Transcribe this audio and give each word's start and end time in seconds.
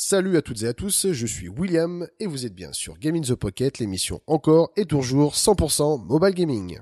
Salut 0.00 0.36
à 0.36 0.42
toutes 0.42 0.62
et 0.62 0.68
à 0.68 0.74
tous, 0.74 1.10
je 1.10 1.26
suis 1.26 1.48
William 1.48 2.06
et 2.20 2.28
vous 2.28 2.46
êtes 2.46 2.54
bien 2.54 2.72
sur 2.72 2.96
Game 2.98 3.16
in 3.16 3.20
the 3.20 3.34
Pocket, 3.34 3.80
l'émission 3.80 4.20
encore 4.28 4.70
et 4.76 4.84
toujours 4.84 5.34
100% 5.34 6.06
mobile 6.06 6.34
gaming. 6.34 6.78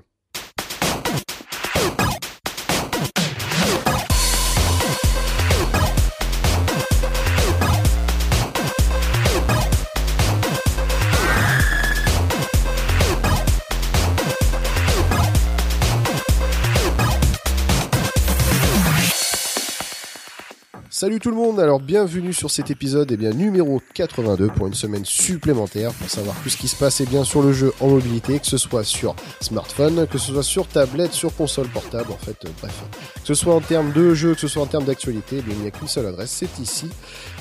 Salut 20.99 21.19
tout 21.19 21.29
le 21.29 21.35
monde, 21.35 21.59
alors 21.59 21.79
bienvenue 21.79 22.33
sur 22.33 22.49
cet 22.49 22.71
épisode 22.71 23.11
eh 23.11 23.17
bien, 23.17 23.29
numéro 23.29 23.79
82 23.93 24.47
pour 24.47 24.65
une 24.65 24.73
semaine 24.73 25.05
supplémentaire 25.05 25.93
pour 25.93 26.09
savoir 26.09 26.35
tout 26.41 26.49
ce 26.49 26.57
qui 26.57 26.67
se 26.67 26.75
passe 26.75 27.01
eh 27.01 27.05
bien, 27.05 27.23
sur 27.23 27.43
le 27.43 27.53
jeu 27.53 27.71
en 27.81 27.89
mobilité, 27.89 28.39
que 28.39 28.47
ce 28.47 28.57
soit 28.57 28.83
sur 28.83 29.15
smartphone, 29.39 30.07
que 30.07 30.17
ce 30.17 30.31
soit 30.31 30.41
sur 30.41 30.65
tablette, 30.67 31.13
sur 31.13 31.35
console 31.35 31.67
portable, 31.67 32.11
en 32.11 32.17
fait, 32.17 32.43
euh, 32.45 32.49
bref. 32.59 32.83
Que 33.13 33.27
ce 33.27 33.35
soit 33.35 33.53
en 33.53 33.61
termes 33.61 33.93
de 33.93 34.15
jeu, 34.15 34.33
que 34.33 34.39
ce 34.39 34.47
soit 34.47 34.63
en 34.63 34.65
termes 34.65 34.85
d'actualité, 34.85 35.43
eh 35.47 35.51
il 35.51 35.59
n'y 35.59 35.67
a 35.67 35.69
qu'une 35.69 35.87
seule 35.87 36.07
adresse, 36.07 36.31
c'est 36.31 36.57
ici. 36.57 36.87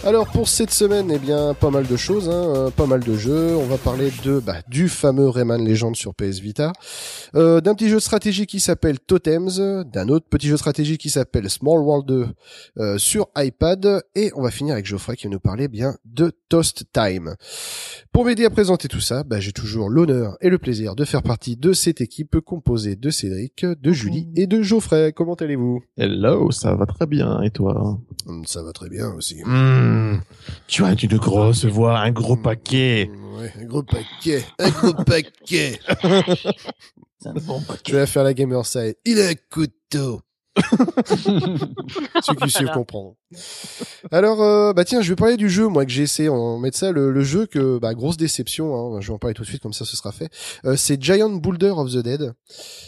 Alors 0.04 0.26
pour 0.28 0.48
cette 0.48 0.70
semaine, 0.70 1.10
eh 1.10 1.18
bien, 1.18 1.54
pas 1.54 1.70
mal 1.70 1.86
de 1.86 1.96
choses, 1.96 2.28
hein, 2.28 2.52
euh, 2.54 2.70
pas 2.70 2.86
mal 2.86 3.00
de 3.00 3.16
jeux. 3.16 3.56
On 3.56 3.64
va 3.64 3.78
parler 3.78 4.12
de 4.22 4.38
bah, 4.38 4.56
du 4.68 4.90
fameux 4.90 5.30
Rayman 5.30 5.66
Legend 5.66 5.96
sur 5.96 6.14
PS 6.14 6.40
Vita, 6.40 6.72
euh, 7.34 7.62
d'un 7.62 7.74
petit 7.74 7.88
jeu 7.88 7.96
de 7.96 8.00
stratégie 8.00 8.46
qui 8.46 8.60
s'appelle 8.60 9.00
Totems, 9.00 9.84
d'un 9.84 10.08
autre 10.08 10.26
petit 10.28 10.46
jeu 10.46 10.52
de 10.52 10.58
stratégie 10.58 10.98
qui 10.98 11.08
s'appelle 11.08 11.48
Small 11.48 11.80
World 11.80 12.06
2 12.06 12.26
euh, 12.78 12.98
sur 12.98 13.28
iPad, 13.46 14.02
et 14.14 14.30
on 14.34 14.42
va 14.42 14.50
finir 14.50 14.74
avec 14.74 14.86
Geoffrey 14.86 15.16
qui 15.16 15.26
va 15.26 15.30
nous 15.32 15.40
parler 15.40 15.68
bien 15.68 15.96
de 16.04 16.32
Toast 16.48 16.84
Time. 16.92 17.34
Pour 18.12 18.24
m'aider 18.24 18.44
à 18.44 18.50
présenter 18.50 18.88
tout 18.88 19.00
ça, 19.00 19.22
bah, 19.24 19.40
j'ai 19.40 19.52
toujours 19.52 19.88
l'honneur 19.88 20.36
et 20.40 20.48
le 20.50 20.58
plaisir 20.58 20.94
de 20.94 21.04
faire 21.04 21.22
partie 21.22 21.56
de 21.56 21.72
cette 21.72 22.00
équipe 22.00 22.40
composée 22.40 22.96
de 22.96 23.10
Cédric, 23.10 23.64
de 23.64 23.92
Julie 23.92 24.28
et 24.36 24.46
de 24.46 24.62
Geoffrey. 24.62 25.12
Comment 25.12 25.34
allez-vous? 25.34 25.82
Hello, 25.96 26.50
ça 26.50 26.74
va 26.74 26.86
très 26.86 27.06
bien, 27.06 27.40
et 27.42 27.50
toi? 27.50 27.98
Ça 28.46 28.62
va 28.62 28.72
très 28.72 28.88
bien 28.88 29.12
aussi. 29.14 29.42
Mmh, 29.44 30.20
Tu 30.66 30.84
as 30.84 30.92
une 31.02 31.16
grosse 31.18 31.64
voix, 31.64 31.98
un 31.98 32.10
gros 32.10 32.36
paquet. 32.36 33.10
Ouais, 33.38 33.52
un 33.60 33.64
gros 33.64 33.82
paquet, 33.82 34.42
un 34.58 34.70
gros 34.70 34.94
paquet. 35.04 35.78
C'est 37.18 37.28
un 37.28 37.32
bon 37.34 37.60
Je 37.60 37.66
paquet. 37.66 37.92
vais 37.92 38.06
faire 38.06 38.24
la 38.24 38.34
gamer 38.34 38.64
side. 38.64 38.96
Il 39.04 39.20
a 39.20 39.28
un 39.28 39.34
couteau. 39.50 40.20
Ceux 42.22 42.34
qui 42.34 42.50
suivent 42.50 42.70
comprendre. 42.72 43.14
Alors, 44.10 44.42
euh, 44.42 44.72
bah 44.72 44.84
tiens, 44.84 45.00
je 45.02 45.08
vais 45.10 45.16
parler 45.16 45.36
du 45.36 45.48
jeu, 45.50 45.66
moi, 45.68 45.84
que 45.84 45.90
j'ai 45.90 46.02
essayé. 46.04 46.28
On 46.28 46.54
va 46.56 46.60
mettre 46.60 46.78
ça, 46.78 46.92
le, 46.92 47.10
le 47.10 47.20
jeu 47.22 47.46
que, 47.46 47.78
bah, 47.78 47.94
grosse 47.94 48.16
déception. 48.16 48.74
Hein, 48.96 49.00
je 49.00 49.08
vais 49.08 49.14
en 49.14 49.18
parler 49.18 49.34
tout 49.34 49.42
de 49.42 49.46
suite, 49.48 49.62
comme 49.62 49.72
ça, 49.72 49.84
ce 49.84 49.96
sera 49.96 50.12
fait. 50.12 50.28
Euh, 50.64 50.76
c'est 50.76 51.02
Giant 51.02 51.30
Boulder 51.30 51.70
of 51.76 51.90
the 51.92 51.98
Dead. 51.98 52.32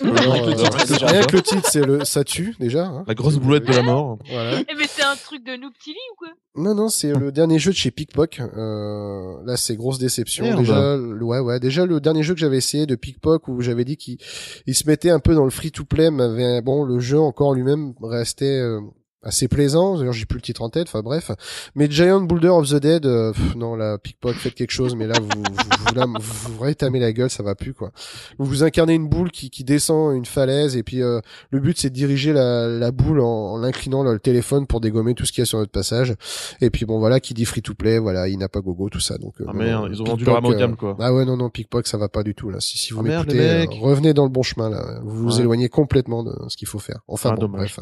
Alors, 0.00 0.34
Avec 0.34 0.47
le 0.47 0.52
euh, 0.52 0.55
titre, 0.55 0.86
déjà. 0.86 1.06
rien 1.06 1.22
que 1.22 1.36
le 1.36 1.42
titre, 1.42 1.69
c'est 1.70 1.84
le, 1.84 2.05
ça 2.05 2.25
tue 2.25 2.55
déjà. 2.60 2.86
Hein. 2.86 3.05
La 3.06 3.14
grosse 3.14 3.36
boulette 3.36 3.64
de 3.66 3.72
la 3.72 3.82
mort. 3.82 4.19
Voilà. 4.30 4.60
Eh 4.69 4.75
mais 4.77 4.86
c'est 4.88 5.03
un 5.03 5.16
truc 5.16 5.44
de 5.44 5.53
Noob 5.53 5.72
TV 5.84 5.97
ou 6.12 6.16
quoi? 6.16 6.28
Non, 6.56 6.75
non, 6.75 6.88
c'est 6.88 7.12
le 7.12 7.30
dernier 7.30 7.58
jeu 7.58 7.70
de 7.70 7.77
chez 7.77 7.91
Pickpock. 7.91 8.41
Euh, 8.41 9.34
là, 9.44 9.56
c'est 9.56 9.77
grosse 9.77 9.98
déception. 9.98 10.44
Merde. 10.44 10.58
Déjà, 10.60 10.97
le- 10.97 11.22
ouais, 11.22 11.38
ouais. 11.38 11.60
Déjà, 11.60 11.86
le 11.86 12.00
dernier 12.00 12.22
jeu 12.22 12.34
que 12.34 12.41
j'avais 12.41 12.56
essayé 12.56 12.86
de 12.86 12.94
Pickpock 12.97 13.47
où 13.48 13.60
j'avais 13.60 13.84
dit 13.84 13.97
qu'il 13.97 14.19
il 14.66 14.75
se 14.75 14.86
mettait 14.88 15.10
un 15.10 15.20
peu 15.20 15.34
dans 15.34 15.44
le 15.44 15.50
free-to-play, 15.50 16.10
m'avait 16.10 16.60
bon, 16.62 16.84
le 16.84 16.98
jeu 16.98 17.19
encore 17.20 17.55
lui-même 17.59 17.95
restait 18.03 18.61
euh, 18.61 18.81
assez 19.22 19.48
plaisant. 19.48 19.97
D'ailleurs, 19.98 20.12
j'ai 20.12 20.27
plus 20.27 20.36
le 20.38 20.42
titre 20.42 20.62
en 20.62 20.70
tête. 20.70 20.88
Enfin, 20.88 21.02
bref. 21.02 21.30
Mais 21.74 21.91
Giant 21.91 22.20
Boulder 22.20 22.48
of 22.48 22.69
the 22.69 22.77
Dead, 22.77 23.05
euh, 23.06 23.33
pff, 23.33 23.55
non, 23.56 23.75
là, 23.77 23.98
Pickpock, 23.98 24.34
faites 24.36 24.55
quelque 24.55 24.70
chose. 24.70 24.94
Mais 24.97 25.06
là, 25.06 25.14
vous, 25.20 25.28
vous, 25.28 25.86
vous, 25.88 25.94
là, 25.94 26.06
vous, 26.19 26.60
rétamez 26.62 27.00
la 27.00 27.12
gueule, 27.12 27.30
ça 27.30 27.42
va 27.42 27.55
plus, 27.55 27.75
quoi. 27.75 27.91
Vous 28.38 28.44
vous 28.47 28.62
incarnez 28.62 28.94
une 28.94 29.08
boule 29.08 29.30
qui, 29.30 29.50
qui 29.50 29.64
descend 29.64 30.14
une 30.16 30.25
falaise 30.27 30.76
et 30.76 30.82
puis 30.82 31.03
euh, 31.03 31.20
le 31.50 31.60
but 31.60 31.78
c'est 31.78 31.91
de 31.91 31.94
diriger 31.94 32.32
la, 32.32 32.69
la 32.69 32.91
boule 32.93 33.20
en, 33.20 33.53
en 33.53 33.62
inclinant 33.62 34.03
le 34.03 34.19
téléphone 34.19 34.66
pour 34.66 34.81
dégommer 34.81 35.15
tout 35.15 35.25
ce 35.26 35.32
qu'il 35.32 35.43
y 35.43 35.43
a 35.43 35.47
sur 35.47 35.59
notre 35.59 35.72
passage. 35.72 36.14
Et 36.60 36.70
puis 36.70 36.84
bon 36.84 36.98
voilà, 36.98 37.20
qui 37.20 37.34
dit 37.34 37.44
free 37.44 37.62
to 37.62 37.75
play, 37.75 37.98
voilà, 37.98 38.28
il 38.28 38.38
n'a 38.38 38.48
pas 38.48 38.60
gogo 38.60 38.88
tout 38.88 39.00
ça. 39.00 39.19
Donc 39.19 39.41
euh, 39.41 39.44
Ah 39.48 39.53
merde, 39.53 39.88
ils 39.91 40.00
ont 40.03 40.04
vendu 40.04 40.25
leur 40.25 40.44
au 40.44 40.53
euh, 40.53 40.69
quoi. 40.76 40.97
Ah 41.00 41.12
ouais 41.12 41.25
non 41.25 41.37
non 41.37 41.50
Pickpock 41.50 41.87
ça 41.87 41.98
va 41.98 42.09
pas 42.09 42.22
du 42.22 42.34
tout 42.34 42.50
là. 42.50 42.60
Si, 42.60 42.78
si 42.78 42.93
vous 42.93 43.00
Ah 43.00 43.03
m'écoutez, 43.03 43.41
euh, 43.41 43.64
revenez 43.81 44.14
dans 44.14 44.25
le 44.25 44.31
bon 44.31 44.43
chemin 44.43 44.70
là. 44.70 45.00
Vous 45.03 45.16
vous 45.16 45.34
Ouais. 45.37 45.41
éloignez 45.43 45.69
complètement 45.69 46.22
de 46.22 46.32
ce 46.48 46.56
qu'il 46.56 46.69
faut 46.69 46.78
faire. 46.78 47.00
Enfin 47.09 47.31
Ah, 47.32 47.37
bon 47.37 47.48
bref. 47.48 47.81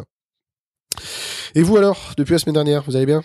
Et 1.55 1.62
vous 1.62 1.77
alors, 1.77 2.12
depuis 2.17 2.33
la 2.33 2.39
semaine 2.39 2.55
dernière, 2.55 2.83
vous 2.83 2.97
allez 2.97 3.07
bien? 3.07 3.23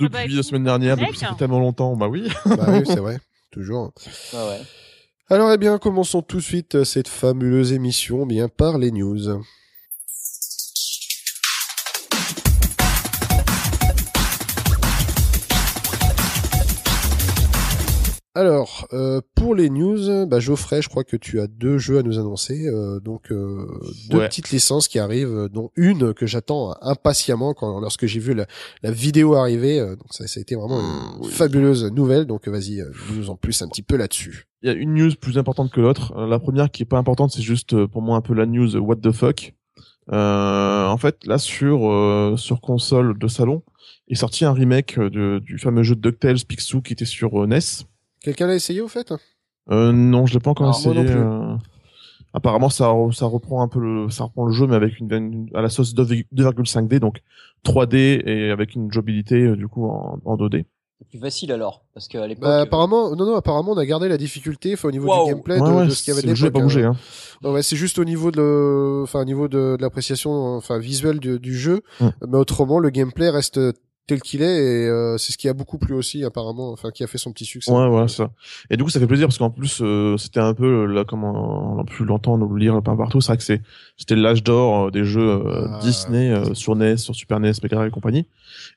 Ah 0.00 0.08
bah, 0.08 0.22
Depuis 0.22 0.36
la 0.36 0.42
semaine 0.42 0.64
dernière, 0.64 0.96
depuis 0.96 1.18
ça 1.18 1.28
fait 1.28 1.36
tellement 1.36 1.60
longtemps, 1.60 1.96
bah 1.96 2.08
oui. 2.08 2.28
Bah 2.44 2.66
oui, 2.68 2.82
c'est 2.86 2.96
vrai, 3.00 3.18
toujours. 3.50 3.92
Ouais. 4.32 4.60
Alors 5.28 5.52
eh 5.52 5.58
bien, 5.58 5.78
commençons 5.78 6.22
tout 6.22 6.38
de 6.38 6.42
suite 6.42 6.74
euh, 6.74 6.84
cette 6.84 7.08
fabuleuse 7.08 7.72
émission 7.72 8.26
bien 8.26 8.48
par 8.48 8.78
les 8.78 8.90
news. 8.90 9.42
Alors, 18.34 18.88
euh, 18.94 19.20
pour 19.34 19.54
les 19.54 19.68
news, 19.68 20.26
bah, 20.26 20.40
Geoffrey, 20.40 20.80
je 20.80 20.88
crois 20.88 21.04
que 21.04 21.16
tu 21.18 21.38
as 21.38 21.46
deux 21.46 21.76
jeux 21.76 21.98
à 21.98 22.02
nous 22.02 22.18
annoncer, 22.18 22.66
euh, 22.66 22.98
donc 22.98 23.30
euh, 23.30 23.66
deux 24.08 24.18
Ouais. 24.20 24.28
petites 24.28 24.50
licences 24.50 24.88
qui 24.88 24.98
arrivent, 24.98 25.28
euh, 25.36 25.48
dont 25.50 25.70
une 25.76 26.14
que 26.14 26.26
j'attends 26.26 26.74
impatiemment 26.80 27.52
quand 27.52 27.78
lorsque 27.78 28.06
j'ai 28.06 28.20
vu 28.20 28.32
la, 28.32 28.46
la 28.82 28.90
vidéo 28.90 29.34
arriver. 29.34 29.78
euh, 29.80 29.96
donc 29.96 30.06
ça, 30.14 30.26
ça 30.26 30.38
a 30.38 30.40
été 30.40 30.54
vraiment 30.54 30.80
une 30.80 30.86
Mmh, 30.86 31.18
oui. 31.24 31.30
fabuleuse 31.30 31.84
nouvelle. 31.92 32.24
Donc 32.24 32.48
vas-y, 32.48 32.80
euh, 32.80 32.90
nous 33.14 33.28
en 33.28 33.36
plus 33.36 33.60
un 33.60 33.68
petit 33.68 33.82
peu 33.82 33.96
là-dessus. 33.98 34.46
Il 34.62 34.68
y 34.68 34.72
a 34.72 34.74
une 34.74 34.94
news 34.94 35.10
plus 35.20 35.36
importante 35.36 35.70
que 35.70 35.82
l'autre. 35.82 36.14
La 36.26 36.38
première 36.38 36.70
qui 36.70 36.84
est 36.84 36.86
pas 36.86 36.96
importante, 36.98 37.32
c'est 37.32 37.42
juste 37.42 37.84
pour 37.86 38.00
moi 38.00 38.16
un 38.16 38.22
peu 38.22 38.32
la 38.32 38.46
news 38.46 38.76
what 38.78 38.96
the 38.96 39.12
fuck. 39.12 39.52
Euh, 40.10 40.86
en 40.88 40.96
fait, 40.96 41.18
là 41.26 41.36
sur 41.36 41.86
euh, 41.90 42.36
sur 42.38 42.62
console 42.62 43.18
de 43.18 43.28
salon, 43.28 43.62
est 44.08 44.14
sorti 44.14 44.46
un 44.46 44.52
remake 44.54 44.98
de, 44.98 45.38
du 45.40 45.58
fameux 45.58 45.82
jeu 45.82 45.94
de 45.96 46.00
DuckTales 46.00 46.44
Picsou 46.48 46.80
qui 46.80 46.94
était 46.94 47.04
sur 47.04 47.46
NES. 47.46 47.58
Quelqu'un 48.22 48.46
l'a 48.46 48.54
essayé 48.54 48.80
au 48.80 48.88
fait? 48.88 49.12
Euh, 49.70 49.92
non, 49.92 50.26
je 50.26 50.34
l'ai 50.34 50.40
pas 50.40 50.50
encore 50.50 50.66
moi 50.68 50.76
essayé. 50.76 50.94
non 50.94 51.04
plus. 51.04 51.14
euh. 51.16 51.56
Apparemment, 52.34 52.70
ça, 52.70 52.86
re- 52.86 53.12
ça 53.12 53.26
reprend 53.26 53.62
un 53.62 53.68
peu 53.68 53.78
le, 53.78 54.08
ça 54.10 54.24
reprend 54.24 54.46
le 54.46 54.52
jeu, 54.52 54.66
mais 54.66 54.74
avec 54.76 54.98
une, 54.98 55.12
une- 55.12 55.48
à 55.54 55.60
la 55.60 55.68
sauce 55.68 55.92
2 55.94 56.04
2,5D, 56.34 56.98
donc 56.98 57.20
3D 57.64 58.22
et 58.26 58.50
avec 58.50 58.74
une 58.74 58.90
jouabilité 58.90 59.34
euh, 59.42 59.56
du 59.56 59.68
coup 59.68 59.86
en, 59.86 60.18
en 60.24 60.36
2D. 60.36 60.64
C'est 60.98 61.08
plus 61.08 61.18
facile 61.18 61.52
alors. 61.52 61.84
Parce 61.94 62.08
qu'à 62.08 62.26
l'époque. 62.26 62.42
Bah, 62.44 62.60
euh, 62.60 62.62
apparemment, 62.62 63.14
non, 63.14 63.26
non, 63.26 63.34
apparemment, 63.36 63.72
on 63.72 63.76
a 63.76 63.84
gardé 63.84 64.08
la 64.08 64.16
difficulté, 64.16 64.72
enfin, 64.72 64.88
au 64.88 64.92
niveau 64.92 65.08
Wow. 65.08 65.26
du 65.26 65.32
gameplay 65.34 65.60
Ouais, 65.60 65.68
de, 65.68 65.74
ouais, 65.74 65.84
de 65.86 65.90
ce 65.90 66.02
qu'il 66.04 66.14
y 66.14 66.16
avait 66.18 66.26
le 66.26 66.34
jeu 66.34 66.46
n'a 66.46 66.52
pas 66.52 66.60
bougé. 66.60 66.84
hein. 66.84 66.96
Ouais, 67.42 67.50
ouais, 67.50 67.62
c'est 67.62 67.76
juste 67.76 67.98
au 67.98 68.04
niveau 68.04 68.30
de, 68.30 68.36
le- 68.38 69.00
enfin, 69.02 69.20
au 69.20 69.24
niveau 69.24 69.48
de, 69.48 69.76
de 69.76 69.82
l'appréciation, 69.82 70.30
enfin, 70.56 70.78
visuelle 70.78 71.18
du, 71.20 71.38
du 71.38 71.54
jeu. 71.56 71.82
Mm. 72.00 72.06
Mais 72.28 72.38
autrement, 72.38 72.78
le 72.78 72.88
gameplay 72.90 73.28
reste 73.28 73.60
tel 74.06 74.20
qu'il 74.20 74.42
est 74.42 74.46
et 74.46 74.88
euh, 74.88 75.16
c'est 75.16 75.32
ce 75.32 75.38
qui 75.38 75.48
a 75.48 75.52
beaucoup 75.52 75.78
plu 75.78 75.94
aussi, 75.94 76.24
apparemment, 76.24 76.72
enfin, 76.72 76.90
qui 76.90 77.04
a 77.04 77.06
fait 77.06 77.18
son 77.18 77.32
petit 77.32 77.44
succès. 77.44 77.70
Ouais, 77.70 77.88
voilà, 77.88 78.08
ça. 78.08 78.30
Et 78.70 78.76
du 78.76 78.82
coup, 78.82 78.90
ça 78.90 78.98
fait 78.98 79.06
plaisir 79.06 79.28
parce 79.28 79.38
qu'en 79.38 79.50
plus, 79.50 79.80
euh, 79.80 80.16
c'était 80.16 80.40
un 80.40 80.54
peu, 80.54 80.82
euh, 80.82 80.86
là, 80.86 81.04
comme 81.04 81.24
on 81.24 81.78
a 81.80 81.84
pu 81.84 82.04
l'entendre 82.04 82.46
ou 82.46 82.54
le 82.54 82.60
lire 82.60 82.82
peu 82.82 82.96
partout, 82.96 83.20
c'est 83.20 83.28
vrai 83.28 83.36
que 83.36 83.44
c'est, 83.44 83.62
c'était 83.96 84.16
l'âge 84.16 84.42
d'or 84.42 84.86
euh, 84.86 84.90
des 84.90 85.04
jeux 85.04 85.28
euh, 85.46 85.66
Ah, 85.70 85.78
Disney 85.80 86.54
sur 86.54 86.74
NES, 86.74 86.96
sur 86.96 87.14
Super 87.14 87.38
NES, 87.40 87.52
Mega 87.62 87.86
et 87.86 87.90
compagnie. 87.90 88.26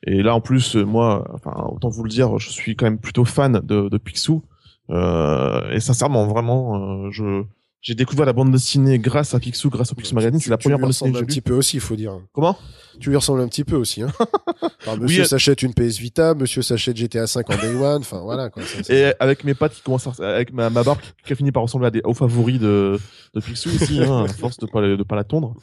Et 0.06 0.22
là, 0.22 0.34
en 0.34 0.40
plus, 0.40 0.76
moi, 0.76 1.26
enfin, 1.34 1.68
autant 1.72 1.88
vous 1.88 2.04
le 2.04 2.10
dire, 2.10 2.38
je 2.38 2.50
suis 2.50 2.76
quand 2.76 2.86
même 2.86 2.98
plutôt 2.98 3.24
fan 3.24 3.60
de, 3.64 3.88
de 3.88 3.98
Picsou. 3.98 4.42
Euh, 4.90 5.70
et 5.70 5.80
sincèrement, 5.80 6.26
vraiment, 6.26 7.06
euh, 7.06 7.10
je, 7.10 7.42
j'ai 7.86 7.94
découvert 7.94 8.26
la 8.26 8.32
bande 8.32 8.50
dessinée 8.50 8.98
grâce 8.98 9.32
à 9.32 9.38
Picsou, 9.38 9.70
grâce 9.70 9.92
au 9.92 9.94
Picsou 9.94 10.16
Magazine. 10.16 10.40
C'est 10.40 10.50
la 10.50 10.58
première 10.58 10.80
bande 10.80 10.88
dessinée 10.90 11.10
ressembles 11.10 11.12
que 11.12 11.18
un 11.18 11.20
j'ai 11.20 11.26
petit 11.26 11.36
lue. 11.36 11.42
peu 11.42 11.54
aussi, 11.54 11.76
il 11.76 11.80
faut 11.80 11.94
dire. 11.94 12.18
Comment? 12.32 12.58
Tu 12.98 13.10
lui 13.10 13.16
ressembles 13.16 13.40
un 13.42 13.46
petit 13.46 13.62
peu 13.62 13.76
aussi, 13.76 14.02
hein. 14.02 14.10
Enfin, 14.80 14.96
monsieur 14.96 15.22
Oui, 15.22 15.28
s'achète 15.28 15.62
une 15.62 15.72
PS 15.72 15.98
Vita, 15.98 16.34
monsieur 16.34 16.62
s'achète 16.62 16.96
GTA 16.96 17.28
5 17.28 17.48
en 17.48 17.56
Day 17.56 17.74
One, 17.76 18.00
enfin, 18.00 18.18
voilà, 18.22 18.50
quoi. 18.50 18.64
ça, 18.64 18.92
Et 18.92 19.12
avec 19.20 19.44
mes 19.44 19.54
pattes 19.54 19.72
qui 19.74 19.82
commencent 19.82 20.08
à, 20.20 20.34
avec 20.34 20.52
ma, 20.52 20.68
ma 20.68 20.82
barbe 20.82 20.98
qui 21.24 21.32
a 21.32 21.36
fini 21.36 21.52
par 21.52 21.62
ressembler 21.62 21.86
à 21.86 21.90
des 21.92 22.00
hauts 22.02 22.12
favoris 22.12 22.58
de, 22.58 22.98
de 23.34 23.40
Picsou 23.40 23.68
aussi, 23.68 24.02
hein, 24.02 24.24
à 24.24 24.28
force 24.32 24.56
de 24.58 24.66
pas, 24.66 24.80
de 24.82 25.02
pas 25.04 25.14
la 25.14 25.22
tondre. 25.22 25.54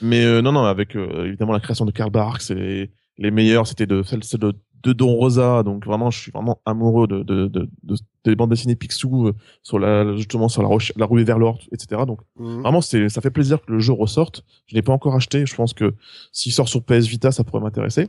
Mais 0.00 0.24
euh, 0.24 0.42
non, 0.42 0.50
non, 0.50 0.64
avec 0.64 0.96
euh, 0.96 1.26
évidemment 1.26 1.52
la 1.52 1.60
création 1.60 1.84
de 1.84 1.92
Karl 1.92 2.10
Barks, 2.10 2.50
et 2.50 2.90
les 3.18 3.30
meilleurs, 3.30 3.68
c'était 3.68 3.86
de 3.86 4.02
celle 4.02 4.24
celle 4.24 4.40
de, 4.40 4.52
de 4.82 4.92
Don 4.92 5.12
Rosa. 5.14 5.62
Donc 5.62 5.84
vraiment, 5.86 6.10
je 6.10 6.18
suis 6.20 6.30
vraiment 6.32 6.60
amoureux 6.66 7.06
de, 7.06 7.22
de, 7.22 7.46
de, 7.48 7.68
de- 7.82 7.96
des 8.24 8.36
bandes 8.36 8.50
dessinées 8.50 8.76
Picsou 8.76 9.28
euh, 9.28 9.32
sur 9.62 9.78
la 9.78 10.14
justement 10.16 10.48
sur 10.48 10.62
la, 10.62 10.68
roche, 10.68 10.92
la 10.96 11.06
rue 11.06 11.24
vers 11.24 11.38
l'or, 11.38 11.58
etc. 11.72 12.02
Donc 12.06 12.20
Mhm. 12.38 12.60
vraiment, 12.62 12.80
c'est 12.80 13.08
ça 13.08 13.20
fait 13.20 13.30
plaisir 13.30 13.60
que 13.60 13.72
le 13.72 13.78
jeu 13.78 13.92
ressorte. 13.92 14.44
Je 14.66 14.74
l'ai 14.74 14.82
pas 14.82 14.92
encore 14.92 15.14
acheté. 15.14 15.44
Je 15.46 15.54
pense 15.54 15.72
que 15.74 15.94
s'il 16.32 16.52
sort 16.52 16.68
sur 16.68 16.82
PS 16.84 17.06
Vita, 17.06 17.32
ça 17.32 17.44
pourrait 17.44 17.62
m'intéresser. 17.62 18.08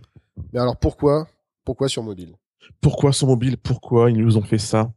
Mais 0.52 0.60
alors, 0.60 0.78
pourquoi, 0.78 1.28
pourquoi 1.66 1.88
sur 1.90 2.04
mobile? 2.04 2.36
Pourquoi 2.82 3.12
sur 3.14 3.28
mobile? 3.28 3.58
Pourquoi 3.58 4.10
ils 4.12 4.18
nous 4.18 4.38
ont 4.38 4.42
fait 4.42 4.58
ça? 4.58 4.92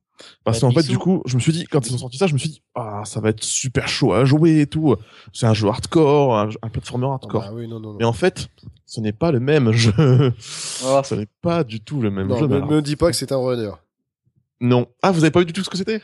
Parce 0.45 0.59
Ouais, 0.63 0.69
qu'en 0.69 0.71
fait, 0.81 0.87
du 0.89 0.99
coup, 0.99 1.23
je 1.27 1.35
me 1.37 1.41
suis 1.41 1.53
dit, 1.53 1.65
quand 1.65 1.87
ils 1.87 1.95
ont 1.95 1.99
sorti 1.99 2.17
ça, 2.19 2.27
je 2.27 2.33
me 2.35 2.39
suis 2.39 2.49
dit, 2.49 2.63
ah, 2.75 3.03
ça 3.05 3.21
va 3.21 3.29
être 3.31 3.43
super 3.45 3.89
chaud 3.89 4.13
à 4.13 4.25
jouer 4.25 4.61
et 4.61 4.67
tout. 4.67 4.97
C'est 5.33 5.47
un 5.47 5.55
jeu 5.55 5.69
hardcore, 5.69 6.37
un, 6.39 6.49
un 6.63 6.69
platformer 6.69 7.07
Ah 7.09 7.13
hardcore. 7.15 7.43
bah 7.43 7.51
oui, 7.53 7.69
non, 7.69 7.81
non, 7.81 7.93
non. 7.93 7.97
Mais 7.99 8.05
en 8.07 8.13
fait, 8.13 8.49
ce 8.87 9.01
n'est 9.01 9.13
pas 9.13 9.31
le 9.33 9.41
même 9.41 9.73
jeu. 9.73 9.93
Oh, 10.85 11.01
ce 11.05 11.15
n'est 11.15 11.29
pas 11.43 11.65
du 11.65 11.81
tout 11.81 12.01
le 12.01 12.11
même 12.11 12.29
Non, 12.29 12.37
jeu. 12.39 12.47
ne 12.47 12.61
me 12.61 12.83
dis 12.83 12.97
pas 12.97 13.11
que 13.11 13.17
c'est 13.17 13.33
un 13.33 13.37
runner. 13.39 13.73
Non. 14.61 14.87
Ah, 15.03 15.13
vous 15.13 15.23
avez 15.25 15.31
pas 15.31 15.41
vu 15.41 15.47
du 15.47 15.53
tout 15.53 15.63
ce 15.65 15.69
que 15.71 15.77
c'était? 15.77 16.01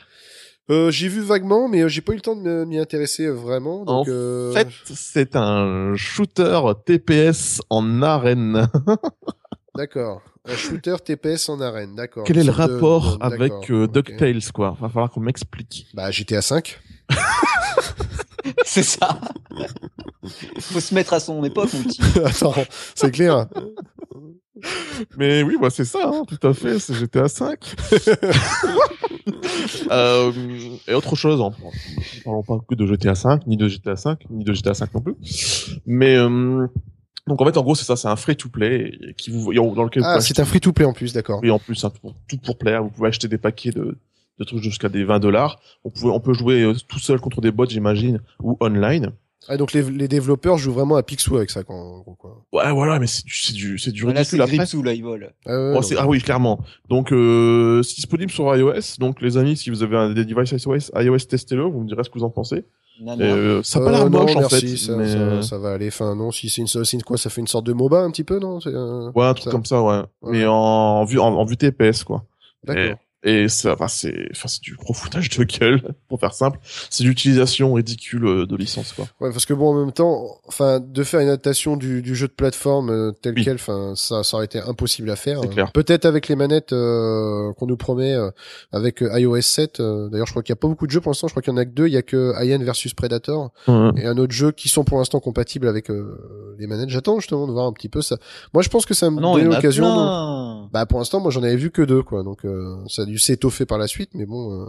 Euh, 0.69 0.91
j'ai 0.91 1.09
vu 1.09 1.19
vaguement, 1.21 1.67
mais 1.67 1.81
euh, 1.81 1.87
j'ai 1.89 1.99
pas 1.99 2.13
eu 2.13 2.15
le 2.15 2.21
temps 2.21 2.35
de 2.37 2.63
m'y 2.63 2.77
intéresser 2.79 3.25
euh, 3.25 3.33
vraiment. 3.33 3.79
Donc, 3.83 4.07
En 4.07 4.11
euh, 4.11 4.51
En 4.51 4.53
fait, 4.53 4.67
c'est 4.85 5.35
un 5.35 5.93
shooter 5.95 6.61
TPS 6.85 7.61
en 7.69 8.01
arène. 8.01 8.69
d'accord. 9.75 10.21
Un 10.45 10.55
shooter 10.55 10.95
TPS 11.03 11.47
en 11.47 11.61
arène, 11.61 11.95
d'accord. 11.95 12.25
Quel 12.25 12.37
est 12.37 12.43
le 12.43 12.51
rapport 12.51 13.17
de- 13.17 13.23
avec 13.23 13.71
euh. 13.71 13.87
DuckTales, 13.87 14.51
quoi? 14.53 14.75
Va 14.79 14.89
falloir 14.89 15.09
qu'on 15.09 15.21
m'explique. 15.21 15.87
Bah, 15.93 16.11
GTA 16.11 16.41
5. 16.41 16.79
c'est 18.65 18.83
ça. 18.83 19.19
Faut 20.59 20.81
se 20.81 20.93
mettre 20.93 21.13
à 21.13 21.19
son 21.21 21.43
époque, 21.45 21.71
mon 21.73 21.83
petit. 21.83 22.01
Attends, 22.25 22.55
c'est 22.93 23.11
clair. 23.11 23.47
Mais 25.17 25.43
oui, 25.43 25.57
bah 25.59 25.69
c'est 25.69 25.85
ça, 25.85 25.99
hein, 26.05 26.23
tout 26.27 26.47
à 26.47 26.53
fait, 26.53 26.79
c'est 26.79 26.93
GTA 26.93 27.27
5. 27.27 27.59
euh, 29.91 30.31
et 30.87 30.93
autre 30.93 31.15
chose, 31.15 31.41
en 31.41 31.49
ne 31.49 32.23
parlons 32.23 32.43
pas 32.43 32.59
que 32.67 32.75
de 32.75 32.85
GTA 32.85 33.15
5, 33.15 33.47
ni 33.47 33.57
de 33.57 33.67
GTA 33.67 33.95
5, 33.95 34.19
ni 34.29 34.43
de 34.43 34.53
GTA 34.53 34.73
5 34.73 34.93
non 34.93 35.01
plus. 35.01 35.15
Mais 35.85 36.15
euh, 36.15 36.67
donc 37.27 37.41
en 37.41 37.45
fait, 37.45 37.57
en 37.57 37.61
gros, 37.63 37.75
c'est 37.75 37.85
ça, 37.85 37.95
c'est 37.95 38.07
un 38.07 38.15
free-to-play 38.15 39.13
qui 39.17 39.31
vous 39.31 39.53
dans 39.53 39.83
lequel 39.83 40.03
Ah, 40.05 40.19
c'est 40.21 40.39
un 40.39 40.45
free-to-play 40.45 40.85
en 40.85 40.93
plus, 40.93 41.13
d'accord. 41.13 41.39
Et 41.43 41.49
en 41.51 41.59
plus, 41.59 41.83
hein, 41.85 41.91
pour- 42.01 42.15
tout 42.27 42.37
pour 42.37 42.57
plaire, 42.57 42.83
vous 42.83 42.89
pouvez 42.89 43.07
acheter 43.07 43.27
des 43.27 43.37
paquets 43.37 43.71
de, 43.71 43.97
de 44.39 44.43
trucs 44.43 44.61
jusqu'à 44.61 44.89
des 44.89 45.03
20 45.03 45.19
dollars. 45.19 45.59
On, 45.83 45.89
pouvait, 45.89 46.11
on 46.11 46.19
peut 46.19 46.33
jouer 46.33 46.61
euh, 46.63 46.73
tout 46.87 46.99
seul 46.99 47.19
contre 47.19 47.39
des 47.41 47.51
bots, 47.51 47.65
j'imagine, 47.67 48.19
ou 48.41 48.57
online. 48.59 49.11
Ah, 49.49 49.57
donc 49.57 49.73
les, 49.73 49.81
les 49.83 50.07
développeurs 50.07 50.57
jouent 50.57 50.71
vraiment 50.71 50.95
à 50.95 51.03
Picsou 51.03 51.35
avec 51.35 51.49
ça, 51.49 51.63
quoi, 51.63 51.75
en 51.75 51.99
gros, 51.99 52.15
quoi. 52.15 52.45
Ouais, 52.53 52.71
voilà, 52.71 52.97
mais 52.97 53.07
c'est 53.07 53.25
du, 53.25 53.33
c'est 53.35 53.53
du, 53.53 53.77
c'est 53.77 53.91
du 53.91 54.03
Là, 54.05 54.11
c'est 54.13 54.19
ridicule 54.37 54.41
après. 54.41 54.57
Gripsou, 54.57 54.83
là, 54.83 54.93
il 54.93 55.03
vole. 55.03 55.33
Ah, 55.45 55.49
ouais, 55.51 55.73
Oh, 55.77 55.81
c'est- 55.81 55.97
ah 55.97 56.07
oui, 56.07 56.21
clairement. 56.21 56.61
Donc, 56.89 57.11
euh, 57.11 57.83
c'est 57.83 57.95
disponible 57.95 58.31
sur 58.31 58.55
iOS. 58.55 58.97
Donc, 58.99 59.21
les 59.21 59.35
amis, 59.37 59.57
si 59.57 59.69
vous 59.69 59.83
avez 59.83 59.97
un, 59.97 60.11
des 60.13 60.23
devices 60.23 60.51
iOS, 60.63 60.91
iOS 61.01 61.17
testez-le. 61.29 61.63
Vous 61.63 61.81
me 61.81 61.87
direz 61.87 62.03
ce 62.05 62.09
que 62.09 62.17
vous 62.17 62.23
en 62.23 62.29
pensez. 62.29 62.63
Non, 63.01 63.17
non. 63.17 63.23
euh, 63.25 63.63
ça 63.63 63.79
a 63.79 63.81
Euh, 63.81 63.85
pas 63.85 63.91
l'air 63.91 64.09
non, 64.09 64.21
moche, 64.21 64.35
en 64.35 64.39
merci, 64.41 64.67
fait. 64.69 64.77
ça, 64.77 64.95
mais, 64.95 65.07
ça, 65.07 65.17
euh, 65.17 65.41
ça 65.41 65.57
va 65.57 65.71
aller. 65.73 65.87
Enfin, 65.87 66.15
non, 66.15 66.31
si 66.31 66.47
c'est 66.49 66.61
une, 66.61 66.67
c'est 66.67 67.01
quoi, 67.03 67.17
ça 67.17 67.29
fait 67.29 67.41
une 67.41 67.47
sorte 67.47 67.65
de 67.65 67.73
MOBA 67.73 67.99
un 67.99 68.11
petit 68.11 68.23
peu, 68.23 68.39
non 68.39 68.59
euh, 68.67 69.11
Ouais, 69.15 69.25
un 69.25 69.33
truc 69.33 69.45
ça. 69.45 69.51
comme 69.51 69.65
ça, 69.65 69.81
ouais. 69.81 69.97
Ouais. 70.21 70.31
Mais 70.31 70.45
en, 70.45 70.53
en 70.53 71.03
vue, 71.05 71.19
en, 71.19 71.33
en 71.33 71.45
vue 71.45 71.57
TPS, 71.57 72.03
quoi. 72.03 72.23
D'accord. 72.63 72.97
Et 73.25 73.47
ça, 73.47 73.73
enfin, 73.73 73.87
c'est, 73.87 74.27
enfin, 74.31 74.47
c'est 74.49 74.61
du 74.61 74.75
gros 74.75 74.93
foutage 74.93 75.29
de 75.29 75.43
gueule, 75.45 75.81
pour 76.09 76.19
faire 76.19 76.33
simple. 76.33 76.59
C'est 76.89 77.03
l'utilisation 77.05 77.73
ridicule 77.73 78.25
euh, 78.25 78.45
de 78.45 78.55
licence, 78.57 78.91
quoi. 78.93 79.05
Ouais, 79.21 79.31
parce 79.31 79.45
que 79.45 79.53
bon, 79.53 79.69
en 79.69 79.79
même 79.79 79.93
temps, 79.93 80.25
enfin, 80.47 80.79
de 80.81 81.03
faire 81.03 81.21
une 81.21 81.29
adaptation 81.29 81.77
du, 81.77 82.01
du 82.01 82.15
jeu 82.15 82.27
de 82.27 82.33
plateforme 82.33 82.89
euh, 82.89 83.11
tel 83.21 83.33
Oui. 83.35 83.43
quel, 83.45 83.55
enfin, 83.55 83.93
ça, 83.95 84.23
ça 84.23 84.35
aurait 84.37 84.45
été 84.45 84.59
impossible 84.59 85.09
à 85.09 85.15
faire. 85.15 85.39
C'est 85.41 85.47
Euh, 85.47 85.51
clair. 85.51 85.71
Peut-être 85.71 86.05
avec 86.05 86.27
les 86.27 86.35
manettes 86.35 86.73
euh, 86.73 87.53
qu'on 87.53 87.65
nous 87.67 87.77
promet 87.77 88.13
euh, 88.13 88.29
avec 88.73 88.99
iOS 89.01 89.41
7. 89.41 89.79
euh, 89.79 90.09
D'ailleurs, 90.09 90.27
je 90.27 90.33
crois 90.33 90.43
qu'il 90.43 90.51
y 90.51 90.57
a 90.57 90.57
pas 90.57 90.67
beaucoup 90.67 90.85
de 90.85 90.91
jeux 90.91 90.99
pour 91.01 91.11
l'instant. 91.11 91.27
Je 91.27 91.33
crois 91.33 91.41
qu'il 91.41 91.53
y 91.53 91.55
en 91.55 91.57
a 91.57 91.65
que 91.65 91.71
deux. 91.71 91.87
Il 91.87 91.93
y 91.93 91.97
a 91.97 92.01
que 92.01 92.33
Alien 92.35 92.63
versus 92.63 92.93
Predator 92.93 93.51
et 93.95 94.05
un 94.05 94.17
autre 94.17 94.33
jeu 94.33 94.51
qui 94.51 94.67
sont 94.67 94.83
pour 94.83 94.97
l'instant 94.97 95.19
compatibles 95.21 95.67
avec 95.69 95.89
euh, 95.89 96.55
les 96.59 96.67
manettes. 96.67 96.89
J'attends 96.89 97.19
justement 97.19 97.47
de 97.47 97.53
voir 97.53 97.67
un 97.67 97.73
petit 97.73 97.89
peu 97.89 98.01
ça. 98.01 98.17
Moi, 98.53 98.63
je 98.63 98.69
pense 98.69 98.85
que 98.85 98.93
ça 98.93 99.09
me 99.09 99.19
Ah 99.19 99.21
donne 99.21 99.45
l'occasion. 99.45 99.85
Bah, 100.73 100.87
pour 100.87 100.97
l'instant, 100.97 101.19
moi, 101.19 101.29
j'en 101.31 101.43
avais 101.43 101.55
vu 101.55 101.69
que 101.69 101.83
deux, 101.83 102.01
quoi. 102.01 102.23
Donc, 102.23 102.45
euh, 102.45 102.75
ça 102.87 103.03
a 103.03 103.05
dû 103.05 103.19
s'étoffer 103.19 103.65
par 103.65 103.77
la 103.77 103.87
suite, 103.87 104.09
mais 104.15 104.25
bon. 104.25 104.63
Euh... 104.63 104.65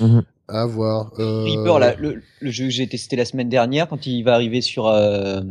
Mhm. 0.00 0.24
À 0.48 0.64
voir. 0.64 1.12
Euh... 1.18 1.42
Reaper, 1.42 1.78
là, 1.78 1.94
le, 1.96 2.22
le 2.40 2.50
jeu 2.50 2.64
que 2.64 2.70
j'ai 2.70 2.88
testé 2.88 3.16
la 3.16 3.24
semaine 3.24 3.50
dernière, 3.50 3.86
quand 3.88 4.06
il 4.06 4.22
va 4.22 4.34
arriver 4.34 4.62
sur 4.62 4.86
euh, 4.86 5.42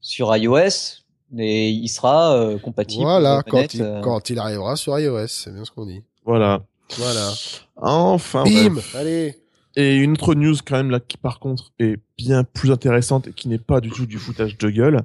sur 0.00 0.34
iOS, 0.36 1.02
mais 1.32 1.72
il 1.72 1.88
sera 1.88 2.36
euh, 2.36 2.58
compatible. 2.58 3.02
Voilà, 3.02 3.42
quand 3.48 3.74
il, 3.74 3.82
euh, 3.82 4.00
quand 4.00 4.30
il 4.30 4.38
arrivera 4.38 4.76
sur 4.76 4.96
iOS, 4.98 5.26
c'est 5.26 5.52
bien 5.52 5.64
ce 5.64 5.72
qu'on 5.72 5.86
dit. 5.86 6.02
Voilà. 6.24 6.64
Voilà. 6.98 7.32
Enfin, 7.76 8.44
Bim 8.44 8.74
bref. 8.74 8.94
Allez 8.94 9.34
Et 9.74 9.96
une 9.96 10.12
autre 10.12 10.34
news 10.34 10.54
quand 10.64 10.76
même 10.76 10.90
là 10.90 11.00
qui 11.00 11.16
par 11.16 11.40
contre 11.40 11.72
est 11.80 11.98
bien 12.16 12.44
plus 12.44 12.70
intéressante 12.70 13.26
et 13.26 13.32
qui 13.32 13.48
n'est 13.48 13.58
pas 13.58 13.80
du 13.80 13.90
tout 13.90 14.06
du 14.06 14.18
foutage 14.18 14.56
de 14.56 14.70
gueule, 14.70 15.00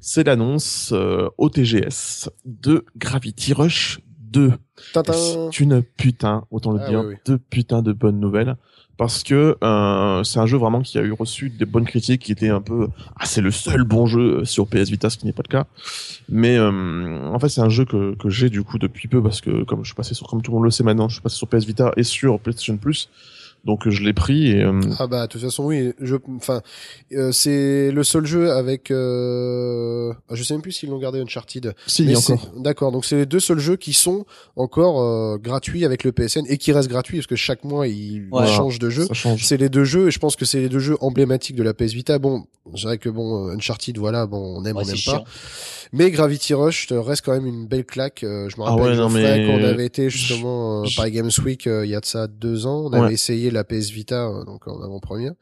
c'est 0.00 0.24
l'annonce 0.24 0.90
euh, 0.92 1.28
au 1.38 1.50
TGS 1.50 2.30
de 2.44 2.84
Gravity 2.96 3.52
Rush 3.52 4.00
2. 4.30 4.48
Et 4.48 4.52
Tintin 4.92 5.12
C'est 5.12 5.60
une 5.60 5.82
putain, 5.82 6.44
autant 6.50 6.72
le 6.72 6.80
Ah, 6.82 6.88
dire, 6.88 7.00
oui, 7.00 7.06
oui. 7.10 7.14
de 7.26 7.36
putain 7.36 7.82
de 7.82 7.92
bonnes 7.92 8.20
nouvelles. 8.20 8.56
Parce 8.96 9.22
que 9.22 9.56
euh, 9.64 10.22
c'est 10.24 10.38
un 10.40 10.44
jeu 10.44 10.58
vraiment 10.58 10.82
qui 10.82 10.98
a 10.98 11.00
eu 11.00 11.12
reçu 11.12 11.48
des 11.48 11.64
bonnes 11.64 11.86
critiques, 11.86 12.20
qui 12.20 12.32
était 12.32 12.50
un 12.50 12.60
peu 12.60 12.88
ah 13.16 13.24
c'est 13.24 13.40
le 13.40 13.50
seul 13.50 13.82
bon 13.82 14.04
jeu 14.04 14.44
sur 14.44 14.66
PS 14.66 14.90
Vita, 14.90 15.08
ce 15.08 15.16
qui 15.16 15.24
n'est 15.24 15.32
pas 15.32 15.42
le 15.46 15.50
cas. 15.50 15.66
Mais 16.28 16.58
euh, 16.58 17.30
en 17.32 17.38
fait 17.38 17.48
c'est 17.48 17.62
un 17.62 17.70
jeu 17.70 17.86
que, 17.86 18.14
que 18.16 18.28
j'ai 18.28 18.50
du 18.50 18.62
coup 18.62 18.78
depuis 18.78 19.08
peu 19.08 19.22
parce 19.22 19.40
que 19.40 19.62
comme 19.64 19.84
je 19.84 19.86
suis 19.88 19.94
passé 19.94 20.12
sur 20.12 20.26
comme 20.26 20.42
tout 20.42 20.50
le 20.50 20.56
monde 20.56 20.64
le 20.64 20.70
sait 20.70 20.84
maintenant, 20.84 21.08
je 21.08 21.14
suis 21.14 21.22
passé 21.22 21.36
sur 21.36 21.48
PS 21.48 21.64
Vita 21.64 21.92
et 21.96 22.02
sur 22.02 22.38
PlayStation 22.40 22.76
Plus, 22.76 23.08
donc 23.64 23.88
je 23.88 24.02
l'ai 24.02 24.12
pris 24.12 24.50
et 24.52 24.62
euh, 24.62 24.80
Ah 24.98 25.06
bah 25.06 25.22
de 25.26 25.32
toute 25.32 25.40
façon 25.42 25.64
oui, 25.66 25.92
je 26.00 26.16
enfin 26.36 26.62
euh, 27.12 27.30
c'est 27.32 27.90
le 27.92 28.02
seul 28.04 28.26
jeu 28.26 28.52
avec 28.52 28.90
euh... 28.90 30.12
ah, 30.28 30.34
je 30.34 30.42
sais 30.42 30.54
même 30.54 30.62
plus 30.62 30.72
s'ils 30.72 30.88
l'ont 30.90 30.98
gardé 30.98 31.20
Uncharted. 31.20 31.74
si 31.86 32.04
Mais 32.04 32.16
encore. 32.16 32.52
D'accord, 32.56 32.92
donc 32.92 33.04
c'est 33.04 33.16
les 33.16 33.26
deux 33.26 33.40
seuls 33.40 33.58
jeux 33.58 33.76
qui 33.76 33.92
sont 33.92 34.24
encore 34.56 35.00
euh, 35.02 35.38
gratuits 35.38 35.84
avec 35.84 36.04
le 36.04 36.12
PSN 36.12 36.42
et 36.48 36.58
qui 36.58 36.72
restent 36.72 36.88
gratuits 36.90 37.18
parce 37.18 37.26
que 37.26 37.36
chaque 37.36 37.64
mois 37.64 37.86
ils 37.86 38.26
Ouais. 38.30 38.46
changent 38.46 38.78
de 38.78 38.90
jeu. 38.90 39.06
Ça 39.06 39.14
change. 39.14 39.44
C'est 39.44 39.56
les 39.56 39.68
deux 39.68 39.84
jeux 39.84 40.08
et 40.08 40.10
je 40.10 40.18
pense 40.18 40.36
que 40.36 40.44
c'est 40.44 40.60
les 40.60 40.68
deux 40.68 40.78
jeux 40.78 40.96
emblématiques 41.00 41.56
de 41.56 41.62
la 41.62 41.74
PS 41.74 41.92
Vita. 41.92 42.18
Bon, 42.18 42.44
je 42.74 42.80
dirais 42.80 42.98
que 42.98 43.08
bon 43.08 43.48
euh, 43.48 43.54
Uncharted 43.54 43.98
voilà, 43.98 44.26
bon 44.26 44.56
on 44.60 44.64
aime 44.64 44.76
ouais, 44.76 44.82
on 44.84 44.86
n'aime 44.86 44.96
chiant. 44.96 45.18
pas. 45.20 45.24
Mais 45.92 46.10
Gravity 46.10 46.54
Rush 46.54 46.88
euh, 46.92 47.00
reste 47.00 47.24
quand 47.24 47.32
même 47.32 47.46
une 47.46 47.66
belle 47.66 47.84
claque. 47.84 48.22
Euh, 48.22 48.48
je 48.48 48.56
me 48.60 48.64
Ah 48.64 48.70
rappelle 48.70 48.90
ouais, 48.92 48.96
non, 48.96 49.08
mais- 49.08 49.46
quand 49.46 49.54
on 49.54 49.64
avait 49.64 49.86
été 49.86 50.08
justement 50.10 50.82
euh, 50.82 50.84
Je- 50.84 50.96
par 50.96 51.10
Games 51.10 51.30
Week 51.44 51.66
euh, 51.66 51.84
il 51.84 51.90
y 51.90 51.94
a 51.96 52.00
de 52.00 52.04
ça 52.06 52.26
deux 52.28 52.66
ans, 52.66 52.84
on 52.86 52.92
avait 52.92 53.06
Ouais. 53.08 53.16
La 53.50 53.64
PS 53.64 53.90
Vita 53.90 54.26
euh, 54.28 54.44
donc 54.44 54.66
en 54.68 54.80
avant-première 54.82 55.32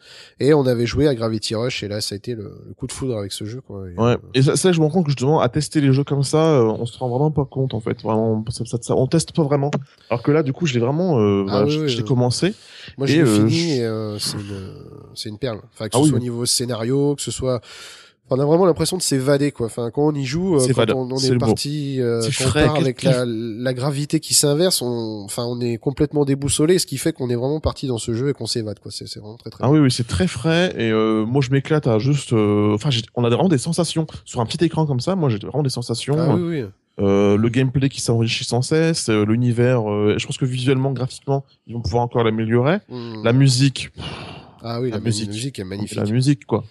et 0.40 0.54
on 0.54 0.66
avait 0.66 0.86
joué 0.86 1.06
à 1.08 1.14
Gravity 1.14 1.54
Rush 1.54 1.82
et 1.82 1.88
là 1.88 2.00
ça 2.00 2.14
a 2.14 2.16
été 2.16 2.34
le, 2.34 2.62
le 2.66 2.74
coup 2.74 2.86
de 2.86 2.92
foudre 2.92 3.16
avec 3.18 3.32
ce 3.32 3.44
jeu 3.44 3.60
quoi. 3.60 3.88
Et, 3.90 3.94
Ouais. 4.00 4.12
euh, 4.12 4.16
Et 4.34 4.42
ça, 4.42 4.56
ça, 4.56 4.72
je 4.72 4.78
me 4.80 4.84
rends 4.84 4.90
compte 4.90 5.04
que 5.04 5.10
justement, 5.10 5.40
à 5.40 5.48
tester 5.48 5.80
les 5.80 5.92
jeux 5.92 6.04
comme 6.04 6.22
ça, 6.22 6.58
euh, 6.60 6.62
on 6.64 6.86
se 6.86 6.96
rend 6.98 7.08
vraiment 7.08 7.30
pas 7.30 7.44
compte, 7.44 7.74
en 7.74 7.80
fait. 7.80 8.00
Vraiment, 8.02 8.44
ça, 8.50 8.64
ça, 8.64 8.78
ça- 8.80 8.94
on 8.96 9.06
teste 9.06 9.32
pas 9.32 9.42
vraiment. 9.42 9.70
Alors 10.10 10.22
que 10.22 10.30
là, 10.30 10.42
du 10.42 10.52
coup, 10.52 10.66
je 10.66 10.74
l'ai 10.74 10.80
vraiment, 10.80 11.18
euh, 11.20 11.44
Ah 11.48 11.60
bah, 11.62 11.64
oui, 11.66 11.78
oui. 11.86 12.04
commencé. 12.04 12.54
Moi, 12.96 13.06
euh, 13.10 13.26
fini 13.26 13.50
je- 13.50 13.74
et 13.76 13.84
euh, 13.84 14.18
c'est 14.18 14.36
une, 14.38 14.74
c'est 15.14 15.28
une 15.28 15.38
perle. 15.38 15.60
Enfin, 15.74 15.88
que 15.88 15.96
Ah 15.96 16.02
ce 16.02 16.08
soit 16.08 16.16
au 16.16 16.20
niveau 16.20 16.46
scénario, 16.46 17.14
que 17.16 17.22
ce 17.22 17.30
soit. 17.30 17.60
On 18.30 18.38
a 18.38 18.44
vraiment 18.44 18.66
l'impression 18.66 18.96
de 18.96 19.02
s'évader, 19.02 19.52
quoi. 19.52 19.66
Enfin, 19.66 19.90
quand 19.90 20.06
on 20.06 20.14
y 20.14 20.24
joue, 20.24 20.56
euh, 20.56 20.66
quand 20.74 20.90
on, 20.94 21.16
est, 21.16 21.38
parti, 21.38 22.00
euh, 22.00 22.20
quand 22.38 22.46
on 22.48 22.52
part 22.52 22.76
avec 22.76 23.02
la, 23.02 23.24
la 23.26 23.72
gravité 23.74 24.20
qui 24.20 24.34
s'inverse, 24.34 24.82
on, 24.82 25.22
enfin, 25.24 25.44
on 25.46 25.60
est 25.60 25.78
complètement 25.78 26.24
déboussolé, 26.24 26.78
ce 26.78 26.86
qui 26.86 26.98
fait 26.98 27.12
qu'on 27.12 27.30
est 27.30 27.36
vraiment 27.36 27.60
parti 27.60 27.86
dans 27.86 27.98
ce 27.98 28.12
jeu 28.14 28.28
et 28.28 28.32
qu'on 28.34 28.46
s'évade, 28.46 28.78
quoi. 28.80 28.90
C'est 28.92 29.12
vraiment 29.18 29.36
très 29.36 29.50
très. 29.50 29.64
Ah 29.64 29.70
oui, 29.70 29.78
oui, 29.78 29.90
c'est 29.90 30.06
très 30.06 30.26
frais. 30.26 30.74
Et 30.76 30.90
euh, 30.90 31.24
moi, 31.24 31.40
je 31.42 31.50
m'éclate 31.50 31.86
à 31.86 31.98
juste... 31.98 32.32
euh, 32.32 32.74
Enfin, 32.74 32.90
on 33.14 33.24
a 33.24 33.28
vraiment 33.30 33.48
des 33.48 33.58
sensations. 33.58 34.06
Sur 34.24 34.40
un 34.40 34.46
petit 34.46 34.62
écran 34.64 34.84
comme 34.86 35.00
ça, 35.00 35.14
moi, 35.16 35.28
j'ai 35.30 35.38
vraiment 35.38 35.62
des 35.62 35.70
sensations. 35.70 36.16
Ah 36.18 36.34
oui, 36.34 36.42
oui. 36.60 36.64
Euh, 37.00 37.36
le 37.36 37.48
gameplay 37.48 37.88
qui 37.88 38.00
s'enrichit 38.00 38.44
sans 38.44 38.60
cesse, 38.60 39.08
l'univers... 39.08 39.88
euh, 39.88 40.16
je 40.18 40.26
pense 40.26 40.36
que 40.36 40.44
visuellement, 40.44 40.90
graphiquement, 40.92 41.44
ils 41.68 41.74
vont 41.74 41.80
pouvoir 41.80 42.02
encore 42.02 42.24
l'améliorer. 42.24 42.78
Mm. 42.88 43.22
La 43.24 43.32
musique, 43.32 43.90
Ah 44.62 44.80
oui, 44.80 44.90
la, 44.90 44.96
la 44.96 45.02
musique. 45.04 45.28
musique. 45.28 45.58
est 45.60 45.64
magnifique. 45.64 45.96
la 45.96 46.04
musique, 46.04 46.44
quoi. 46.44 46.64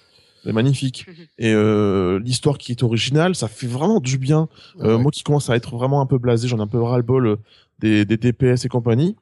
C'est 0.47 0.53
magnifique. 0.53 1.05
Et 1.37 1.51
euh, 1.53 2.19
l'histoire 2.19 2.57
qui 2.57 2.71
est 2.71 2.81
originale, 2.81 3.35
ça 3.35 3.47
fait 3.49 3.67
vraiment 3.67 3.99
du 3.99 4.17
bien. 4.17 4.47
Euh, 4.79 4.95
Ouais. 4.95 5.01
Moi 5.01 5.11
qui 5.11 5.23
commence 5.23 5.49
à 5.49 5.55
être 5.55 5.75
vraiment 5.75 5.99
un 6.01 6.05
peu 6.05 6.17
blasé, 6.17 6.47
j'en 6.47 6.57
ai 6.59 6.61
un 6.61 6.67
peu 6.67 6.81
ras-le-bol 6.81 7.27
euh, 7.27 7.35
des, 7.79 8.05
des 8.05 8.17
DPS 8.17 8.63
et 8.65 8.69
compagnie. 8.69 9.15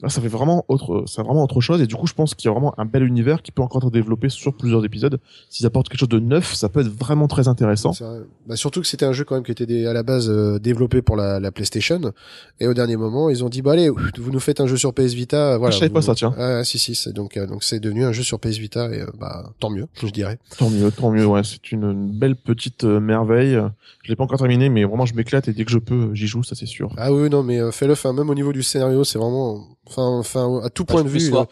Là, 0.00 0.08
ça 0.08 0.20
fait 0.20 0.28
vraiment 0.28 0.64
autre, 0.68 1.04
c'est 1.06 1.22
vraiment 1.22 1.44
autre 1.44 1.60
chose. 1.60 1.80
Et 1.82 1.86
du 1.86 1.94
coup, 1.94 2.06
je 2.06 2.14
pense 2.14 2.34
qu'il 2.34 2.48
y 2.48 2.50
a 2.50 2.52
vraiment 2.52 2.74
un 2.78 2.86
bel 2.86 3.04
univers 3.04 3.42
qui 3.42 3.52
peut 3.52 3.62
encore 3.62 3.82
être 3.84 3.90
développé 3.90 4.30
sur 4.30 4.56
plusieurs 4.56 4.84
épisodes. 4.84 5.20
S'ils 5.50 5.66
apportent 5.66 5.88
quelque 5.88 6.00
chose 6.00 6.08
de 6.08 6.18
neuf, 6.18 6.54
ça 6.54 6.68
peut 6.68 6.80
être 6.80 6.88
vraiment 6.88 7.28
très 7.28 7.46
intéressant. 7.46 7.92
Bah, 8.46 8.56
surtout 8.56 8.80
que 8.80 8.86
c'était 8.86 9.04
un 9.04 9.12
jeu 9.12 9.24
quand 9.24 9.34
même 9.34 9.44
qui 9.44 9.52
était 9.52 9.86
à 9.86 9.92
la 9.92 10.02
base 10.02 10.28
euh, 10.30 10.58
développé 10.58 11.02
pour 11.02 11.14
la, 11.16 11.38
la 11.38 11.52
PlayStation 11.52 12.00
et 12.58 12.66
au 12.66 12.74
dernier 12.74 12.96
moment 12.96 13.28
ils 13.30 13.44
ont 13.44 13.48
dit 13.48 13.62
bah 13.62 13.72
allez 13.72 13.88
vous 13.90 14.30
nous 14.32 14.40
faites 14.40 14.60
un 14.60 14.66
jeu 14.66 14.76
sur 14.76 14.92
PS 14.92 15.12
Vita 15.14 15.56
voilà 15.58 15.70
je 15.72 15.78
savais 15.78 15.88
vous- 15.88 15.94
pas 15.94 16.02
ça, 16.02 16.14
tiens. 16.14 16.34
ah 16.36 16.64
si 16.64 16.78
si 16.78 16.94
c'est 16.96 17.12
donc 17.12 17.36
euh, 17.36 17.46
donc 17.46 17.62
c'est 17.62 17.78
devenu 17.78 18.04
un 18.04 18.12
jeu 18.12 18.22
sur 18.24 18.40
PS 18.40 18.56
Vita 18.58 18.90
et 18.92 19.02
euh, 19.02 19.06
bah 19.18 19.52
tant 19.60 19.70
mieux 19.70 19.86
je 20.02 20.08
dirais 20.08 20.38
Tant 20.58 20.70
mieux, 20.70 20.90
tant 20.90 21.10
mieux. 21.12 21.26
Ouais, 21.26 21.42
c'est 21.44 21.70
une, 21.70 21.84
une 21.84 22.10
belle 22.18 22.34
petite 22.36 22.84
euh, 22.84 22.98
merveille. 22.98 23.58
Je 24.02 24.08
l'ai 24.10 24.16
pas 24.16 24.24
encore 24.24 24.38
terminé, 24.38 24.68
mais 24.68 24.84
vraiment, 24.84 25.06
je 25.06 25.14
m'éclate 25.14 25.46
et 25.48 25.52
dès 25.52 25.64
que 25.64 25.70
je 25.70 25.78
peux, 25.78 26.12
j'y 26.14 26.26
joue, 26.26 26.42
ça 26.42 26.54
c'est 26.56 26.66
sûr. 26.66 26.92
ah 26.96 27.12
oui 27.12 27.30
non 27.30 27.42
mais 27.44 27.60
euh, 27.60 27.70
fais-le 27.70 27.92
enfin 27.92 28.12
même 28.12 28.30
au 28.30 28.34
niveau 28.34 28.52
du 28.52 28.62
scénario 28.64 29.04
c'est 29.04 29.18
vraiment 29.18 29.64
enfin 29.88 30.18
enfin 30.18 30.60
à 30.64 30.70
tout 30.70 30.84
point 30.84 31.02
de 31.04 31.08
vue 31.08 31.34
euh, 31.34 31.44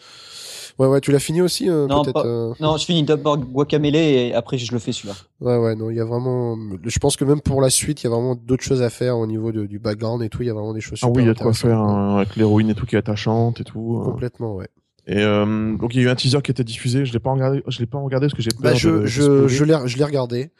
Ouais, 0.79 0.87
ouais, 0.87 1.01
tu 1.01 1.11
l'as 1.11 1.19
fini 1.19 1.41
aussi, 1.41 1.69
euh, 1.69 1.85
Non, 1.85 2.03
pas- 2.05 2.23
euh, 2.25 2.53
Non, 2.59 2.77
je 2.77 2.85
finis 2.85 3.03
d'abord 3.03 3.37
Guacamele 3.37 3.95
et 3.97 4.33
après 4.33 4.57
je 4.57 4.71
le 4.71 4.79
fais 4.79 4.91
celui-là. 4.93 5.13
Ouais, 5.41 5.57
ouais, 5.57 5.75
non, 5.75 5.89
il 5.91 5.97
y 5.97 5.99
a 5.99 6.05
vraiment. 6.05 6.57
Je 6.83 6.97
pense 6.97 7.17
que 7.17 7.25
même 7.25 7.41
pour 7.41 7.61
la 7.61 7.69
suite, 7.69 8.01
il 8.01 8.05
y 8.05 8.07
a 8.07 8.09
vraiment 8.09 8.35
d'autres 8.35 8.63
choses 8.63 8.81
à 8.81 8.89
faire 8.89 9.17
au 9.17 9.27
niveau 9.27 9.51
de- 9.51 9.65
du 9.65 9.77
background 9.79 10.23
et 10.23 10.29
tout. 10.29 10.41
Il 10.41 10.47
y 10.47 10.49
a 10.49 10.53
vraiment 10.53 10.73
des 10.73 10.81
choses. 10.81 10.99
Ah 11.03 11.07
super 11.07 11.11
oui, 11.17 11.23
il 11.23 11.27
y 11.27 11.29
a 11.29 11.33
de 11.33 11.39
quoi 11.39 11.53
faire 11.53 11.77
hein, 11.77 12.15
avec 12.17 12.35
l'héroïne 12.35 12.69
et 12.69 12.73
tout 12.73 12.85
qui 12.85 12.95
est 12.95 12.99
attachante 12.99 13.59
et 13.59 13.63
tout. 13.63 13.99
euh. 14.01 14.05
Complètement, 14.05 14.55
ouais. 14.55 14.69
Et 15.07 15.17
euh, 15.17 15.75
donc 15.77 15.93
il 15.95 15.97
y 16.01 16.03
a 16.03 16.07
eu 16.07 16.09
un 16.09 16.15
teaser 16.15 16.41
qui 16.43 16.51
a 16.51 16.53
été 16.53 16.63
diffusé. 16.63 17.05
Je 17.05 17.13
l'ai 17.13 17.19
pas 17.19 17.31
regardé. 17.31 17.63
Je 17.67 17.79
l'ai 17.79 17.85
pas 17.87 17.97
regardé 17.99 18.27
parce 18.27 18.35
que 18.35 18.41
j'ai 18.43 18.51
peur 18.51 18.61
Bah, 18.71 18.73
je, 18.75 18.89
de 18.89 19.05
je, 19.07 19.47
je 19.47 19.63
l'ai, 19.63 19.75
je 19.85 19.97
l'ai 19.97 20.03
regardé. 20.03 20.51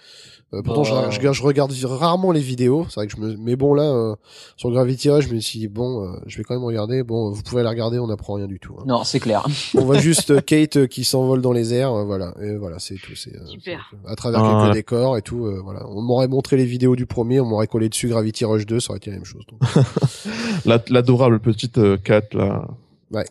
Euh, 0.54 0.62
pourtant, 0.64 0.82
Bah. 0.82 1.10
je, 1.12 1.22
je, 1.22 1.32
je 1.32 1.44
regarde 1.44 1.72
rarement 1.86 2.32
les 2.34 2.42
vidéos. 2.42 2.86
C'est 2.90 2.96
vrai 2.96 3.08
que 3.08 3.14
je 3.16 3.22
me, 3.22 3.38
mais 3.38 3.56
bon 3.56 3.74
là, 3.74 3.84
euh, 3.84 4.16
sur 4.58 4.70
Gravity 4.70 5.10
Rush, 5.10 5.30
je 5.30 5.34
me 5.34 5.40
suis 5.40 5.60
dit 5.60 5.68
bon, 5.70 6.04
euh, 6.06 6.18
je 6.28 6.38
vais 6.38 6.44
quand 6.44 6.56
même 6.56 6.64
regarder. 6.66 7.04
Bon, 7.04 7.30
vous 7.32 7.42
pouvez 7.44 7.64
la 7.64 7.70
regarder, 7.70 8.00
on 8.00 8.08
n'apprend 8.08 8.34
rien 8.34 8.48
du 8.48 8.60
tout. 8.60 8.76
hein. 8.78 8.84
Non, 8.86 9.06
c'est 9.06 9.22
clair. 9.22 9.46
On 9.78 9.86
voit 9.86 10.00
juste 10.00 10.32
euh, 10.32 10.42
Kate 10.42 10.76
euh, 10.76 10.88
qui 10.88 11.06
s'envole 11.06 11.42
dans 11.42 11.54
les 11.54 11.74
airs, 11.74 11.94
euh, 11.94 12.04
voilà. 12.04 12.34
Et 12.42 12.58
voilà, 12.58 12.80
c'est 12.80 12.96
tout. 12.96 13.16
C'est 13.16 13.34
euh, 13.36 13.76
à 14.08 14.16
travers 14.16 14.44
Ah, 14.44 14.50
quelques 14.52 14.68
ouais. 14.70 14.74
décors 14.74 15.18
et 15.18 15.22
tout. 15.22 15.46
euh, 15.46 15.62
voilà. 15.64 15.88
On 15.88 16.02
m'aurait 16.02 16.28
montré 16.28 16.58
les 16.58 16.66
vidéos 16.66 16.98
du 16.98 17.06
premier, 17.06 17.40
on 17.40 17.46
m'aurait 17.46 17.68
collé 17.68 17.88
dessus 17.88 18.10
Gravity 18.10 18.44
Rush 18.44 18.66
2, 18.66 18.80
ça 18.82 18.90
aurait 18.90 18.98
été 18.98 19.12
la 19.12 19.18
même 19.18 19.26
chose. 19.26 19.44
l'adorable 20.66 21.40
petite 21.40 21.78
euh, 21.78 21.98
Kat 21.98 22.22
là. 22.34 22.68
Ouais. 23.12 23.26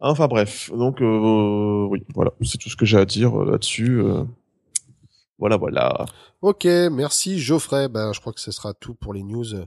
Enfin 0.00 0.26
bref, 0.28 0.70
donc 0.72 1.00
euh, 1.00 1.86
oui, 1.90 2.04
voilà, 2.14 2.32
c'est 2.42 2.58
tout 2.58 2.68
ce 2.68 2.76
que 2.76 2.84
j'ai 2.84 2.98
à 2.98 3.04
dire 3.06 3.40
euh, 3.40 3.50
là-dessus. 3.50 4.00
euh. 4.00 4.24
Voilà, 5.38 5.58
voilà. 5.58 6.06
Ok, 6.40 6.64
merci 6.64 7.38
Geoffrey. 7.38 7.88
Ben, 7.88 8.12
je 8.14 8.20
crois 8.20 8.32
que 8.32 8.40
ce 8.40 8.50
sera 8.50 8.72
tout 8.72 8.94
pour 8.94 9.12
les 9.12 9.22
news 9.22 9.54
euh, 9.54 9.66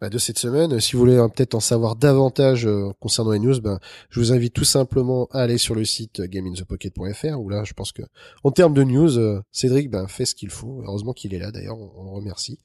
ben, 0.00 0.10
de 0.10 0.18
cette 0.18 0.38
semaine. 0.38 0.78
Si 0.80 0.92
vous 0.92 0.98
voulez 1.00 1.16
euh, 1.16 1.28
peut-être 1.28 1.54
en 1.54 1.60
savoir 1.60 1.96
davantage 1.96 2.66
euh, 2.66 2.90
concernant 3.00 3.30
les 3.32 3.38
news, 3.38 3.58
ben, 3.60 3.78
je 4.10 4.20
vous 4.20 4.32
invite 4.32 4.52
tout 4.52 4.64
simplement 4.64 5.26
à 5.30 5.40
aller 5.40 5.56
sur 5.56 5.74
le 5.74 5.84
site 5.86 6.20
euh, 6.20 6.26
gameinthepocket.fr 6.26 7.38
où 7.38 7.48
là, 7.48 7.64
je 7.64 7.72
pense 7.72 7.92
que 7.92 8.02
en 8.44 8.50
termes 8.50 8.74
de 8.74 8.82
news, 8.82 9.18
euh, 9.18 9.40
Cédric 9.52 9.90
ben, 9.90 10.06
fait 10.06 10.26
ce 10.26 10.34
qu'il 10.34 10.50
faut. 10.50 10.82
Heureusement 10.86 11.12
qu'il 11.14 11.34
est 11.34 11.38
là 11.38 11.50
d'ailleurs, 11.50 11.78
on, 11.78 11.92
on 11.96 12.04
le 12.04 12.10
remercie. 12.10 12.58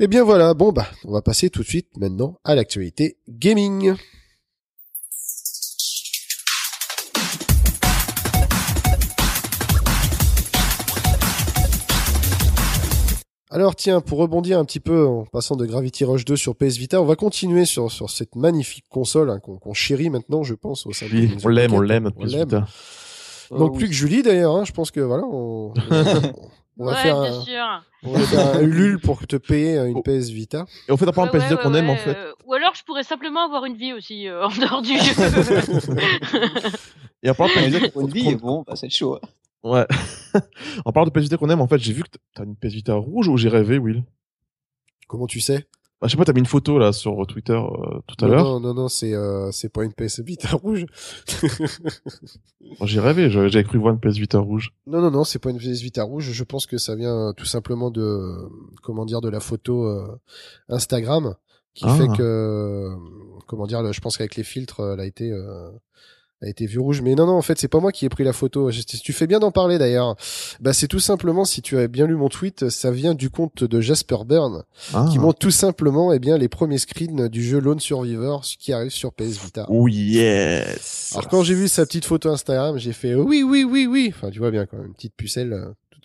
Et 0.00 0.08
bien 0.08 0.24
voilà, 0.24 0.54
bon 0.54 0.72
bah, 0.72 0.86
on 1.04 1.12
va 1.12 1.22
passer 1.22 1.48
tout 1.50 1.62
de 1.62 1.66
suite 1.68 1.96
maintenant 1.96 2.38
à 2.44 2.54
l'actualité 2.56 3.18
gaming. 3.28 3.94
Alors 13.50 13.76
tiens, 13.76 14.00
pour 14.00 14.18
rebondir 14.18 14.58
un 14.58 14.64
petit 14.64 14.80
peu 14.80 15.06
en 15.06 15.24
passant 15.24 15.54
de 15.54 15.64
Gravity 15.66 16.04
Rush 16.04 16.24
2 16.24 16.34
sur 16.36 16.56
PS 16.56 16.76
Vita, 16.78 17.00
on 17.00 17.04
va 17.04 17.14
continuer 17.14 17.64
sur, 17.64 17.92
sur 17.92 18.10
cette 18.10 18.34
magnifique 18.34 18.84
console 18.90 19.30
hein, 19.30 19.38
qu'on 19.38 19.56
qu'on 19.58 19.72
chérit 19.72 20.10
maintenant, 20.10 20.42
je 20.42 20.54
pense, 20.54 20.84
au 20.86 20.92
sein 20.92 21.06
de 21.06 21.12
Oui, 21.12 21.26
Gaming 21.28 21.40
on 21.44 21.48
l'aime, 21.48 21.72
on 21.74 21.80
l'aime, 21.80 22.10
PS 22.10 22.24
l'aime. 22.32 22.44
Vita. 22.48 22.66
Donc 23.50 23.74
Euh, 23.74 23.78
plus 23.78 23.86
que 23.86 23.92
Julie 23.94 24.22
d'ailleurs, 24.24 24.56
hein, 24.56 24.64
je 24.64 24.72
pense 24.72 24.90
que 24.90 24.98
voilà, 25.00 25.22
on, 25.24 25.72
on- 25.72 26.32
on 26.78 26.84
va 26.86 26.92
ouais, 26.92 27.02
faire 27.02 27.20
bien 27.22 27.32
un, 27.32 27.40
sûr. 27.42 27.64
on 28.02 28.10
va 28.12 28.20
faire 28.20 28.56
un 28.56 28.60
Ulule 28.62 28.98
pour 28.98 29.24
te 29.26 29.36
payer 29.36 29.78
euh, 29.78 29.86
une 29.86 29.98
Oh. 29.98 30.02
PS 30.02 30.28
Vita. 30.30 30.66
Et 30.88 30.92
en 30.92 30.96
fait, 30.96 31.06
part 31.12 31.24
Ouais, 31.24 31.30
le 31.32 31.38
PS 31.38 31.44
Vita 31.44 31.54
ouais, 31.54 31.62
qu'on 31.62 31.72
ouais, 31.72 31.78
aime, 31.78 31.88
en 31.90 31.96
fait. 31.96 32.16
euh, 32.16 32.32
ou 32.46 32.52
alors 32.54 32.74
je 32.74 32.82
pourrais 32.82 33.04
simplement 33.04 33.44
avoir 33.46 33.64
une 33.64 33.76
vie 33.76 33.92
aussi 33.92 34.26
euh, 34.28 34.44
en 34.44 34.48
dehors 34.48 34.82
du 34.82 34.98
jeu. 34.98 35.92
Et 37.22 37.28
à 37.28 37.34
part 37.34 37.46
le 37.46 37.54
PS 37.54 37.66
Vita 37.76 37.86
une 38.00 38.08
vie, 38.10 38.34
bon, 38.34 38.64
bah, 38.66 38.74
c'est 38.74 38.90
chaud. 38.90 39.20
Ouais. 39.66 39.86
en 40.84 40.92
parlant 40.92 41.10
de 41.10 41.12
PS 41.12 41.22
Vita 41.24 41.36
qu'on 41.36 41.50
aime, 41.50 41.60
en 41.60 41.66
fait, 41.68 41.78
j'ai 41.78 41.92
vu 41.92 42.02
que 42.02 42.08
t'as 42.34 42.44
une 42.44 42.56
PS 42.56 42.72
Vita 42.72 42.94
rouge 42.94 43.28
ou 43.28 43.36
j'ai 43.36 43.48
rêvé, 43.48 43.78
Will? 43.78 44.04
Comment 45.08 45.26
tu 45.26 45.40
sais? 45.40 45.66
Bah, 46.00 46.08
Je 46.08 46.10
sais 46.10 46.16
pas, 46.18 46.24
t'as 46.24 46.32
mis 46.34 46.40
une 46.40 46.46
photo 46.46 46.78
là 46.78 46.92
sur 46.92 47.26
Twitter 47.26 47.54
euh, 47.54 48.00
tout 48.06 48.22
à 48.24 48.28
l'heure. 48.28 48.44
non, 48.44 48.60
non, 48.60 48.74
non, 48.74 48.88
c'est 48.88 49.14
euh, 49.14 49.50
c'est 49.50 49.70
pas 49.70 49.82
une 49.84 49.92
PS 49.94 50.20
Vita 50.20 50.48
rouge. 50.56 50.84
J'ai 52.84 53.00
rêvé, 53.00 53.30
j'avais 53.30 53.64
cru 53.64 53.78
voir 53.78 53.94
une 53.94 54.00
PS 54.00 54.16
Vita 54.18 54.38
rouge. 54.38 54.72
Non, 54.86 55.00
non, 55.00 55.10
non, 55.10 55.24
c'est 55.24 55.38
pas 55.38 55.50
une 55.50 55.58
PS 55.58 55.80
Vita 55.80 56.02
rouge. 56.02 56.30
Je 56.32 56.44
pense 56.44 56.66
que 56.66 56.78
ça 56.78 56.94
vient 56.94 57.28
euh, 57.28 57.32
tout 57.32 57.44
simplement 57.46 57.90
de, 57.90 58.02
euh, 58.02 58.48
comment 58.82 59.04
dire, 59.04 59.20
de 59.20 59.28
la 59.28 59.40
photo 59.40 59.84
euh, 59.86 60.06
Instagram, 60.68 61.34
qui 61.74 61.84
Ah. 61.86 61.94
fait 61.94 62.08
que, 62.08 62.22
euh, 62.22 62.94
comment 63.46 63.66
dire, 63.66 63.92
je 63.92 64.00
pense 64.00 64.16
qu'avec 64.16 64.36
les 64.36 64.44
filtres, 64.44 64.80
euh, 64.80 64.94
elle 64.94 65.00
a 65.00 65.06
été, 65.06 65.30
euh, 65.30 65.70
a 66.42 66.48
été 66.48 66.66
vue 66.66 66.78
rouge. 66.78 67.00
Mais 67.02 67.14
non, 67.14 67.26
non, 67.26 67.32
en 67.34 67.42
fait, 67.42 67.58
c'est 67.58 67.68
pas 67.68 67.80
moi 67.80 67.92
qui 67.92 68.04
ai 68.04 68.08
pris 68.08 68.24
la 68.24 68.32
photo. 68.32 68.70
Tu 68.70 69.12
fais 69.12 69.26
bien 69.26 69.38
d'en 69.38 69.50
parler 69.50 69.78
d'ailleurs. 69.78 70.16
Bah, 70.60 70.72
c'est 70.72 70.88
tout 70.88 71.00
simplement, 71.00 71.44
si 71.44 71.62
tu 71.62 71.78
as 71.78 71.88
bien 71.88 72.06
lu 72.06 72.14
mon 72.16 72.28
tweet, 72.28 72.68
ça 72.68 72.90
vient 72.90 73.14
du 73.14 73.30
compte 73.30 73.64
de 73.64 73.80
Jasper 73.80 74.18
Byrne, 74.26 74.62
Ah. 74.94 75.06
qui 75.10 75.18
montre 75.18 75.38
tout 75.38 75.50
simplement, 75.50 76.12
eh 76.12 76.18
bien, 76.18 76.36
les 76.38 76.48
premiers 76.48 76.78
screens 76.78 77.28
du 77.28 77.42
jeu 77.42 77.58
Lone 77.58 77.80
Survivor 77.80 78.42
qui 78.58 78.72
arrive 78.72 78.90
sur 78.90 79.12
PS 79.12 79.42
Vita. 79.44 79.66
Oh 79.68 79.88
yes 79.88 81.12
Alors 81.14 81.28
quand 81.28 81.42
j'ai 81.42 81.54
vu 81.54 81.68
sa 81.68 81.84
petite 81.86 82.04
photo 82.04 82.30
Instagram, 82.30 82.78
j'ai 82.78 82.92
fait 82.92 83.12
euh, 83.12 83.22
oui, 83.22 83.42
oui, 83.42 83.64
oui, 83.64 83.86
oui. 83.86 84.12
Enfin, 84.14 84.30
tu 84.30 84.38
vois 84.38 84.50
bien 84.50 84.66
quand 84.66 84.76
même, 84.76 84.86
une 84.88 84.94
petite 84.94 85.14
pucelle 85.16 85.52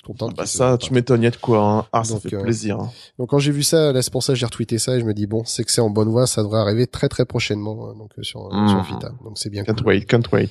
toute 0.02 0.18
contente. 0.18 0.36
Bah 0.36 0.46
ça, 0.46 0.78
tu 0.80 0.94
m'étonnes, 0.94 1.22
de 1.22 1.36
quoi. 1.38 1.60
Hein. 1.64 1.86
Ah, 1.94 2.04
ça 2.04 2.14
Donc, 2.14 2.24
fait 2.24 2.36
euh, 2.36 2.42
plaisir. 2.42 2.80
hein. 2.80 2.92
Donc 3.20 3.30
quand 3.30 3.40
j'ai 3.40 3.52
vu 3.52 3.64
ça, 3.64 3.92
là 3.94 4.02
c'est 4.02 4.12
pour 4.12 4.24
ça 4.24 4.34
que 4.34 4.40
j'ai 4.40 4.46
retweeté 4.46 4.78
ça 4.80 4.96
et 4.96 5.00
je 5.00 5.06
me 5.06 5.14
dis 5.14 5.28
bon, 5.28 5.44
c'est 5.46 5.64
que 5.64 5.72
c'est 5.72 5.82
en 5.82 5.90
bonne 5.90 6.10
voie, 6.10 6.28
ça 6.28 6.44
devrait 6.44 6.60
arriver 6.62 6.88
très 6.88 7.08
très 7.10 7.26
prochainement 7.26 7.90
euh, 7.90 7.94
donc 7.94 8.12
euh, 8.18 8.24
sur 8.24 8.50
sur 8.70 8.82
Vita. 8.84 9.12
Donc 9.24 9.38
c'est 9.38 9.50
bien 9.50 9.64
Can't 9.64 9.76
cool. 9.76 9.88
wait, 9.88 10.06
can't 10.06 10.24
wait. 10.32 10.50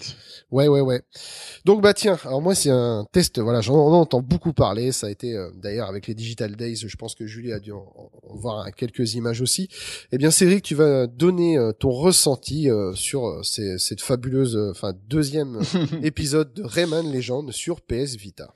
Ouais 0.50 0.66
ouais 0.68 0.80
ouais. 0.80 1.02
Donc 1.64 1.82
bah 1.82 1.94
tiens, 1.94 2.18
alors 2.24 2.42
moi 2.42 2.54
c'est 2.54 2.70
un 2.70 3.04
test 3.12 3.38
voilà, 3.40 3.60
j'en 3.60 3.74
on 3.74 3.92
en 3.92 4.00
entend 4.00 4.20
beaucoup 4.20 4.52
parler, 4.52 4.90
ça 4.92 5.06
a 5.06 5.10
été 5.10 5.36
euh, 5.36 5.50
d'ailleurs 5.56 5.88
avec 5.88 6.06
les 6.06 6.14
Digital 6.14 6.56
Days, 6.56 6.76
je 6.76 6.96
pense 6.96 7.14
que 7.14 7.26
Julie 7.26 7.52
a 7.52 7.60
dû 7.60 7.72
en, 7.72 7.84
en 8.28 8.34
voir 8.36 8.66
quelques 8.76 9.14
images 9.14 9.40
aussi. 9.40 9.68
Eh 10.12 10.18
bien 10.18 10.30
Cédric, 10.30 10.62
tu 10.64 10.74
vas 10.74 11.06
donner 11.06 11.56
euh, 11.58 11.72
ton 11.72 11.90
ressenti 11.90 12.68
euh, 12.70 12.92
sur 12.94 13.44
ces- 13.44 13.78
cette 13.78 14.00
fabuleuse 14.00 14.58
enfin 14.70 14.92
deuxième 15.08 15.60
épisode 16.02 16.52
de 16.54 16.62
Rayman 16.64 17.12
Legend 17.12 17.50
sur 17.52 17.80
PS 17.80 18.16
Vita. 18.16 18.54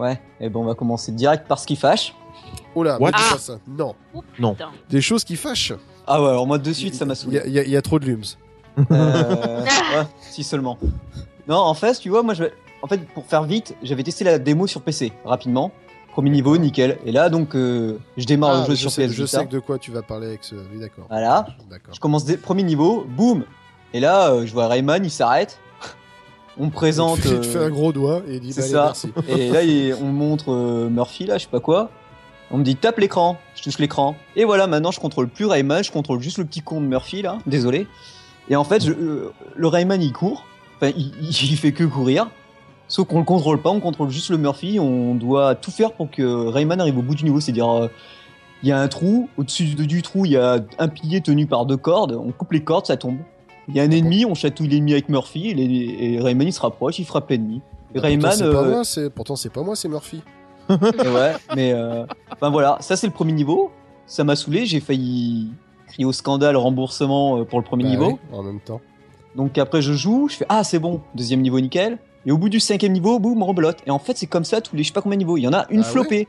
Ouais, 0.00 0.20
et 0.40 0.48
bon, 0.48 0.62
on 0.62 0.64
va 0.64 0.74
commencer 0.74 1.12
direct 1.12 1.46
par 1.46 1.58
ce 1.58 1.66
qui 1.66 1.76
fâche. 1.76 2.14
Oh 2.74 2.82
là, 2.82 2.96
What 3.00 3.10
Ah. 3.14 3.36
ça. 3.38 3.58
Non, 3.68 3.94
Oh, 4.14 4.22
Non. 4.38 4.56
des 4.88 5.00
choses 5.00 5.22
qui 5.24 5.36
fâchent. 5.36 5.74
Ah 6.06 6.20
ouais, 6.22 6.28
alors 6.30 6.46
moi 6.46 6.58
de 6.58 6.72
suite, 6.72 6.94
ça 6.94 7.04
m'a 7.04 7.12
Il 7.12 7.16
y 7.16 7.20
saoulé. 7.20 7.38
a, 7.40 7.46
il 7.46 7.52
y 7.52 7.58
a- 7.58 7.62
il 7.64 7.70
y 7.70 7.76
a 7.76 7.82
trop 7.82 7.98
de 7.98 8.06
lums. 8.06 8.24
Euh, 8.90 9.60
ouais, 9.64 10.06
si 10.20 10.42
seulement. 10.42 10.78
Non, 11.46 11.58
en 11.58 11.74
fait, 11.74 11.98
tu 11.98 12.08
vois, 12.08 12.22
moi, 12.22 12.34
je... 12.34 12.44
en 12.82 12.86
fait, 12.86 12.98
pour 13.14 13.26
faire 13.26 13.42
vite, 13.44 13.76
j'avais 13.82 14.02
testé 14.02 14.24
la 14.24 14.38
démo 14.38 14.66
sur 14.66 14.80
PC 14.82 15.12
rapidement. 15.24 15.70
Premier 16.12 16.30
niveau, 16.30 16.56
nickel. 16.56 16.98
Et 17.04 17.12
là, 17.12 17.28
donc, 17.28 17.54
euh, 17.54 17.98
je 18.16 18.24
démarre 18.26 18.50
Ah, 18.50 18.60
le 18.60 18.66
jeu 18.66 18.74
je 18.74 18.80
sur 18.80 18.90
sais, 18.90 19.06
PS 19.06 19.12
je 19.12 19.26
sais 19.26 19.44
de 19.46 19.58
quoi 19.60 19.78
tu 19.78 19.90
vas 19.92 20.02
parler 20.02 20.26
avec 20.28 20.42
ce. 20.44 20.54
Oui, 20.56 20.80
d'accord. 20.80 21.04
Voilà. 21.08 21.46
D'accord. 21.70 21.94
Je 21.94 22.00
commence 22.00 22.24
premier 22.42 22.62
niveau, 22.64 23.04
boum. 23.06 23.44
Et 23.92 24.00
là, 24.00 24.30
euh, 24.30 24.46
je 24.46 24.52
vois 24.52 24.66
Rayman, 24.66 25.04
il 25.04 25.10
s'arrête. 25.10 25.58
On 26.58 26.66
me 26.66 26.70
présente. 26.70 27.18
Il 27.24 27.40
te 27.40 27.42
fait 27.46 27.58
euh, 27.58 27.66
un 27.66 27.70
gros 27.70 27.92
doigt 27.92 28.22
et 28.28 28.34
il 28.36 28.40
dit 28.40 28.52
bah, 28.54 28.62
allez, 28.62 28.70
ça. 28.72 28.82
merci. 28.84 29.12
Et 29.28 29.50
là, 29.50 29.62
il- 29.62 29.94
on 29.94 30.06
me 30.06 30.12
montre 30.12 30.52
euh, 30.52 30.88
Murphy, 30.88 31.24
là, 31.26 31.38
je 31.38 31.44
sais 31.44 31.50
pas 31.50 31.60
quoi. 31.60 31.90
On 32.50 32.58
me 32.58 32.64
dit 32.64 32.76
tape 32.76 32.98
l'écran. 32.98 33.38
Je 33.54 33.62
touche 33.62 33.78
l'écran. 33.78 34.16
Et 34.36 34.44
voilà, 34.44 34.66
maintenant, 34.66 34.90
je 34.90 34.98
contrôle 35.00 35.28
plus 35.28 35.46
Rayman, 35.46 35.84
je 35.84 35.92
contrôle 35.92 36.20
juste 36.20 36.38
le 36.38 36.44
petit 36.44 36.60
con 36.62 36.80
de 36.80 36.86
Murphy, 36.86 37.22
là. 37.22 37.38
Désolé. 37.46 37.86
Et 38.48 38.56
en 38.56 38.64
fait, 38.64 38.84
je- 38.84 38.92
euh, 38.92 39.32
le 39.54 39.66
Rayman, 39.68 40.02
il 40.02 40.12
court. 40.12 40.44
Enfin, 40.76 40.92
il, 40.96 41.56
fait 41.56 41.72
que 41.72 41.84
courir. 41.84 42.28
Sauf 42.88 43.06
qu'on 43.06 43.18
le 43.20 43.24
contrôle 43.24 43.60
pas, 43.62 43.70
on 43.70 43.78
contrôle 43.80 44.10
juste 44.10 44.30
le 44.30 44.38
Murphy. 44.38 44.80
On 44.80 45.14
doit 45.14 45.54
tout 45.54 45.70
faire 45.70 45.92
pour 45.92 46.10
que 46.10 46.46
Rayman 46.48 46.80
arrive 46.80 46.98
au 46.98 47.02
bout 47.02 47.14
du 47.14 47.22
niveau. 47.24 47.38
C'est-à-dire, 47.38 47.70
euh, 47.70 47.88
il 48.64 48.68
y 48.68 48.72
a 48.72 48.80
un 48.80 48.88
trou. 48.88 49.28
Au-dessus 49.36 49.74
de- 49.76 49.84
du 49.84 50.02
trou, 50.02 50.24
il 50.26 50.32
y 50.32 50.36
a 50.36 50.58
un 50.78 50.88
pilier 50.88 51.20
tenu 51.20 51.46
par 51.46 51.66
deux 51.66 51.76
cordes. 51.76 52.12
On 52.20 52.32
coupe 52.32 52.52
les 52.52 52.64
cordes, 52.64 52.86
ça 52.86 52.96
tombe. 52.96 53.18
Il 53.70 53.76
y 53.76 53.80
a 53.80 53.84
un 53.84 53.90
ennemi, 53.90 54.24
on 54.24 54.34
chatouille 54.34 54.68
l'ennemi 54.68 54.92
avec 54.92 55.08
Murphy. 55.08 55.48
Et, 55.50 55.54
les- 55.54 55.96
et 56.14 56.20
Rayman, 56.20 56.46
il 56.46 56.52
se 56.52 56.60
rapproche, 56.60 56.98
il 56.98 57.04
frappe 57.04 57.30
l'ennemi. 57.30 57.60
Pourtant, 57.92 58.06
Rayman, 58.08 58.32
c'est 58.32 58.44
pas 58.44 58.48
euh, 58.62 58.70
moi, 58.70 58.84
c'est 58.84 59.10
pourtant 59.10 59.36
c'est 59.36 59.50
pas 59.50 59.62
moi, 59.62 59.76
c'est 59.76 59.88
Murphy. 59.88 60.22
ouais, 60.70 61.32
mais 61.56 61.72
euh, 61.72 62.04
enfin 62.32 62.50
voilà, 62.50 62.76
ça 62.80 62.94
c'est 62.96 63.06
le 63.08 63.12
premier 63.12 63.32
niveau. 63.32 63.72
Ça 64.06 64.22
m'a 64.24 64.36
saoulé, 64.36 64.66
j'ai 64.66 64.78
failli 64.80 65.48
crier 65.88 66.04
au 66.04 66.12
scandale 66.12 66.56
remboursement 66.56 67.38
euh, 67.38 67.44
pour 67.44 67.58
le 67.58 67.64
premier 67.64 67.82
Bah 67.84 67.90
niveau. 67.90 68.06
oui, 68.32 68.36
en 68.38 68.42
même 68.44 68.60
temps. 68.60 68.80
Donc 69.34 69.58
après 69.58 69.82
je 69.82 69.92
joue, 69.92 70.28
je 70.28 70.36
fais 70.36 70.46
ah 70.48 70.62
c'est 70.64 70.78
bon, 70.78 71.00
deuxième 71.14 71.40
niveau 71.40 71.58
nickel. 71.60 71.98
Et 72.26 72.32
au 72.32 72.38
bout 72.38 72.48
du 72.50 72.60
cinquième 72.60 72.92
niveau, 72.92 73.18
boum, 73.18 73.42
rebelote. 73.42 73.78
Et 73.86 73.90
en 73.90 73.98
fait 73.98 74.16
c'est 74.16 74.26
comme 74.26 74.44
ça 74.44 74.60
tous 74.60 74.76
les 74.76 74.82
je 74.84 74.88
sais 74.88 74.92
pas 74.92 75.00
combien 75.02 75.16
de 75.16 75.22
niveaux. 75.24 75.36
Il 75.36 75.42
y 75.42 75.48
en 75.48 75.52
a 75.52 75.66
une 75.70 75.80
Ah 75.80 75.82
ouais 75.86 75.90
flopée. 75.90 76.18
Ouais, 76.20 76.28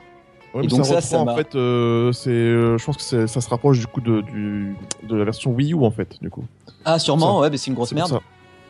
Mais 0.53 0.67
donc 0.67 0.86
ça, 0.86 0.96
reprend, 0.96 1.31
en 1.31 1.36
fait, 1.38 1.55
euh, 1.55 2.12
c'est, 2.12 2.29
euh, 2.29 2.77
je 2.77 2.86
pense 2.86 2.98
que 2.98 3.25
ça 3.27 3.41
se 3.41 3.50
rapproche 3.50 3.79
du 3.79 3.88
coup 3.88 4.01
de, 4.01 4.22
du, 4.22 4.75
de 5.03 5.15
la 5.15 5.24
version 5.24 5.51
Wii 5.51 5.74
U 5.74 5.84
en 5.86 5.91
fait, 5.91 6.17
du 6.22 6.29
coup. 6.29 6.43
Ah 6.84 7.00
sûrement, 7.00 7.36
Ça. 7.36 7.41
ouais, 7.41 7.50
mais 7.50 7.58
c'est 7.58 7.67
une 7.67 7.75
grosse 7.75 7.93
merde. 7.93 8.10
ça. 8.10 8.20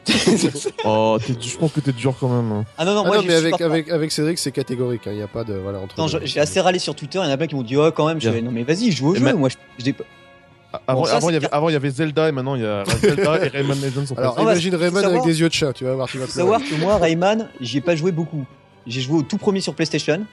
Oh, 0.86 1.18
t'es- 1.26 1.34
je 1.40 1.58
pense 1.58 1.72
que 1.72 1.80
t'es 1.80 1.92
dur 1.92 2.14
quand 2.20 2.30
même. 2.30 2.52
hein. 2.52 2.66
ah 2.78 2.86
non, 2.86 2.94
non, 2.96 3.02
Ah 3.06 3.08
moi 3.08 3.18
non, 3.18 3.24
mais 3.26 3.36
avec, 3.36 3.62
avec, 3.62 3.90
avec 3.90 4.12
Cédric, 4.12 4.38
c'est 4.40 4.52
catégorique. 4.52 5.04
Il 5.06 5.14
n'y 5.14 5.22
a 5.22 5.28
pas 5.28 5.44
de. 5.44 5.54
Voilà, 5.54 5.80
entre 5.80 5.96
Non, 6.00 6.08
j'ai 6.08 6.40
assez 6.40 6.60
râlé 6.60 6.80
sur 6.80 6.96
Twitter, 6.96 7.20
il 7.24 7.26
y 7.26 7.30
en 7.30 7.32
a 7.32 7.38
plein 7.38 7.48
qui 7.48 7.56
m'ont 7.56 7.62
dit 7.64 7.78
oh 7.78 7.92
quand 7.92 8.08
même, 8.08 8.20
fais, 8.22 8.42
non 8.42 8.52
mais 8.52 8.64
vas-y, 8.64 8.92
joue 8.92 9.10
au 9.10 9.16
Et 9.16 9.20
jeu, 9.20 9.26
ma- 9.26 9.34
moi 9.34 9.50
je, 9.50 9.92
Avant, 10.88 11.02
Bon, 11.02 11.06
ça, 11.06 11.18
avant, 11.18 11.30
il 11.30 11.34
y 11.34 11.36
avait, 11.36 11.48
car- 11.48 11.58
avant, 11.58 11.70
il 11.70 11.74
y 11.74 11.76
avait 11.76 11.90
Zelda 11.90 12.30
et 12.30 12.32
maintenant 12.32 12.56
il 12.56 12.62
y 12.62 12.66
a 12.66 12.84
Zelda 12.86 13.46
et 13.46 13.48
Rayman 13.54 13.78
Legends. 13.82 14.06
sont 14.06 14.18
Alors, 14.18 14.36
Ah 14.38 14.44
bah, 14.44 14.52
imagine 14.52 14.74
Rayman 14.76 15.02
savoir- 15.04 15.22
avec 15.22 15.24
des 15.34 15.40
yeux 15.42 15.50
de 15.50 15.54
chat, 15.54 15.74
tu 15.74 15.84
vas 15.84 15.94
voir, 15.96 16.08
tu 16.08 16.18
vas 16.18 16.28
savoir 16.28 16.62
que 16.62 16.76
moi 16.80 16.98
Rayman, 16.98 17.50
j'y 17.60 17.78
ai 17.80 17.82
pas 17.82 17.96
joué 17.96 18.12
beaucoup. 18.12 18.46
J'ai 18.88 19.02
joué 19.02 19.18
au 19.20 19.22
tout 19.24 19.38
premier 19.38 19.60
sur 19.62 19.76
PlayStation, 19.76 20.26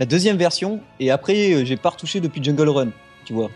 la 0.00 0.06
deuxième 0.06 0.36
version, 0.36 0.80
et 1.00 1.10
après 1.10 1.52
euh, 1.54 1.64
j'ai 1.64 1.76
pas 1.76 1.90
retouché 1.90 2.20
depuis 2.20 2.42
Jungle 2.42 2.68
Run, 2.68 2.88
tu 3.24 3.32
vois. 3.32 3.50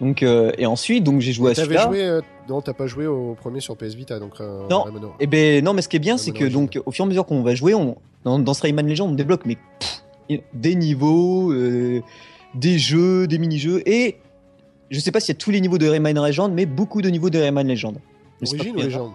Donc 0.00 0.22
euh, 0.22 0.50
et 0.58 0.66
ensuite 0.66 1.04
donc 1.04 1.20
j'ai 1.20 1.32
joué 1.32 1.52
à 1.52 1.54
T'avais 1.54 1.66
celui-là. 1.66 1.86
joué. 1.86 2.02
euh, 2.04 2.20
Non, 2.48 2.60
t'as 2.60 2.72
pas 2.72 2.86
joué 2.86 3.06
au 3.06 3.34
premier 3.34 3.60
sur 3.60 3.76
PS 3.76 3.94
Vita, 3.94 4.18
donc. 4.18 4.32
euh, 4.40 4.66
Non. 4.70 4.84
Et 5.20 5.26
ben 5.26 5.64
non, 5.64 5.72
mais 5.72 5.82
ce 5.82 5.88
qui 5.88 5.96
est 5.96 6.00
bien, 6.00 6.16
c'est 6.16 6.32
que 6.32 6.44
donc 6.44 6.80
au 6.84 6.90
fur 6.90 7.04
et 7.04 7.06
à 7.06 7.08
mesure 7.08 7.26
qu'on 7.26 7.42
va 7.42 7.54
jouer, 7.54 7.74
on, 7.74 7.96
dans, 8.24 8.38
dans 8.38 8.54
ce 8.54 8.62
Rayman 8.62 8.86
Legend, 8.88 9.10
on 9.10 9.14
débloque 9.14 9.42
mais 9.46 9.56
pff, 9.80 10.40
des 10.54 10.74
niveaux, 10.74 11.52
euh, 11.52 12.00
des 12.54 12.78
jeux, 12.78 13.26
des 13.26 13.38
mini-jeux, 13.38 13.82
et 13.86 14.16
je 14.90 14.98
sais 15.00 15.12
pas 15.12 15.20
s'il 15.20 15.34
y 15.34 15.36
a 15.36 15.40
tous 15.40 15.50
les 15.50 15.60
niveaux 15.60 15.78
de 15.78 15.86
Rayman 15.88 16.14
Legend, 16.24 16.52
mais 16.52 16.66
beaucoup 16.66 17.02
de 17.02 17.08
niveaux 17.08 17.30
de 17.30 17.38
Rayman 17.38 17.66
Legend. 17.66 17.96
Je 18.40 18.46
sais 18.46 18.56
pas 18.56 18.62
Origine 18.64 18.76
ou 18.78 18.82
légende? 18.82 19.10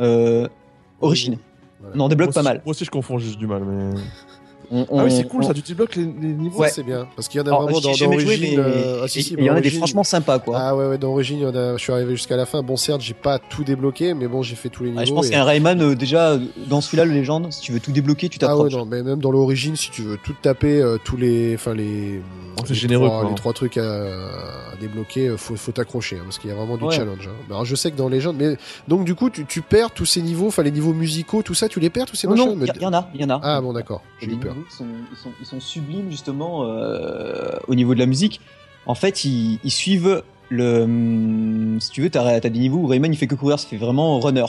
Euh, 0.00 0.48
Origine. 1.00 1.38
Voilà. 1.80 1.96
Non, 1.96 2.04
on 2.04 2.08
débloque 2.08 2.28
Moi 2.28 2.34
pas 2.34 2.40
aussi- 2.40 2.48
mal. 2.48 2.62
Moi 2.64 2.70
aussi, 2.70 2.84
je 2.84 2.90
confonds 2.90 3.18
juste 3.18 3.38
du 3.38 3.46
mal. 3.46 3.62
Mais... 3.64 3.94
On- 4.74 4.86
Ah 5.00 5.04
oui, 5.04 5.10
c'est 5.10 5.26
on- 5.26 5.28
cool 5.28 5.44
on- 5.44 5.46
ça, 5.48 5.52
tu 5.54 5.60
débloques 5.60 5.96
les, 5.96 6.04
les 6.04 6.32
niveaux. 6.32 6.58
Ouais. 6.60 6.68
C'est 6.70 6.82
bien. 6.82 7.06
Parce 7.14 7.28
qu'il 7.28 7.38
y 7.38 7.42
en 7.42 7.46
a 7.46 7.48
Alors, 7.50 7.62
vraiment 7.64 7.80
dans, 7.80 7.90
dans 7.92 8.08
mais 8.08 8.56
euh, 8.58 9.00
ah, 9.04 9.08
si, 9.08 9.22
si, 9.22 9.34
il 9.38 9.44
y 9.44 9.50
en 9.50 9.54
a 9.56 9.60
des 9.60 9.68
franchement 9.70 10.02
sympas 10.02 10.38
quoi. 10.38 10.56
Ah 10.58 10.74
ouais, 10.74 10.86
ouais, 10.86 10.98
dans 10.98 11.10
Origine, 11.10 11.38
il 11.38 11.42
y 11.42 11.46
en 11.46 11.54
a- 11.54 11.76
je 11.76 11.82
suis 11.82 11.92
arrivé 11.92 12.12
jusqu'à 12.12 12.36
la 12.36 12.46
fin. 12.46 12.62
Bon, 12.62 12.76
certes, 12.76 13.02
j'ai 13.02 13.12
pas 13.14 13.38
tout 13.38 13.64
débloqué, 13.64 14.14
mais 14.14 14.26
bon, 14.28 14.42
j'ai 14.42 14.54
fait 14.56 14.70
tous 14.70 14.84
les 14.84 14.90
niveaux. 14.90 15.02
Ah, 15.02 15.04
je 15.04 15.12
pense 15.12 15.26
et- 15.26 15.30
qu'un 15.30 15.44
Rayman 15.44 15.80
euh, 15.82 15.94
déjà 15.94 16.38
dans 16.68 16.80
celui-là 16.80 17.04
le 17.04 17.12
Legend, 17.12 17.52
si 17.52 17.60
tu 17.60 17.72
veux 17.72 17.80
tout 17.80 17.92
débloquer, 17.92 18.28
tu 18.30 18.38
Ah 18.40 18.46
ouais, 18.46 18.64
t'approches. 18.64 18.72
non, 18.72 18.86
mais 18.86 19.02
même 19.02 19.18
dans 19.20 19.30
l'origine, 19.30 19.76
si 19.76 19.90
tu 19.90 20.02
veux 20.02 20.16
tout 20.16 20.32
taper, 20.40 20.80
euh, 20.80 20.96
tous 21.04 21.16
les, 21.18 21.54
enfin 21.54 21.74
les, 21.74 22.22
Oh, 22.58 22.62
c'est 22.64 22.70
les 22.70 22.74
généreux, 22.80 23.06
trois, 23.08 23.20
quoi. 23.22 23.28
les 23.30 23.34
trois 23.34 23.52
trucs 23.52 23.76
à, 23.78 23.82
à 24.04 24.76
débloquer, 24.80 25.28
euh, 25.28 25.36
faut, 25.36 25.56
faut 25.56 25.72
t'accrocher, 25.72 26.16
hein, 26.16 26.22
parce 26.24 26.38
qu'il 26.38 26.48
y 26.50 26.52
a 26.52 26.56
vraiment 26.56 26.76
du 26.76 26.84
Ouais. 26.84 26.94
challenge. 26.96 27.28
hein. 27.28 27.44
Alors, 27.50 27.64
je 27.64 27.74
sais 27.74 27.90
que 27.90 27.96
dans 27.96 28.08
Legend, 28.08 28.34
mais 28.38 28.56
donc 28.88 29.04
du 29.04 29.14
coup, 29.14 29.30
tu, 29.30 29.44
tu 29.46 29.60
perds 29.62 29.90
tous 29.90 30.06
ces 30.06 30.22
niveaux, 30.22 30.46
enfin 30.48 30.62
les 30.62 30.70
niveaux 30.70 30.92
musicaux, 30.94 31.42
tout 31.42 31.54
ça, 31.54 31.68
tu 31.68 31.80
les 31.80 31.90
perds 31.90 32.06
tous 32.06 32.16
ces 32.16 32.26
Non, 32.26 32.34
machins? 32.36 32.58
il 32.76 32.82
y, 32.82 32.86
en 32.86 32.92
a, 32.92 33.08
il 33.14 33.20
y 33.20 33.24
en 33.24 33.30
a. 33.30 33.40
Ah 33.42 33.60
bon, 33.60 33.72
d'accord, 33.72 34.02
j'ai 34.20 34.28
eu 34.30 34.36
peur. 34.36 34.54
Niveaux 34.62 34.70
sont, 34.76 34.86
ils, 35.10 35.16
sont, 35.16 35.30
ils 35.40 35.46
sont 35.46 35.60
sublimes 35.60 36.10
justement 36.10 36.64
euh, 36.64 37.56
au 37.68 37.74
niveau 37.74 37.94
de 37.94 37.98
la 37.98 38.06
musique. 38.06 38.40
En 38.86 38.94
fait, 38.94 39.24
ils, 39.24 39.58
ils 39.64 39.70
suivent 39.70 40.22
le. 40.48 40.82
hum, 40.82 41.78
Si 41.80 41.90
tu 41.90 42.02
veux, 42.02 42.10
t'as 42.10 42.24
as 42.26 42.40
des 42.40 42.50
niveaux 42.50 42.78
où 42.78 42.86
Rayman 42.86 43.12
il 43.12 43.16
fait 43.16 43.26
que 43.26 43.34
courir, 43.34 43.58
ça 43.58 43.66
fait 43.68 43.76
vraiment 43.76 44.18
runner. 44.20 44.46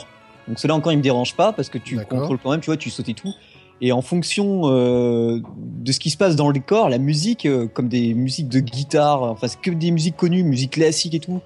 Donc 0.48 0.58
cela 0.58 0.74
encore 0.74 0.92
il 0.92 0.98
me 0.98 1.02
dérange 1.02 1.34
pas 1.34 1.52
parce 1.52 1.68
que 1.68 1.78
tu 1.78 1.96
contrôles 2.04 2.38
quand 2.42 2.50
même, 2.50 2.60
tu 2.60 2.66
vois, 2.66 2.76
tu 2.76 2.90
sautes 2.90 3.08
et 3.08 3.14
tout. 3.14 3.32
Et 3.80 3.92
en 3.92 4.02
fonction 4.02 4.62
euh, 4.64 5.40
de 5.56 5.90
ce 5.92 5.98
qui 5.98 6.10
se 6.10 6.16
passe 6.16 6.36
dans 6.36 6.46
le 6.48 6.54
décor, 6.54 6.88
la 6.88 6.98
musique, 6.98 7.44
euh, 7.44 7.66
comme 7.66 7.88
des 7.88 8.14
musiques 8.14 8.48
de 8.48 8.60
guitare, 8.60 9.22
enfin 9.22 9.48
c'est 9.48 9.60
que 9.60 9.70
des 9.70 9.90
musiques 9.90 10.16
connues, 10.16 10.42
musique 10.44 10.72
classique 10.72 11.14
et 11.14 11.20
tout. 11.20 11.40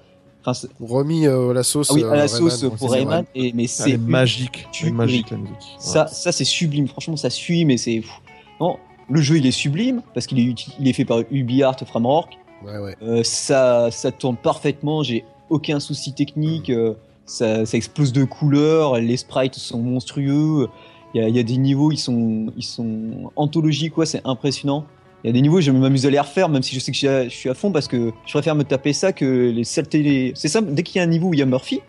Enfin, 0.45 0.67
Remis 0.79 1.27
euh, 1.27 1.49
à 1.49 1.53
la 1.53 1.63
sauce. 1.63 1.89
ah 1.91 1.93
oui, 1.95 2.03
à 2.03 2.15
la 2.15 2.27
sauce 2.27 2.65
pour 2.77 2.91
Rayman, 2.91 3.25
et, 3.35 3.51
mais 3.53 3.67
c'est 3.67 3.97
magique. 3.97 4.67
magique 4.91 5.31
la 5.31 5.37
musique. 5.37 5.55
ça, 5.79 6.07
ça 6.07 6.31
c'est 6.31 6.43
sublime. 6.45 6.87
Franchement, 6.87 7.17
ça 7.17 7.29
suit, 7.29 7.65
mais 7.65 7.77
c'est. 7.77 8.03
Non, 8.59 8.77
le 9.09 9.21
jeu 9.21 9.37
il 9.37 9.45
est 9.45 9.51
sublime 9.51 10.01
parce 10.13 10.27
qu'il 10.27 10.39
est, 10.39 10.43
uti- 10.43 10.73
il 10.79 10.87
est 10.87 10.93
fait 10.93 11.05
par 11.05 11.19
UbiArt 11.31 11.77
Framework. 11.85 12.37
Ouais, 12.65 12.77
ouais. 12.77 12.95
Euh, 13.01 13.23
ça, 13.23 13.89
ça 13.91 14.11
tourne 14.11 14.35
parfaitement. 14.35 15.01
J'ai 15.03 15.23
aucun 15.49 15.79
souci 15.79 16.13
technique. 16.13 16.69
euh, 16.69 16.93
ça, 17.25 17.65
ça 17.65 17.77
explose 17.77 18.11
de 18.11 18.23
couleurs. 18.23 18.97
Les 18.99 19.17
sprites 19.17 19.55
sont 19.55 19.79
monstrueux. 19.79 20.67
Il 21.13 21.21
y 21.21 21.23
a, 21.23 21.27
il 21.29 21.35
y 21.35 21.39
a 21.39 21.43
des 21.43 21.57
niveaux, 21.57 21.91
ils 21.91 21.97
sont, 21.97 22.51
ils 22.57 22.63
sont 22.63 23.31
anthologiques, 23.35 23.93
quoi. 23.93 24.05
C'est 24.05 24.21
impressionnant. 24.25 24.85
Il 25.23 25.27
y 25.27 25.29
a 25.29 25.33
des 25.33 25.41
niveaux, 25.41 25.59
je 25.61 25.69
vais 25.71 25.77
m'amuser 25.77 26.07
à 26.07 26.11
les 26.11 26.19
refaire, 26.19 26.49
même 26.49 26.63
si 26.63 26.75
je 26.75 26.79
sais 26.79 26.91
que 26.91 26.95
je 26.95 26.99
suis 26.99 27.07
à- 27.07 27.23
je 27.25 27.35
suis 27.35 27.49
à 27.49 27.53
fond 27.53 27.71
parce 27.71 27.87
que 27.87 28.11
je 28.25 28.31
préfère 28.33 28.55
me 28.55 28.63
taper 28.63 28.93
ça 28.93 29.11
que 29.13 29.49
les 29.49 29.63
saletés. 29.63 30.01
Les... 30.03 30.31
C'est 30.35 30.47
simple, 30.49 30.73
dès 30.73 30.83
qu'il 30.83 30.97
y 30.97 30.99
a 30.99 31.03
un 31.03 31.07
niveau 31.07 31.29
où 31.29 31.33
il 31.33 31.39
y 31.39 31.43
a 31.43 31.45
Murphy, 31.45 31.81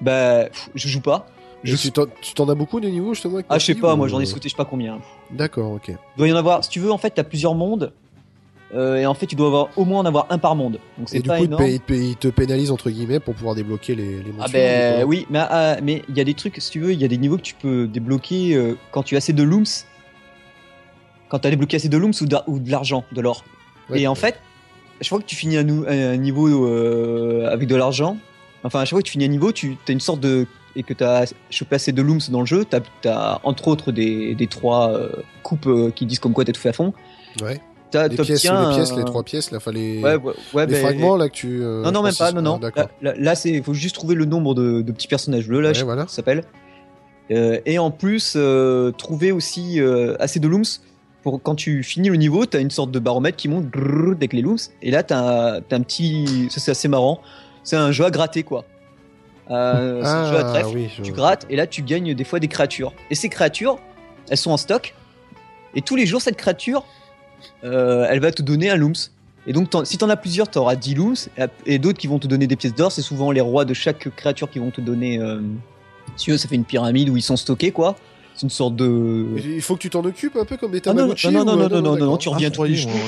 bah, 0.00 0.44
pff, 0.46 0.70
je 0.74 0.88
joue 0.88 1.00
pas. 1.00 1.26
Je- 1.64 1.76
tu 1.76 1.90
t'en 2.34 2.48
as 2.48 2.54
beaucoup 2.54 2.78
des 2.80 2.90
niveaux 2.90 3.14
justement 3.14 3.34
avec 3.36 3.46
Ah, 3.48 3.58
je 3.58 3.64
sais 3.66 3.74
pas, 3.74 3.94
ou- 3.94 3.96
moi 3.96 4.08
j'en 4.08 4.20
ai 4.20 4.26
sauté, 4.26 4.48
je 4.48 4.54
sais 4.54 4.56
pas 4.56 4.64
combien. 4.64 4.98
D'accord, 5.30 5.72
ok. 5.72 5.88
Il 5.88 5.96
doit 6.18 6.28
y 6.28 6.32
en 6.32 6.36
avoir, 6.36 6.62
si 6.62 6.70
tu 6.70 6.80
veux, 6.80 6.92
en 6.92 6.98
fait, 6.98 7.10
t'as 7.10 7.24
plusieurs 7.24 7.54
mondes. 7.54 7.92
euh, 8.74 8.96
et 8.96 9.06
en 9.06 9.14
fait, 9.14 9.26
tu 9.26 9.36
dois 9.36 9.46
avoir 9.46 9.68
au 9.76 9.84
moins 9.84 10.00
en 10.00 10.04
avoir 10.06 10.26
un 10.28 10.38
par 10.38 10.56
monde. 10.56 10.80
Donc 10.98 11.08
Et 11.14 11.20
du 11.20 11.28
pas 11.28 11.36
coup, 11.38 11.44
il 11.44 11.48
te, 11.48 11.54
énorme. 11.54 11.66
il 11.70 11.80
te 11.80 11.84
paye- 11.86 12.08
il 12.10 12.16
te 12.16 12.28
pénalise 12.28 12.70
entre 12.72 12.90
guillemets 12.90 13.20
pour 13.20 13.34
pouvoir 13.34 13.54
débloquer 13.54 13.94
les, 13.94 14.16
les 14.18 14.32
Ah 14.40 14.46
ben 14.52 14.96
quoi 14.96 15.04
oui, 15.06 15.24
mais 15.30 15.38
ah, 15.38 15.76
mais 15.84 16.02
il 16.08 16.16
y 16.16 16.20
a 16.20 16.24
des 16.24 16.34
trucs, 16.34 16.56
si 16.60 16.70
tu 16.72 16.80
veux, 16.80 16.92
il 16.92 17.00
y 17.00 17.04
a 17.04 17.08
des 17.08 17.16
niveaux 17.16 17.36
que 17.36 17.42
tu 17.42 17.54
peux 17.54 17.86
débloquer 17.86 18.54
euh, 18.54 18.76
quand 18.90 19.04
tu 19.04 19.14
as 19.14 19.18
assez 19.18 19.32
de 19.32 19.42
looms. 19.44 19.64
Quand 21.28 21.38
tu 21.38 21.46
as 21.46 21.50
débloqué 21.50 21.76
assez 21.76 21.88
de 21.88 21.96
looms 21.96 22.12
ou 22.20 22.26
de, 22.26 22.36
ou 22.48 22.58
de 22.58 22.70
l'argent, 22.70 23.04
de 23.12 23.20
l'or. 23.20 23.44
Ouais, 23.88 24.00
et 24.00 24.06
en 24.08 24.14
fait, 24.16 24.36
chaque 25.00 25.08
fois 25.10 25.18
que 25.20 25.24
tu 25.26 25.36
finis 25.36 25.56
un, 25.56 26.16
niveau 26.16 26.66
euh, 26.66 27.48
avec 27.50 27.68
de 27.68 27.76
l'argent, 27.76 28.16
enfin 28.64 28.80
à 28.80 28.84
chaque 28.84 28.90
fois 28.90 29.00
que 29.00 29.06
tu 29.06 29.12
finis 29.12 29.24
un 29.26 29.28
niveau, 29.28 29.52
tu 29.52 29.76
as 29.88 29.92
une 29.92 30.00
sorte 30.00 30.20
de 30.20 30.46
et 30.76 30.82
que 30.82 30.94
tu 30.94 31.02
as 31.02 31.32
chopé 31.50 31.74
assez 31.76 31.90
de 31.92 32.02
looms 32.02 32.20
dans 32.30 32.40
le 32.40 32.46
jeu, 32.46 32.64
tu 32.64 33.08
as, 33.08 33.40
entre 33.42 33.66
autres 33.68 33.90
des, 33.92 34.34
des 34.34 34.46
trois 34.46 34.92
euh, 34.92 35.08
coupes 35.42 35.66
euh, 35.66 35.90
qui 35.90 36.06
disent 36.06 36.18
comme 36.20 36.32
quoi 36.32 36.44
t'as 36.44 36.52
tout 36.52 36.60
fait 36.60 36.68
à 36.68 36.72
fond. 36.74 36.92
Ouais. 37.42 37.60
T'as- 37.90 38.08
Les 38.08 38.16
pièces, 38.16 38.44
les 38.44 38.74
pièces, 38.74 38.92
trois 39.06 39.22
pièces, 39.22 39.50
là, 39.50 39.60
fallait. 39.60 40.02
Ouais, 40.02 40.16
ouais, 40.16 40.32
ouais, 40.54 40.66
les 40.66 40.72
ben, 40.74 40.82
fragments 40.82 41.16
là 41.16 41.28
que 41.28 41.34
tu. 41.34 41.62
euh, 41.62 41.82
non, 41.82 41.92
non, 41.92 42.02
même 42.02 42.14
pas, 42.14 42.32
non, 42.32 42.42
non. 42.42 42.60
ah. 42.62 42.68
Là, 42.76 42.88
là, 43.00 43.14
là, 43.16 43.34
c'est, 43.34 43.50
il 43.50 43.62
faut 43.62 43.74
juste 43.74 43.94
trouver 43.94 44.14
le 44.14 44.24
nombre 44.24 44.54
de, 44.54 44.82
de 44.82 44.92
petits 44.92 45.08
personnages 45.08 45.48
bleus, 45.48 45.60
là, 45.60 45.72
je 45.72 45.84
voilà. 45.84 46.02
ça 46.02 46.16
s'appelle. 46.16 46.44
Euh, 47.30 47.58
et 47.66 47.78
en 47.78 47.90
plus, 47.90 48.34
euh, 48.36 48.92
trouver 48.92 49.32
aussi 49.32 49.80
assez 50.20 50.40
de 50.40 50.48
looms 50.48 50.64
pour 51.22 51.42
quand 51.42 51.56
tu 51.56 51.82
finis 51.82 52.08
le 52.08 52.16
niveau, 52.16 52.46
t'as 52.46 52.60
une 52.60 52.70
sorte 52.70 52.92
de 52.92 52.98
baromètre 53.00 53.36
qui 53.36 53.48
monte 53.48 53.68
grrr 53.68 54.12
avec 54.12 54.32
les 54.32 54.42
looms. 54.42 54.58
Et 54.82 54.90
là, 54.92 55.02
t'as, 55.02 55.60
t'as 55.60 55.76
un 55.76 55.80
petit, 55.82 56.48
ça 56.50 56.60
c'est 56.60 56.70
assez 56.70 56.86
marrant. 56.88 57.20
C'est 57.64 57.74
un 57.76 57.90
jeu 57.90 58.04
à 58.04 58.10
gratter, 58.10 58.44
quoi. 58.44 58.64
Euh, 59.50 60.00
c'est 60.02 60.08
un 60.08 60.30
jeu 60.32 60.36
à 60.38 60.40
Ah 60.40 60.50
trèfle. 60.50 60.70
oui. 60.74 60.88
je- 60.96 61.02
Tu 61.02 61.12
grattes 61.12 61.46
et 61.50 61.56
là, 61.56 61.66
tu 61.66 61.82
gagnes 61.82 62.14
des 62.14 62.24
fois 62.24 62.40
des 62.40 62.48
créatures. 62.48 62.92
Et 63.10 63.14
ces 63.14 63.28
créatures, 63.28 63.78
elles 64.28 64.36
sont 64.36 64.50
en 64.50 64.56
stock. 64.56 64.94
Et 65.74 65.82
tous 65.82 65.96
les 65.96 66.06
jours, 66.06 66.20
cette 66.20 66.36
créature, 66.36 66.84
euh, 67.64 68.06
elle 68.10 68.20
va 68.20 68.32
te 68.32 68.42
donner 68.42 68.70
un 68.70 68.76
looms. 68.76 68.94
Et 69.46 69.52
donc, 69.52 69.68
si 69.84 69.96
t'en 69.98 70.08
as 70.08 70.16
plusieurs, 70.16 70.48
t'auras 70.48 70.74
10 70.74 70.94
looms. 70.96 71.14
Et, 71.66 71.78
d'autres 71.78 71.98
qui 71.98 72.08
vont 72.08 72.18
te 72.18 72.26
donner 72.26 72.46
des 72.48 72.56
pièces 72.56 72.74
d'or. 72.74 72.90
C'est 72.90 73.02
souvent 73.02 73.30
les 73.30 73.40
rois 73.40 73.64
de 73.64 73.74
chaque 73.74 74.08
créature 74.16 74.50
qui 74.50 74.58
vont 74.58 74.70
te 74.72 74.80
donner. 74.80 75.18
Euh, 75.20 75.40
si 76.16 76.24
tu 76.24 76.30
veux, 76.32 76.38
ça 76.38 76.48
fait 76.48 76.56
une 76.56 76.64
pyramide 76.64 77.08
où 77.10 77.16
ils 77.16 77.22
sont 77.22 77.36
stockés, 77.36 77.70
quoi. 77.70 77.94
C'est 78.34 78.42
une 78.42 78.50
sorte 78.50 78.74
de. 78.76 79.26
Il 79.44 79.62
faut 79.62 79.76
que 79.76 79.80
tu 79.80 79.90
t'en 79.90 80.04
occupes 80.04 80.36
un 80.36 80.44
peu 80.44 80.56
comme 80.56 80.72
des 80.72 80.82
Ah 80.84 80.90
non, 80.90 80.94
Tamagotchi. 80.96 81.28
non, 81.28 81.44
non, 81.44 81.56
non, 81.56 81.68
non, 81.68 81.80
non, 81.82 81.96
non, 81.96 82.04
non, 82.06 82.16
tu 82.16 82.28
reviens 82.28 82.48
Ah, 82.50 82.54
tous 82.54 82.64
les 82.64 82.74
jours. 82.74 82.90
ouais. 82.92 83.00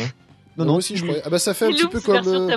Non, 0.58 0.64
Moi 0.64 0.72
non, 0.72 0.78
aussi, 0.78 0.96
je 0.96 1.04
croyais. 1.04 1.22
Ah 1.24 1.30
bah 1.30 1.38
ça 1.38 1.54
fait 1.54 1.66
un 1.66 1.70
petit 1.70 1.86
peu 1.86 2.00
comme. 2.00 2.16
euh. 2.26 2.48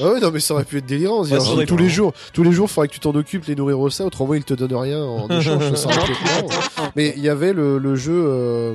Ah 0.00 0.12
ouais, 0.12 0.20
non, 0.20 0.30
mais 0.32 0.40
ça 0.40 0.54
aurait 0.54 0.64
pu 0.64 0.78
être 0.78 0.86
délirant. 0.86 1.22
Ouais, 1.22 1.28
ça 1.28 1.50
aurait 1.52 1.64
tous 1.64 1.76
les 1.76 1.88
jours, 1.88 2.12
tous 2.32 2.42
les 2.42 2.52
jours, 2.52 2.68
faudrait 2.70 2.88
que 2.88 2.92
tu 2.94 3.00
t'en 3.00 3.14
occupes, 3.14 3.44
les 3.46 3.54
nourrir 3.54 3.78
au 3.80 3.88
ça, 3.88 4.04
autrement 4.04 4.34
ils 4.34 4.44
te 4.44 4.52
donnent 4.54 4.74
rien 4.74 5.02
en 5.02 5.28
échange. 5.38 5.72
ça 5.74 5.88
mais 6.96 7.14
il 7.16 7.22
y 7.22 7.28
avait 7.28 7.52
le, 7.52 7.78
le 7.78 7.94
jeu 7.96 8.12
euh, 8.26 8.74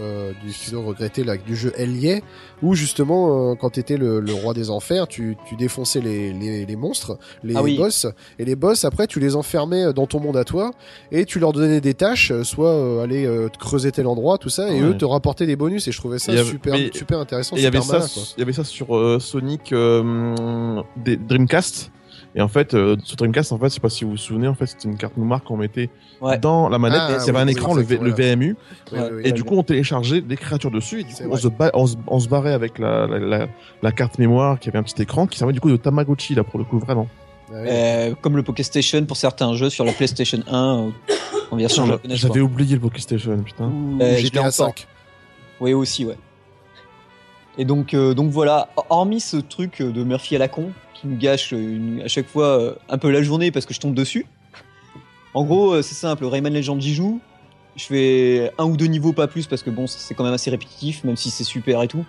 euh, 0.00 0.32
du 0.44 0.52
studio 0.52 0.82
regretté 0.82 1.24
là, 1.24 1.36
du 1.36 1.54
jeu 1.56 1.72
Ellier, 1.76 2.22
où 2.62 2.74
justement, 2.74 3.52
euh, 3.52 3.54
quand 3.54 3.70
t'étais 3.70 3.96
le, 3.96 4.20
le 4.20 4.32
roi 4.32 4.54
des 4.54 4.70
enfers, 4.70 5.06
tu, 5.08 5.36
tu 5.48 5.56
défonçais 5.56 6.00
les, 6.00 6.32
les, 6.32 6.66
les 6.66 6.76
monstres, 6.76 7.18
les 7.44 7.54
Ah 7.56 7.62
oui. 7.62 7.76
boss, 7.76 8.06
et 8.38 8.44
les 8.44 8.56
boss 8.56 8.84
après 8.84 9.06
tu 9.06 9.20
les 9.20 9.36
enfermais 9.36 9.92
dans 9.92 10.06
ton 10.06 10.20
monde 10.20 10.36
à 10.36 10.44
toi, 10.44 10.72
et 11.12 11.24
tu 11.24 11.38
leur 11.38 11.52
donnais 11.52 11.80
des 11.80 11.94
tâches, 11.94 12.32
soit 12.42 13.02
aller 13.02 13.28
creuser 13.58 13.92
tel 13.92 14.06
endroit, 14.06 14.38
tout 14.38 14.48
ça, 14.50 14.68
et 14.72 14.80
Ouais. 14.80 14.88
eux 14.88 14.96
te 14.96 15.04
rapportaient 15.04 15.46
des 15.46 15.56
bonus, 15.56 15.86
et 15.88 15.92
je 15.92 15.98
trouvais 15.98 16.18
ça 16.18 16.32
avait- 16.32 16.44
super, 16.44 16.74
mais- 16.74 16.90
super 16.94 17.18
intéressant, 17.18 17.56
il 17.56 17.62
y 17.62 17.66
avait 17.66 17.80
super 17.80 17.99
ça, 18.00 18.08
malin, 18.08 18.10
quoi. 18.14 18.22
il 18.36 18.40
y 18.40 18.42
avait 18.42 18.52
ça 18.52 18.64
sur 18.64 18.96
euh, 18.96 19.18
Sonic 19.20 19.72
euh, 19.72 20.82
des 20.96 21.16
Dreamcast. 21.16 21.92
Et 22.36 22.40
en 22.42 22.48
fait, 22.48 22.74
euh, 22.74 22.96
sur 23.02 23.16
Dreamcast, 23.16 23.50
en 23.52 23.58
fait, 23.58 23.70
je 23.70 23.74
sais 23.74 23.80
pas 23.80 23.88
si 23.88 24.04
vous 24.04 24.10
vous 24.12 24.16
souvenez, 24.16 24.46
en 24.46 24.54
fait, 24.54 24.66
c'était 24.66 24.88
une 24.88 24.96
carte 24.96 25.16
mémoire 25.16 25.42
qu'on 25.42 25.56
mettait 25.56 25.90
Ouais. 26.20 26.38
dans 26.38 26.68
la 26.68 26.78
manette. 26.78 27.00
Ah, 27.02 27.08
il 27.08 27.26
y 27.26 27.30
avait 27.30 27.32
oui, 27.32 27.38
un 27.42 27.46
oui, 27.46 27.52
écran, 27.52 27.74
le, 27.74 27.82
V- 27.82 27.94
exactement, 27.96 28.16
le 28.94 29.14
VMU. 29.16 29.24
Et 29.24 29.32
du 29.32 29.42
coup, 29.42 29.56
on 29.56 29.62
téléchargeait 29.64 30.20
des 30.20 30.36
créatures 30.36 30.70
dessus. 30.70 31.00
Et 31.00 31.04
du 31.04 31.12
C'est 31.12 31.24
coup, 31.24 31.30
on 31.32 31.36
se, 31.36 31.48
ba- 31.48 31.70
on, 31.74 31.86
se, 31.86 31.96
on 32.06 32.20
se 32.20 32.28
barrait 32.28 32.52
avec 32.52 32.78
la, 32.78 33.06
la, 33.08 33.18
la, 33.18 33.46
la 33.82 33.92
carte 33.92 34.18
mémoire 34.18 34.60
qui 34.60 34.68
avait 34.68 34.78
un 34.78 34.82
petit 34.84 35.00
écran 35.02 35.26
qui 35.26 35.38
servait 35.38 35.52
du 35.54 35.60
coup 35.60 35.70
de 35.70 35.76
Tamagotchi, 35.76 36.34
là, 36.36 36.44
pour 36.44 36.58
le 36.58 36.64
coup, 36.64 36.78
vraiment. 36.78 37.08
Ouais. 37.50 37.64
Euh, 37.68 38.14
comme 38.20 38.36
le 38.36 38.44
PokéStation 38.44 39.04
pour 39.06 39.16
certains 39.16 39.54
jeux 39.54 39.70
sur 39.70 39.84
la 39.84 39.92
PlayStation 39.92 40.38
1 40.46 40.54
euh, 40.54 40.90
en 41.50 41.56
version 41.56 41.84
japonaise. 41.86 42.16
J'avais 42.18 42.40
oublié 42.40 42.76
le 42.76 42.88
PlayStation, 42.88 43.36
putain. 43.42 43.72
Euh, 44.00 44.16
GTA 44.18 44.40
encore. 44.42 44.52
5. 44.52 44.86
Oui, 45.60 45.72
aussi, 45.72 46.04
ouais. 46.04 46.16
Et 47.58 47.64
donc, 47.64 47.94
euh, 47.94 48.14
donc 48.14 48.30
voilà, 48.30 48.68
hormis 48.90 49.20
ce 49.20 49.36
truc 49.36 49.82
de 49.82 50.02
Murphy 50.04 50.36
à 50.36 50.38
la 50.38 50.48
con, 50.48 50.70
qui 50.94 51.06
me 51.06 51.16
gâche 51.16 51.52
une- 51.52 52.02
à 52.04 52.08
chaque 52.08 52.26
fois 52.28 52.46
euh, 52.60 52.74
un 52.88 52.98
peu 52.98 53.10
la 53.10 53.22
journée 53.22 53.50
parce 53.50 53.66
que 53.66 53.74
je 53.74 53.80
tombe 53.80 53.94
dessus. 53.94 54.26
En 55.34 55.44
gros, 55.44 55.72
euh, 55.74 55.82
c'est 55.82 55.94
simple, 55.94 56.24
Rayman 56.24 56.52
Legend 56.52 56.80
j'y 56.80 56.94
joue. 56.94 57.20
Je 57.76 57.84
fais 57.84 58.50
un 58.58 58.64
ou 58.64 58.76
deux 58.76 58.86
niveaux, 58.86 59.12
pas 59.12 59.26
plus, 59.28 59.46
parce 59.46 59.62
que 59.62 59.70
bon, 59.70 59.86
c'est 59.86 60.14
quand 60.14 60.24
même 60.24 60.32
assez 60.34 60.50
répétitif, 60.50 61.04
même 61.04 61.16
si 61.16 61.30
c'est 61.30 61.44
super 61.44 61.82
et 61.82 61.88
tout. 61.88 62.04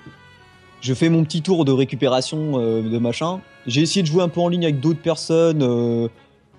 Je 0.82 0.94
fais 0.96 1.10
mon 1.10 1.24
petit 1.24 1.44
tour 1.44 1.64
de 1.66 1.72
récupération 1.72 2.54
euh, 2.60 2.82
de 2.82 2.98
machin. 2.98 3.40
J'ai 3.68 3.82
essayé 3.82 4.02
de 4.02 4.08
jouer 4.08 4.24
un 4.24 4.30
peu 4.30 4.42
en 4.42 4.48
ligne 4.48 4.64
avec 4.66 4.80
d'autres 4.80 5.02
personnes. 5.02 5.62
euh, 5.62 6.08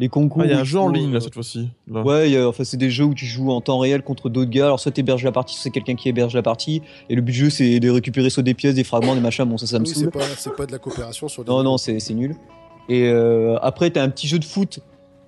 les 0.01 0.09
concours. 0.09 0.43
Ah, 0.43 0.47
il 0.47 0.51
y 0.51 0.55
a 0.55 0.59
un 0.61 0.65
jeu 0.65 0.79
en 0.79 0.89
ligne 0.89 1.11
euh, 1.11 1.15
là 1.15 1.21
cette 1.21 1.35
fois-ci. 1.35 1.69
Ouais, 1.89 2.31
y 2.31 2.37
a- 2.37 2.49
enfin 2.49 2.65
c'est 2.65 2.77
des 2.77 2.91
jeux 2.91 3.05
où 3.05 3.15
tu 3.15 3.27
joues 3.27 3.51
en 3.53 3.61
temps 3.61 3.79
réel 3.79 4.03
contre 4.03 4.29
d'autres 4.31 4.51
gars. 4.51 4.65
Alors 4.67 4.81
soit 4.81 4.91
t'héberges 4.93 5.25
la 5.25 5.33
partie, 5.33 5.55
soit 5.55 5.65
c'est 5.65 5.71
quelqu'un 5.71 5.95
qui 5.95 6.09
héberge 6.09 6.35
la 6.35 6.43
partie. 6.43 6.83
Et 7.09 7.15
le 7.15 7.21
but 7.23 7.33
du 7.33 7.39
jeu 7.39 7.51
c'est 7.51 7.79
de 7.81 7.91
récupérer 7.91 8.31
soit 8.31 8.43
des 8.43 8.55
pièces, 8.55 8.75
des 8.75 8.85
fragments, 8.85 9.15
des 9.15 9.21
machins. 9.21 9.45
Bon 9.45 9.59
ça 9.59 9.67
ça 9.67 9.79
me 9.79 9.85
Oui, 9.85 9.91
saoule. 9.95 10.11
c'est 10.37 10.55
pas, 10.57 10.67
de 10.67 10.73
la 10.73 10.79
coopération 10.79 11.29
sur 11.29 11.45
des 11.45 11.51
Non, 11.51 11.63
non, 11.63 11.77
c'est 11.79 11.99
nul. 12.15 12.35
Et 12.89 13.05
euh, 13.09 13.59
après, 13.63 13.91
t'as 13.91 14.03
un 14.03 14.09
petit 14.09 14.27
jeu 14.27 14.39
de 14.41 14.45
foot 14.45 14.81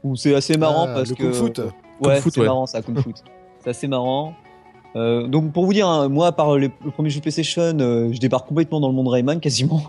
où 0.03 0.17
c'est 0.17 0.35
assez 0.35 0.57
marrant 0.57 0.87
Ah, 0.89 0.95
parce 0.95 1.11
le 1.11 1.15
que. 1.15 1.23
kung 1.23 1.33
foot. 1.33 1.59
Ouais, 2.01 2.15
Kung 2.15 2.23
foot, 2.23 2.33
c'est 2.35 2.41
ouais. 2.41 2.47
marrant 2.47 2.67
ça, 2.67 2.83
comme 2.83 2.97
foot. 2.97 3.23
C'est 3.63 3.71
assez 3.71 3.87
marrant. 3.87 4.35
Euh, 4.97 5.27
donc 5.29 5.53
pour 5.53 5.65
vous 5.65 5.73
dire, 5.73 5.89
hein, 5.89 6.09
moi, 6.09 6.27
à 6.29 6.33
part 6.33 6.57
les- 6.57 6.71
le 6.85 6.91
premier 6.91 7.11
jeu 7.11 7.21
PlayStation, 7.21 7.77
euh, 7.81 8.13
je 8.13 8.19
débarque 8.21 8.47
complètement 8.49 8.81
dans 8.81 8.89
le 8.89 8.95
monde 8.95 9.09
Rayman 9.09 9.41
quasiment. 9.41 9.83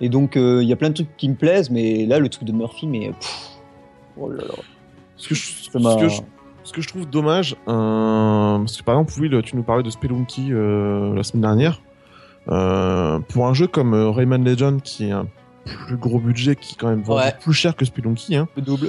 Et 0.00 0.08
donc 0.08 0.36
euh, 0.36 0.62
il 0.62 0.68
y 0.68 0.72
a 0.72 0.76
plein 0.76 0.90
de 0.90 0.94
trucs 0.94 1.16
qui 1.16 1.28
me 1.28 1.34
plaisent, 1.34 1.70
mais 1.70 2.04
là 2.06 2.18
le 2.18 2.28
truc 2.28 2.44
de 2.44 2.52
Murphy, 2.52 2.86
mais 2.86 3.08
pff, 3.18 3.48
oh 4.18 4.30
là 4.30 4.42
là, 4.44 4.54
Ce 5.16 5.28
que 5.28 5.34
je, 5.34 5.42
ça 5.64 5.70
ce 5.72 5.78
m'a. 5.78 5.96
que 5.96 6.08
je, 6.08 6.20
ce 6.64 6.72
que 6.72 6.80
je 6.82 6.88
trouve 6.88 7.06
dommage, 7.08 7.54
euh, 7.68 8.58
parce 8.58 8.76
que 8.76 8.82
par 8.82 8.96
exemple, 8.96 9.12
oui, 9.20 9.28
le- 9.28 9.42
tu 9.42 9.56
nous 9.56 9.62
parlais 9.62 9.82
de 9.82 9.90
Spelunky 9.90 10.48
euh, 10.52 11.14
la 11.14 11.22
semaine 11.22 11.42
dernière. 11.42 11.80
Euh, 12.48 13.18
pour 13.28 13.46
un 13.48 13.54
jeu 13.54 13.66
comme 13.66 13.92
euh, 13.94 14.10
Rayman 14.10 14.44
Legend, 14.44 14.80
qui 14.80 15.08
est 15.08 15.12
un 15.12 15.26
plus 15.64 15.96
gros 15.96 16.20
budget, 16.20 16.54
qui 16.54 16.74
est 16.74 16.76
quand 16.78 16.88
même 16.88 17.02
vendu 17.02 17.22
Ouais. 17.24 17.34
plus 17.40 17.52
cher 17.52 17.74
que 17.74 17.84
Spelunky, 17.84 18.36
hein, 18.36 18.46
Le 18.56 18.62
double. 18.62 18.86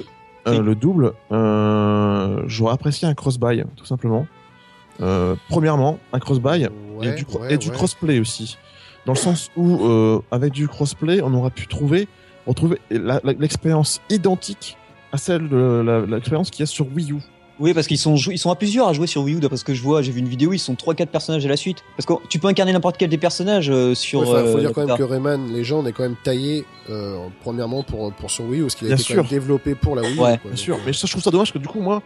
euh, 0.48 0.60
Oui. 0.60 0.66
le 0.66 0.76
double, 0.76 1.14
euh, 1.32 2.44
j'aurais 2.46 2.74
apprécié 2.74 3.08
un 3.08 3.14
cross-buy, 3.16 3.64
tout 3.76 3.86
simplement. 3.86 4.28
Euh, 5.02 5.36
premièrement, 5.50 5.98
un 6.14 6.20
cross-buy 6.20 6.64
et, 7.02 7.12
du, 7.14 7.26
ouais, 7.40 7.54
et 7.54 7.58
du 7.58 7.70
ouais. 7.70 7.74
crossplay 7.76 8.20
aussi. 8.20 8.58
Dans 9.08 9.14
le 9.14 9.18
sens 9.18 9.50
où, 9.56 9.86
euh, 9.88 10.20
avec 10.32 10.54
du 10.54 10.68
crossplay, 10.68 11.22
on 11.24 11.34
aurait 11.34 11.50
pu 11.52 11.66
trouver, 11.68 12.08
retrouver 12.46 12.80
l'expérience 12.92 14.02
identique 14.10 14.77
à 15.12 15.18
celle 15.18 15.48
de 15.50 15.82
la- 15.86 16.06
l'expérience 16.06 16.50
qu'il 16.52 16.62
y 16.62 16.64
a 16.64 16.68
sur 16.68 16.88
Wii 16.96 17.12
U. 17.14 17.18
Oui, 17.60 17.74
parce 17.74 17.88
qu'ils 17.88 17.98
sont, 17.98 18.16
ils 18.18 18.38
sont 18.38 18.52
à 18.52 18.56
plusieurs 18.56 18.88
à 18.88 18.94
jouer 18.94 19.08
sur 19.08 19.24
Wii 19.24 19.38
U, 19.38 19.40
d'après 19.40 19.58
ce 19.58 19.64
que 19.64 19.74
je 19.74 19.82
vois. 19.82 20.04
J'ai 20.04 20.12
vu 20.12 20.20
une 20.20 20.28
vidéo, 20.28 20.54
ils 20.54 20.60
sont 20.60 20.76
3-4 20.76 21.08
personnages 21.08 21.44
à 21.44 21.50
la 21.50 21.58
suite. 21.58 21.78
Parce 21.96 22.06
que 22.06 22.14
tu 22.30 22.38
peux 22.38 22.48
incarner 22.48 22.72
n'importe 22.72 22.98
quel 22.98 23.10
des 23.10 23.18
personnages 23.18 23.72
euh, 23.72 23.96
sur. 23.96 24.20
Ouais, 24.20 24.28
enfin, 24.28 24.46
faut 24.46 24.58
euh, 24.58 24.60
dire 24.60 24.72
quand 24.74 24.86
même 24.86 24.96
que 24.96 25.02
Rayman 25.02 25.52
Legend 25.52 25.88
est 25.88 25.92
quand 25.92 26.04
même 26.04 26.18
taillé 26.24 26.66
euh, 26.92 27.18
premièrement 27.42 27.82
pour 27.82 28.14
pour 28.14 28.30
son 28.30 28.44
Wii 28.46 28.60
U, 28.60 28.64
parce 28.66 28.76
qu'il 28.76 28.86
a 28.86 28.90
Bien 28.90 28.98
été 28.98 29.06
quand 29.12 29.16
même 29.22 29.26
sûr. 29.26 29.32
développé 29.40 29.74
pour 29.74 29.96
la 29.96 30.04
Wii 30.04 30.16
U. 30.18 30.20
Ouais, 30.20 30.38
quoi. 30.38 30.52
Bien 30.52 30.56
sûr, 30.56 30.78
mais 30.86 30.94
ça, 30.94 31.08
je 31.08 31.12
trouve 31.12 31.24
ça 31.24 31.32
dommage 31.32 31.52
que 31.52 31.58
du 31.58 31.68
coup, 31.68 31.80
moi, 31.82 32.04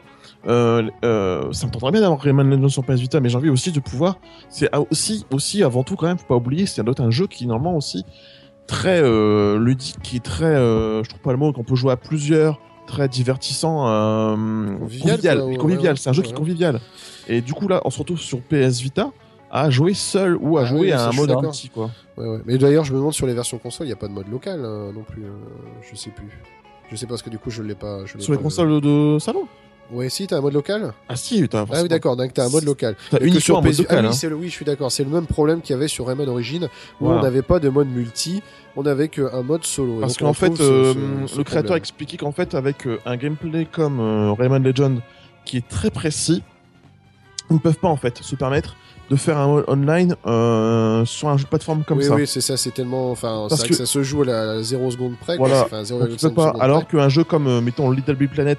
euh, 0.48 0.90
euh, 1.04 1.52
ça 1.52 1.68
me 1.68 1.72
tenterait 1.74 1.92
bien 1.92 2.00
d'avoir 2.00 2.22
Rayman 2.22 2.50
Legends 2.50 2.70
sur 2.70 2.86
PS 2.86 3.02
Vita, 3.02 3.20
mais 3.20 3.28
j'ai 3.28 3.36
envie 3.36 3.50
aussi 3.50 3.74
de 3.74 3.82
pouvoir. 3.82 4.20
C'est 4.48 4.70
aussi, 4.90 5.26
aussi 5.34 5.64
avant 5.64 5.84
tout 5.84 5.98
quand 5.98 6.08
même, 6.08 6.18
faut 6.18 6.28
pas 6.28 6.36
oublier, 6.38 6.66
c'est 6.66 6.82
un 7.02 7.12
jeu 7.12 7.28
qui 7.28 7.46
normalement 7.46 7.76
aussi 7.76 8.06
très 8.68 9.02
euh, 9.04 9.60
ludique, 9.60 9.98
qui 10.02 10.16
est 10.16 10.24
très, 10.24 10.46
euh, 10.46 11.04
je 11.04 11.10
trouve 11.10 11.22
pas 11.22 11.32
le 11.34 11.38
mot, 11.38 11.52
qu'on 11.52 11.66
peut 11.66 11.76
jouer 11.76 11.92
à 11.92 11.98
plusieurs, 11.98 12.58
très 12.92 13.08
divertissant, 13.08 13.88
euh, 13.88 14.36
Convivial, 14.78 15.58
convivial. 15.58 15.94
ouais, 15.94 15.98
c'est 16.00 16.10
un 16.10 16.14
jeu 16.14 16.22
qui 16.22 16.32
est 16.32 16.36
convivial. 16.36 16.80
Et 17.28 17.42
du 17.42 17.54
coup 17.54 17.68
là, 17.68 17.82
on 17.86 17.90
se 17.90 18.00
retrouve 18.00 18.20
sur 18.20 18.40
PS 18.42 18.82
Vita 18.82 19.12
à 19.50 19.70
jouer 19.70 19.94
seul 19.94 20.38
ou 20.40 20.58
à 20.58 20.62
Ah 20.62 20.66
jouer 20.66 20.80
oui, 20.80 20.92
à 20.92 21.08
un 21.10 21.12
mode 21.12 21.34
multi 21.42 21.70
quoi. 21.70 21.90
ouais, 22.18 22.28
ouais. 22.28 22.40
Mais 22.46 22.58
d'ailleurs, 22.58 22.84
je 22.86 22.94
me 22.94 22.98
demande 22.98 23.14
sur 23.14 23.28
les 23.28 23.34
versions 23.34 23.58
console, 23.58 23.88
il 23.88 23.90
n'y 23.90 23.94
a 23.94 23.98
pas 23.98 24.08
de 24.08 24.14
mode 24.14 24.30
local 24.30 24.62
euh, 24.64 24.92
non 24.94 25.04
plus. 25.04 25.24
euh, 25.24 25.30
je 25.90 25.96
sais 25.96 26.10
plus. 26.10 26.30
Je 26.90 26.96
sais 26.98 27.06
pas 27.06 27.12
parce 27.12 27.22
que 27.22 27.30
du 27.30 27.38
coup, 27.40 27.50
je 27.50 27.62
l'ai 27.64 27.76
pas. 27.76 28.06
Je 28.06 28.18
l'ai 28.18 28.24
Sur 28.24 28.34
les 28.34 28.40
consoles 28.40 28.82
de 28.82 29.18
salon. 29.20 29.48
Ouais, 29.92 30.10
si, 30.10 30.26
t'as 30.28 30.38
un 30.38 30.42
mode 30.42 30.54
local 30.54 30.94
Ah 31.10 31.16
si, 31.16 31.48
t'as 31.50 31.66
Ah 31.72 31.82
oui, 31.82 31.90
d'accord, 31.90 32.16
donc 32.16 32.34
t'as 32.34 32.46
un 32.46 32.50
mode 32.50 32.64
local. 32.64 32.96
T'as 33.10 33.20
uniquement 33.20 33.40
sur 33.42 33.58
un 33.58 33.62
mode 33.62 33.72
PS 33.72 33.78
local. 33.80 33.98
Ah 33.98 34.02
oui, 34.04 34.08
hein. 34.08 34.12
c'est 34.14 34.30
le, 34.30 34.36
oui, 34.36 34.48
je 34.48 34.54
suis 34.54 34.66
d'accord. 34.66 34.92
C'est 34.92 35.04
le 35.04 35.10
même 35.10 35.26
problème 35.26 35.62
qu'il 35.62 35.74
y 35.74 35.78
avait 35.78 35.88
sur 35.90 36.08
Rayman 36.08 36.30
Origins, 36.30 36.70
où 37.00 37.06
Voilà. 37.06 37.20
on 37.20 37.24
n'avait 37.24 37.42
pas 37.42 37.60
de 37.60 37.68
mode 37.70 37.90
multi, 37.90 38.42
on 38.78 38.84
n'avait 38.84 39.10
qu'un 39.10 39.42
mode 39.44 39.66
solo. 39.66 40.00
Parce 40.00 40.18
qu'en 40.18 40.34
fait, 40.34 40.56
ce- 40.56 40.62
euh, 40.64 40.94
ce- 41.28 41.34
ce 41.34 41.38
le 41.38 41.44
créateur 41.44 41.76
expliquait 41.76 42.18
qu'en 42.18 42.32
fait, 42.32 42.56
avec 42.56 42.88
euh, 42.88 43.00
un 43.06 43.18
gameplay 43.18 43.66
comme 43.70 44.00
euh, 44.00 44.32
Rayman 44.32 44.64
Legend, 44.64 45.02
qui 45.46 45.58
est 45.58 45.68
très 45.68 45.90
précis, 45.92 46.42
ils 47.50 47.56
ne 47.56 47.60
peuvent 47.60 47.78
pas 47.80 47.90
en 47.90 47.98
fait 47.98 48.18
se 48.20 48.36
permettre 48.36 48.78
de 49.10 49.18
faire 49.18 49.38
un 49.38 49.48
mode 49.48 49.66
online 49.68 50.16
euh, 50.26 51.04
sur 51.04 51.28
un 51.28 51.36
jeu 51.36 51.44
de 51.44 51.50
plateforme 51.50 51.84
comme 51.84 51.98
oui, 51.98 52.06
ça. 52.06 52.16
oui, 52.16 52.26
c'est 52.26 52.40
ça, 52.40 52.56
c'est 52.56 52.72
tellement. 52.74 53.12
Enfin, 53.12 53.48
c'est 53.50 53.68
que- 53.68 53.74
ça 53.76 53.86
se 53.86 54.04
joue 54.04 54.22
à 54.22 54.26
la 54.26 54.64
0 54.64 54.90
seconde 54.92 55.18
près. 55.20 55.36
quoi. 55.36 55.50
Voilà. 55.50 55.66
Enfin, 55.66 55.80
Donc, 55.84 55.88
0,5 56.12 56.16
tu 56.16 56.28
peux 56.30 56.34
pas. 56.34 56.54
Alors 56.62 56.88
qu'un 56.88 57.10
jeu 57.10 57.26
comme, 57.26 57.48
euh, 57.48 57.60
mettons, 57.60 57.92
Little 57.92 58.16
Big 58.16 58.30
Planet, 58.30 58.58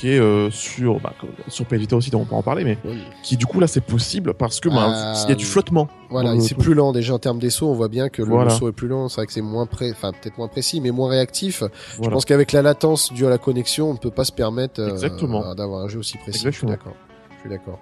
qui 0.00 0.12
est 0.12 0.18
euh, 0.18 0.50
sur, 0.50 0.98
bah, 0.98 1.12
sur 1.48 1.66
PS 1.66 1.74
Vita 1.76 1.94
aussi, 1.96 2.10
dont 2.10 2.20
on 2.22 2.24
peut 2.24 2.34
en 2.34 2.42
parler, 2.42 2.64
mais 2.64 2.78
Oui. 2.86 2.98
qui 3.22 3.36
du 3.36 3.44
coup 3.44 3.60
là 3.60 3.66
c'est 3.66 3.82
possible 3.82 4.32
parce 4.32 4.58
que 4.58 4.68
bah, 4.70 4.76
Ah, 4.92 5.22
il 5.26 5.28
y 5.28 5.32
a 5.32 5.34
du 5.34 5.44
flottement. 5.44 5.88
Voilà, 6.08 6.38
c'est 6.40 6.54
plus 6.56 6.72
lent 6.74 6.92
déjà 6.92 7.12
en 7.14 7.18
termes 7.18 7.38
des 7.38 7.50
sauts. 7.50 7.68
On 7.68 7.74
voit 7.74 7.88
bien 7.88 8.08
que 8.08 8.22
le, 8.22 8.28
Voilà. 8.28 8.50
le 8.52 8.58
saut 8.58 8.68
est 8.68 8.72
plus 8.72 8.88
lent. 8.88 9.08
C'est 9.08 9.16
vrai 9.16 9.26
que 9.26 9.32
c'est 9.32 9.42
moins 9.42 9.66
près, 9.66 9.90
enfin 9.90 10.12
peut-être 10.12 10.38
moins 10.38 10.48
précis, 10.48 10.80
mais 10.80 10.90
moins 10.90 11.10
réactif. 11.10 11.62
Je 12.02 12.08
pense 12.08 12.24
qu'avec 12.24 12.52
la 12.52 12.62
latence 12.62 13.12
due 13.12 13.26
à 13.26 13.30
la 13.30 13.38
connexion, 13.38 13.90
on 13.90 13.92
ne 13.92 13.98
peut 13.98 14.10
pas 14.10 14.24
se 14.24 14.32
permettre 14.32 14.80
euh, 14.80 14.88
Exactement. 14.90 15.54
d'avoir 15.54 15.82
un 15.84 15.88
jeu 15.88 15.98
aussi 15.98 16.16
précis. 16.16 16.38
Je 16.44 16.50
suis 16.50 16.66
Exactement. 16.66 16.70
d'accord. 16.72 16.94
Je 17.36 17.40
suis 17.40 17.50
d'accord. 17.50 17.78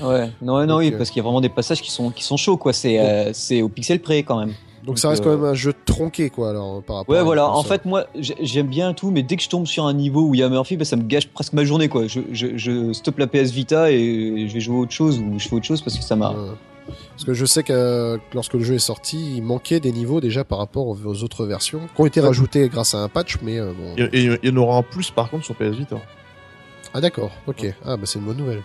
Ouais, 0.00 0.30
non, 0.42 0.64
non, 0.66 0.76
oui, 0.78 0.86
Donc, 0.86 0.94
euh, 0.94 0.98
parce 0.98 1.10
qu'il 1.10 1.18
y 1.18 1.20
a 1.20 1.24
vraiment 1.24 1.40
des 1.40 1.48
passages 1.48 1.82
qui 1.82 1.90
sont, 1.90 2.10
qui 2.10 2.22
sont 2.22 2.36
chauds, 2.36 2.56
quoi. 2.56 2.72
C'est, 2.72 3.00
euh, 3.00 3.30
c'est 3.32 3.62
au 3.62 3.68
pixel 3.68 4.00
près, 4.00 4.22
quand 4.22 4.38
même. 4.38 4.52
Donc, 4.88 4.96
Donc, 4.96 4.98
ça 5.00 5.10
reste 5.10 5.20
euh, 5.20 5.24
quand 5.24 5.36
même 5.36 5.44
un 5.44 5.54
jeu 5.54 5.74
tronqué, 5.84 6.30
quoi, 6.30 6.48
alors 6.50 6.82
par 6.82 6.96
rapport. 6.96 7.14
à 7.14 7.18
Ouais, 7.18 7.22
voilà. 7.24 7.48
En 7.50 7.62
fait, 7.62 7.84
moi, 7.84 8.06
j'ai- 8.18 8.34
j'aime 8.40 8.68
bien 8.68 8.94
tout, 8.94 9.10
mais 9.10 9.22
dès 9.22 9.36
que 9.36 9.42
je 9.42 9.48
tombe 9.50 9.66
sur 9.66 9.84
un 9.84 9.92
niveau 9.92 10.22
où 10.22 10.34
il 10.34 10.40
y 10.40 10.42
a 10.42 10.48
Murphy, 10.48 10.76
bah, 10.78 10.84
ça 10.86 10.96
me 10.96 11.02
gâche 11.02 11.28
presque 11.28 11.52
ma 11.52 11.64
journée, 11.66 11.88
quoi. 11.88 12.06
Je, 12.06 12.20
je, 12.32 12.56
je 12.56 12.92
stoppe 12.94 13.18
la 13.18 13.26
PS 13.26 13.50
Vita 13.50 13.92
et 13.92 14.46
je 14.48 14.54
vais 14.54 14.60
jouer 14.60 14.76
à 14.76 14.80
autre 14.80 14.92
chose 14.92 15.18
ou 15.20 15.38
je 15.38 15.46
fais 15.46 15.54
autre 15.56 15.66
chose 15.66 15.82
parce 15.82 15.96
que 15.98 16.02
ça 16.02 16.16
m'a. 16.16 16.30
Ouais. 16.30 16.36
Parce 17.12 17.24
que 17.26 17.34
je 17.34 17.44
sais 17.44 17.62
que 17.62 17.72
euh, 17.74 18.16
lorsque 18.32 18.54
le 18.54 18.60
jeu 18.60 18.76
est 18.76 18.78
sorti, 18.78 19.34
il 19.36 19.42
manquait 19.42 19.78
des 19.78 19.92
niveaux 19.92 20.22
déjà 20.22 20.42
par 20.42 20.56
rapport 20.56 20.86
aux, 20.86 20.96
aux 21.04 21.22
autres 21.22 21.44
versions, 21.44 21.80
qui 21.94 22.00
ont 22.00 22.06
été 22.06 22.20
Ouais. 22.20 22.26
rajoutés 22.28 22.66
grâce 22.70 22.94
à 22.94 23.02
un 23.02 23.08
patch, 23.10 23.36
mais 23.42 23.58
euh, 23.60 23.72
bon. 23.74 23.94
Et, 23.98 24.04
et- 24.24 24.38
il 24.42 24.48
y 24.48 24.52
en 24.52 24.56
aura 24.56 24.76
en 24.76 24.82
plus 24.82 25.10
par 25.10 25.28
contre 25.28 25.44
sur 25.44 25.54
PS 25.54 25.76
Vita. 25.76 25.96
Ah 26.94 27.00
d'accord, 27.00 27.30
ok. 27.46 27.66
Ah 27.84 27.96
bah 27.96 28.02
c'est 28.04 28.18
une 28.18 28.24
bonne 28.24 28.36
nouvelle. 28.38 28.62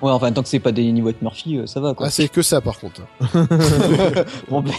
Ouais, 0.00 0.10
enfin, 0.10 0.32
tant 0.32 0.42
que 0.42 0.48
c'est 0.48 0.58
pas 0.58 0.72
des 0.72 0.90
niveaux 0.90 1.12
Murphy, 1.20 1.58
euh, 1.58 1.66
ça 1.66 1.80
va, 1.80 1.92
quoi. 1.94 2.06
Ah 2.06 2.10
c'est 2.10 2.28
que 2.28 2.42
ça 2.42 2.60
par 2.60 2.78
contre. 2.78 3.02
bon, 4.48 4.62
ben, 4.62 4.72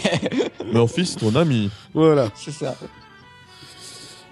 Murphy, 0.72 1.06
c'est 1.06 1.20
ton 1.20 1.34
ami. 1.36 1.70
Voilà. 1.94 2.28
c'est 2.34 2.50
ça. 2.50 2.74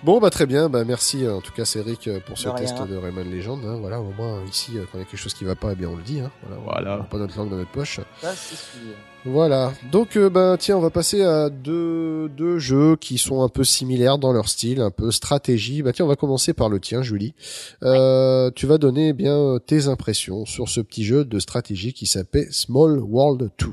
Bon 0.07 0.21
bah 0.21 0.31
très 0.31 0.47
bien, 0.47 0.69
bah 0.69 0.85
merci 0.85 1.25
euh, 1.25 1.35
en 1.35 1.41
tout 1.41 1.51
cas 1.51 1.65
Cédric 1.65 2.07
euh, 2.07 2.21
pour 2.25 2.39
ce 2.39 2.49
De 2.49 2.55
test 2.55 2.77
de 2.89 2.95
Rayman 2.97 3.29
Legend. 3.29 3.59
hein. 3.67 3.77
Voilà, 3.81 4.01
au 4.01 4.13
moins 4.17 4.41
ici 4.49 4.79
euh, 4.79 4.83
quand 4.85 4.99
il 4.99 5.01
y 5.01 5.03
a 5.03 5.05
quelque 5.05 5.19
chose 5.19 5.35
qui 5.35 5.43
va 5.43 5.57
pas, 5.57 5.73
eh 5.73 5.75
bien 5.75 5.89
on 5.89 5.97
le 5.97 6.03
dit. 6.05 6.21
Hein. 6.21 6.31
Voilà, 6.45 6.61
on- 6.61 6.65
Voilà. 6.65 7.01
on 7.03 7.11
pas 7.11 7.19
notre 7.19 7.37
langue 7.37 7.51
dans 7.51 7.57
notre 7.57 7.73
poche. 7.73 7.99
Ça, 8.21 8.33
c'est 8.37 8.55
sûr. 8.55 8.95
Voilà. 9.25 9.73
Donc 9.91 10.17
euh, 10.17 10.31
bah 10.31 10.55
tiens, 10.61 10.77
on 10.77 10.81
va 10.81 10.91
passer 10.91 11.23
à 11.23 11.51
deux, 11.51 12.29
deux 12.29 12.61
jeux 12.61 12.95
qui 12.95 13.19
sont 13.19 13.43
un 13.43 13.49
peu 13.49 13.65
similaires 13.65 14.19
dans 14.19 14.33
leur 14.33 14.49
style, 14.49 14.81
un 14.81 14.93
peu 14.93 15.11
stratégie. 15.11 15.83
Bah 15.83 15.93
tiens, 15.93 16.05
on 16.05 16.09
va 16.09 16.15
commencer 16.15 16.53
par 16.53 16.69
le 16.69 16.79
tien, 16.79 17.03
Julie. 17.03 17.35
Euh, 17.83 18.53
tu 18.55 18.67
vas 18.69 18.79
donner 18.79 19.09
eh 19.09 19.13
bien 19.13 19.59
tes 19.67 19.89
impressions 19.89 20.47
sur 20.47 20.69
ce 20.69 20.81
petit 20.81 21.03
jeu 21.05 21.25
de 21.25 21.41
stratégie 21.41 21.93
qui 21.93 22.07
s'appelle 22.07 22.47
Small 22.53 23.01
World 23.01 23.51
2. 23.59 23.67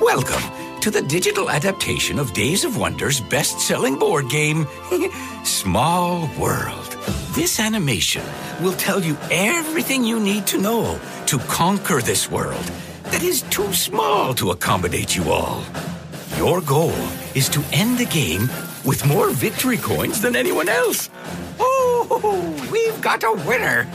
Welcome 0.00 0.53
to 0.84 0.90
the 0.90 1.00
digital 1.00 1.48
adaptation 1.48 2.18
of 2.18 2.34
Days 2.34 2.62
of 2.62 2.76
Wonder's 2.76 3.18
best 3.18 3.58
selling 3.58 3.98
board 3.98 4.28
game, 4.28 4.66
Small 5.42 6.28
World. 6.38 6.98
This 7.30 7.58
animation 7.58 8.22
will 8.60 8.74
tell 8.74 9.02
you 9.02 9.16
everything 9.30 10.04
you 10.04 10.20
need 10.20 10.46
to 10.48 10.60
know 10.60 11.00
to 11.24 11.38
conquer 11.48 12.02
this 12.02 12.30
world 12.30 12.70
that 13.04 13.22
is 13.22 13.40
too 13.48 13.72
small 13.72 14.34
to 14.34 14.50
accommodate 14.50 15.16
you 15.16 15.32
all. 15.32 15.64
Your 16.36 16.60
goal 16.60 17.08
is 17.34 17.48
to 17.48 17.64
end 17.72 17.96
the 17.96 18.04
game 18.04 18.50
with 18.84 19.06
more 19.06 19.30
victory 19.30 19.78
coins 19.78 20.20
than 20.20 20.36
anyone 20.36 20.68
else. 20.68 21.08
Oh, 21.58 22.68
we've 22.70 23.00
got 23.00 23.24
a 23.24 23.32
winner. 23.48 23.88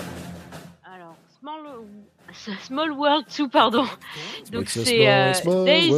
Small, 2.64 2.92
World 2.92 3.26
2, 3.38 3.48
pardon. 3.50 3.84
Donc 4.52 4.70
c'est 4.70 5.08
euh, 5.10 5.34
Days. 5.66 5.94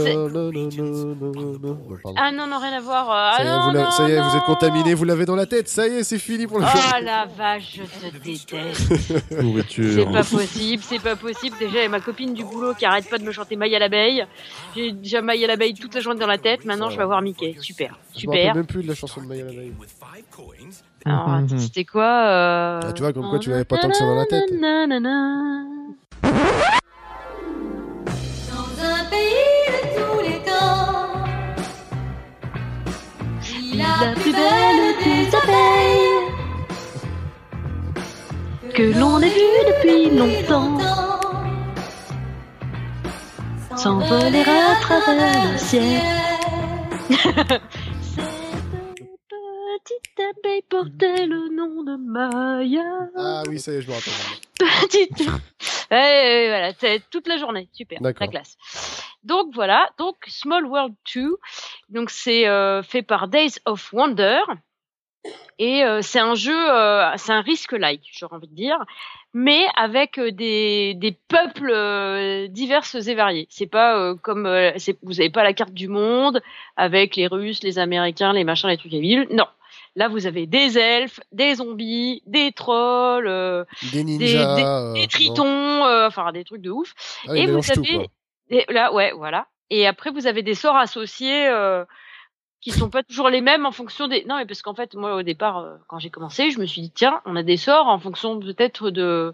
Ah 2.18 2.32
non, 2.32 2.48
non, 2.48 2.60
rien 2.60 2.74
à 2.74 2.80
voir. 2.82 3.10
euh, 3.10 3.14
Ça 3.14 3.38
Ah 3.38 3.44
y 3.44 3.48
est, 3.48 3.50
non, 3.50 3.60
vous, 3.62 3.72
l'avez- 3.72 3.84
non, 3.86 3.92
ça 3.92 4.10
y 4.10 4.12
est, 4.12 4.20
vous 4.22 4.28
êtes 4.30 4.34
non. 4.36 4.42
contaminé, 4.54 4.94
vous 4.94 5.04
l'avez 5.06 5.26
dans 5.26 5.36
la 5.36 5.46
tête. 5.46 5.68
Ça 5.68 5.88
y 5.88 5.92
est, 5.98 6.04
c'est 6.04 6.18
fini 6.20 6.48
pour 6.48 6.60
le 6.60 6.66
jeu. 6.66 6.72
Ah 6.94 7.00
la 7.02 7.26
vache, 7.26 7.78
je 7.78 7.84
te 7.84 8.18
déteste. 8.18 8.92
C'est 10.02 10.06
pas 10.12 10.24
possible, 10.24 10.84
c'est 10.84 11.00
pas 11.02 11.16
possible. 11.16 11.56
Déjà, 11.60 11.80
il 11.80 11.84
y 11.84 11.86
a 11.86 11.90
ma 11.90 12.00
copine 12.00 12.34
du 12.34 12.44
boulot 12.44 12.74
qui 12.74 12.86
arrête 12.86 13.10
pas 13.10 13.18
de 13.18 13.24
me 13.24 13.32
chanter 13.32 13.56
Maille 13.56 13.76
à 13.76 13.80
l'abeille. 13.80 14.26
J'ai 14.76 14.92
déjà 14.92 15.22
Maille 15.22 15.44
à 15.44 15.48
l'abeille 15.48 15.74
toute 15.74 15.94
la 15.96 16.02
journée 16.02 16.20
dans 16.20 16.28
la 16.28 16.38
tête. 16.38 16.66
Maintenant, 16.66 16.90
je 16.90 16.98
vais 16.98 17.04
avoir 17.04 17.22
Mickey. 17.22 17.56
Super, 17.60 17.98
Je 18.16 18.28
me 18.28 18.34
super. 18.34 18.56
même 18.56 18.66
plus 18.66 18.84
de 18.84 18.88
la 18.88 18.96
chanson 18.96 19.22
de 19.22 19.28
Maya 19.28 19.46
la 19.46 19.52
veille. 19.52 19.74
With 19.80 19.90
five 19.90 20.24
coins, 20.36 20.82
Alors, 21.06 21.30
Mhm. 21.42 21.60
c'était 21.60 21.86
quoi 21.86 22.04
euh... 22.04 22.80
Ah, 22.84 22.94
tu 22.94 23.02
vois, 23.04 23.14
comme 23.14 23.30
quoi 23.30 23.40
tu 23.40 23.50
l'avais 23.50 23.66
pas 23.66 23.78
tant 23.78 23.90
que 23.90 23.96
ça 23.96 24.06
dans 24.06 24.16
la 24.16 24.26
tête. 24.26 24.52
Dans 26.24 26.30
un 28.84 29.04
pays 29.10 29.66
de 29.76 29.82
tous 29.98 30.20
les 30.22 30.40
temps, 30.44 31.14
La 33.76 34.14
plus 34.14 34.34
belle 34.34 34.96
des 35.04 35.36
abeilles 35.36 36.22
que 38.74 38.86
l'on 39.00 39.20
ait 39.20 39.30
vue 39.30 39.62
depuis 39.68 40.04
longtemps 40.16 40.78
s'envoler 43.76 44.42
à 44.42 44.76
travers 44.82 45.52
le 45.52 45.58
ciel. 45.58 46.02
portait 50.70 51.26
le 51.26 51.54
nom 51.54 51.84
de 51.84 51.98
Maya. 51.98 53.10
Ah 53.18 53.44
oui, 53.48 53.60
ça 53.60 53.74
y 53.74 53.76
est, 53.76 53.82
je 53.82 53.88
me 53.90 53.94
rappelle. 53.94 54.14
Petite. 54.58 55.28
Ouais, 55.92 56.48
voilà, 56.48 56.74
c'est 56.80 57.02
toute 57.10 57.28
la 57.28 57.38
journée, 57.38 57.68
super, 57.74 58.00
la 58.02 58.14
classe. 58.14 58.58
Donc 59.24 59.54
voilà, 59.54 59.90
donc 59.98 60.16
Small 60.28 60.66
World 60.66 60.96
2, 61.14 61.38
donc 61.90 62.10
c'est 62.10 62.48
euh, 62.48 62.82
fait 62.82 63.02
par 63.02 63.28
Days 63.28 63.60
of 63.66 63.92
Wonder 63.94 64.40
et 65.60 65.84
euh, 65.84 66.02
c'est 66.02 66.20
un 66.20 66.34
jeu, 66.34 66.58
euh, 66.58 67.12
c'est 67.18 67.32
un 67.32 67.42
risque-like, 67.42 68.02
j'aurais 68.12 68.36
envie 68.36 68.48
de 68.48 68.56
dire, 68.56 68.84
mais 69.34 69.66
avec 69.76 70.20
des, 70.20 70.96
des 70.96 71.12
peuples 71.12 71.70
euh, 71.72 72.48
diverses 72.48 72.96
et 72.96 73.14
variés. 73.14 73.48
C'est 73.50 73.68
pas 73.68 74.16
comme 74.24 74.44
vous 75.04 75.20
avez 75.20 75.30
pas 75.30 75.44
la 75.44 75.54
carte 75.54 75.74
du 75.74 75.88
monde 75.88 76.42
avec 76.78 77.16
les 77.16 77.28
Russes, 77.28 77.62
les 77.64 77.78
Américains, 77.80 78.34
les 78.34 78.44
machins, 78.44 78.70
les 78.70 78.78
trucs 78.78 78.94
à 78.94 79.00
villes. 79.00 79.28
Non. 79.30 79.46
Là, 79.96 80.08
vous 80.08 80.26
avez 80.26 80.46
des 80.48 80.78
elfes, 80.78 81.20
des 81.32 81.56
zombies, 81.56 82.24
des 82.26 82.52
trolls, 82.54 83.28
euh, 83.28 83.66
Des 83.92 84.04
ninjas. 84.04 84.56
des- 84.56 84.64
euh, 84.64 84.94
des 84.94 85.08
tritons, 85.08 85.46
euh, 85.86 86.08
enfin 86.08 86.32
des 86.32 86.44
trucs 86.46 86.62
de 86.62 86.72
ouf. 86.72 86.94
Ah, 87.28 87.36
et 87.36 87.46
vous 87.46 87.60
avez 87.72 88.10
là, 88.70 88.94
ouais, 88.94 89.12
voilà. 89.12 89.48
Et 89.70 89.88
après, 89.88 90.12
vous 90.12 90.28
avez 90.28 90.44
des 90.44 90.56
sorts 90.56 90.78
associés 90.78 91.50
qui 92.62 92.72
sont 92.72 92.90
pas 92.90 93.04
toujours 93.04 93.30
les 93.30 93.42
mêmes 93.42 93.66
en 93.66 93.72
fonction 93.72 94.08
des. 94.08 94.24
Non, 94.26 94.38
mais 94.38 94.46
parce 94.46 94.62
qu'en 94.62 94.76
fait, 94.76 94.94
moi, 94.96 95.16
au 95.16 95.24
départ, 95.24 95.66
quand 95.88 96.00
j'ai 96.00 96.10
commencé, 96.10 96.52
je 96.52 96.60
me 96.60 96.66
suis 96.66 96.82
dit, 96.82 96.92
tiens, 96.92 97.22
on 97.26 97.36
a 97.36 97.44
des 97.44 97.58
sorts 97.58 97.88
en 97.88 98.00
fonction 98.00 98.40
peut-être 98.40 98.92
de 98.92 99.34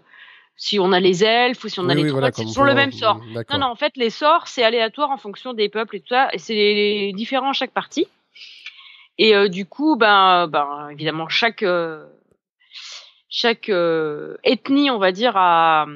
si 0.56 0.80
on 0.80 0.90
a 0.92 0.98
les 0.98 1.22
elfes 1.22 1.62
ou 1.62 1.68
si 1.68 1.78
on 1.78 1.88
a 1.88 1.94
les 1.94 2.02
oui, 2.02 2.08
trolls, 2.08 2.20
voilà, 2.20 2.32
c'est 2.34 2.44
toujours 2.44 2.64
le 2.64 2.74
même 2.74 2.90
sort. 2.90 3.20
Non, 3.50 3.58
non, 3.58 3.66
en 3.66 3.76
fait, 3.76 3.96
les 3.96 4.10
sorts, 4.10 4.48
c'est 4.48 4.64
aléatoire 4.64 5.10
en 5.10 5.16
fonction 5.16 5.54
des 5.54 5.68
peuples 5.68 5.96
et 5.96 6.00
tout 6.00 6.08
ça, 6.08 6.28
et 6.32 6.38
c'est 6.38 7.12
différent 7.14 7.50
à 7.50 7.52
chaque 7.52 7.70
partie. 7.70 8.08
Et 9.18 9.34
euh, 9.34 9.48
du 9.48 9.66
coup, 9.66 9.96
ben, 9.96 10.46
ben, 10.46 10.88
évidemment, 10.90 11.28
chaque 11.28 11.62
euh, 11.62 12.06
chaque 13.28 13.68
euh, 13.68 14.36
ethnie, 14.44 14.90
on 14.90 14.98
va 14.98 15.12
dire, 15.12 15.32
a, 15.36 15.86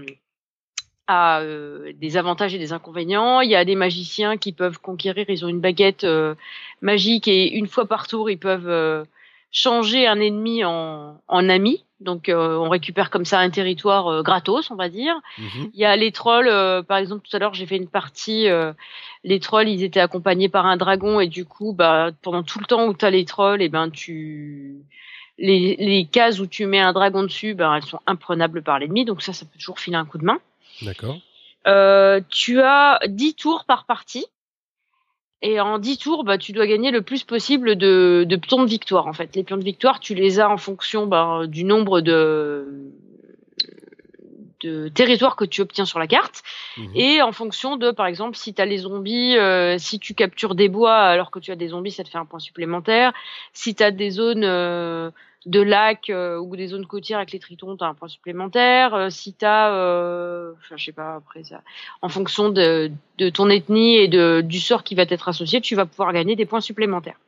a 1.06 1.40
euh, 1.40 1.92
des 1.94 2.16
avantages 2.16 2.54
et 2.54 2.58
des 2.58 2.72
inconvénients. 2.72 3.40
Il 3.40 3.50
y 3.50 3.56
a 3.56 3.64
des 3.64 3.76
magiciens 3.76 4.37
qui 4.37 4.52
peuvent 4.52 4.78
conquérir, 4.78 5.26
ils 5.28 5.44
ont 5.44 5.48
une 5.48 5.61
baguette 5.61 6.04
euh, 6.04 6.35
magique 6.80 7.28
et 7.28 7.52
une 7.54 7.68
fois 7.68 7.87
par 7.87 8.06
tour, 8.06 8.30
ils 8.30 8.38
peuvent 8.38 9.06
changer 9.52 10.06
un 10.06 10.18
ennemi 10.18 10.64
en, 10.64 11.20
en 11.28 11.48
ami. 11.48 11.84
Donc, 12.00 12.28
euh, 12.28 12.56
on 12.56 12.68
récupère 12.68 13.10
comme 13.10 13.24
ça 13.24 13.38
un 13.38 13.50
territoire 13.50 14.08
euh, 14.08 14.22
gratos, 14.22 14.72
on 14.72 14.74
va 14.74 14.88
dire. 14.88 15.14
Mhm. 15.38 15.70
Il 15.72 15.78
y 15.78 15.84
a 15.84 15.94
les 15.94 16.10
trolls, 16.10 16.48
euh, 16.48 16.82
par 16.82 16.98
exemple, 16.98 17.24
tout 17.28 17.36
à 17.36 17.38
l'heure, 17.38 17.54
j'ai 17.54 17.66
fait 17.66 17.76
une 17.76 17.86
partie. 17.86 18.48
euh, 18.48 18.72
les 19.22 19.38
trolls, 19.38 19.68
ils 19.68 19.84
étaient 19.84 20.00
accompagnés 20.00 20.48
par 20.48 20.66
un 20.66 20.76
dragon 20.76 21.20
et 21.20 21.28
du 21.28 21.44
coup, 21.44 21.72
bah, 21.72 22.10
pendant 22.22 22.42
tout 22.42 22.58
le 22.58 22.64
temps 22.64 22.86
où 22.86 22.94
tu 22.94 23.04
as 23.04 23.10
les 23.10 23.24
trolls, 23.24 23.62
et 23.62 23.68
ben 23.68 23.88
tu 23.88 24.78
les, 25.38 25.76
les 25.76 26.04
cases 26.06 26.40
où 26.40 26.46
tu 26.48 26.66
mets 26.66 26.80
un 26.80 26.92
dragon 26.92 27.22
dessus, 27.22 27.54
ben 27.54 27.72
elles 27.74 27.84
sont 27.84 28.00
imprenables 28.06 28.62
par 28.62 28.80
l'ennemi. 28.80 29.04
Donc 29.04 29.22
ça, 29.22 29.32
ça 29.32 29.44
peut 29.44 29.58
toujours 29.58 29.78
filer 29.78 29.96
un 29.96 30.04
coup 30.04 30.18
de 30.18 30.24
main. 30.24 30.40
D'accord. 30.82 31.18
Euh, 31.68 32.20
tu 32.28 32.60
as 32.60 32.98
10 33.06 33.34
tours 33.34 33.64
par 33.64 33.86
partie. 33.86 34.26
Et 35.42 35.61
en 35.61 35.78
10 35.78 35.98
tours, 35.98 36.24
bah, 36.24 36.38
tu 36.38 36.52
dois 36.52 36.66
gagner 36.66 36.92
le 36.92 37.02
plus 37.02 37.24
possible 37.24 37.76
de, 37.76 38.24
de 38.26 38.37
pions 38.37 38.62
de 38.62 38.68
victoire. 38.68 39.09
En 39.09 39.12
fait, 39.12 39.35
les 39.35 39.42
pions 39.42 39.57
de 39.57 39.64
victoire, 39.64 39.98
tu 39.98 40.14
les 40.14 40.38
as 40.38 40.48
en 40.48 40.57
fonction 40.57 41.07
ben, 41.07 41.46
du 41.46 41.64
nombre 41.64 42.00
de, 42.00 42.92
de 44.62 44.88
territoires 44.88 45.37
que 45.37 45.44
tu 45.44 45.61
obtiens 45.61 45.85
sur 45.85 45.98
la 45.98 46.07
carte. 46.07 46.42
Mhm. 46.76 46.90
Et 46.94 47.22
en 47.22 47.33
fonction 47.33 47.76
de, 47.76 47.90
par 47.90 48.07
exemple, 48.07 48.37
si 48.37 48.55
tu 48.55 48.62
as 48.62 48.66
les 48.66 48.78
zombies, 48.78 49.37
euh, 49.37 49.78
si 49.78 49.98
tu 49.98 50.14
captures 50.14 50.55
des 50.55 50.68
bois 50.68 50.96
alors 50.96 51.31
que 51.31 51.38
tu 51.38 51.50
as 51.50 51.57
des 51.57 51.68
zombies, 51.68 51.90
ça 51.90 52.05
te 52.05 52.09
fait 52.09 52.18
un 52.18 52.24
point 52.24 52.38
supplémentaire. 52.38 53.12
Si 53.52 53.74
tu 53.74 53.83
as 53.83 53.90
des 53.90 54.11
zones 54.11 54.44
euh, 54.44 55.11
de 55.46 55.61
lacs 55.61 56.11
euh, 56.11 56.38
ou 56.38 56.57
des 56.57 56.68
zones 56.68 56.87
côtières 56.87 57.18
avec 57.18 57.33
les 57.33 57.38
tritons, 57.38 57.76
tu 57.76 57.85
as 57.85 57.88
un 57.88 57.94
point 57.94 58.09
supplémentaire. 58.09 58.94
Euh, 58.94 59.11
si 59.11 59.35
tu 59.35 59.44
as, 59.44 59.72
euh, 59.74 60.52
enfin, 60.59 60.76
je 60.76 60.85
sais 60.85 60.92
pas, 60.92 61.16
après 61.16 61.44
ça, 61.44 61.62
en 62.00 62.09
fonction 62.09 62.48
de, 62.50 62.90
ton 63.35 63.50
ethnie 63.50 63.96
et 63.96 64.09
de, 64.09 64.40
du 64.40 64.61
sort 64.61 64.85
qui 64.85 64.94
va 64.94 65.07
t'être 65.07 65.28
associé, 65.28 65.61
tu 65.61 65.74
vas 65.74 65.87
pouvoir 65.87 66.12
gagner 66.12 66.37
des 66.37 66.46
points 66.46 66.61
supplémentaires. 66.61 67.18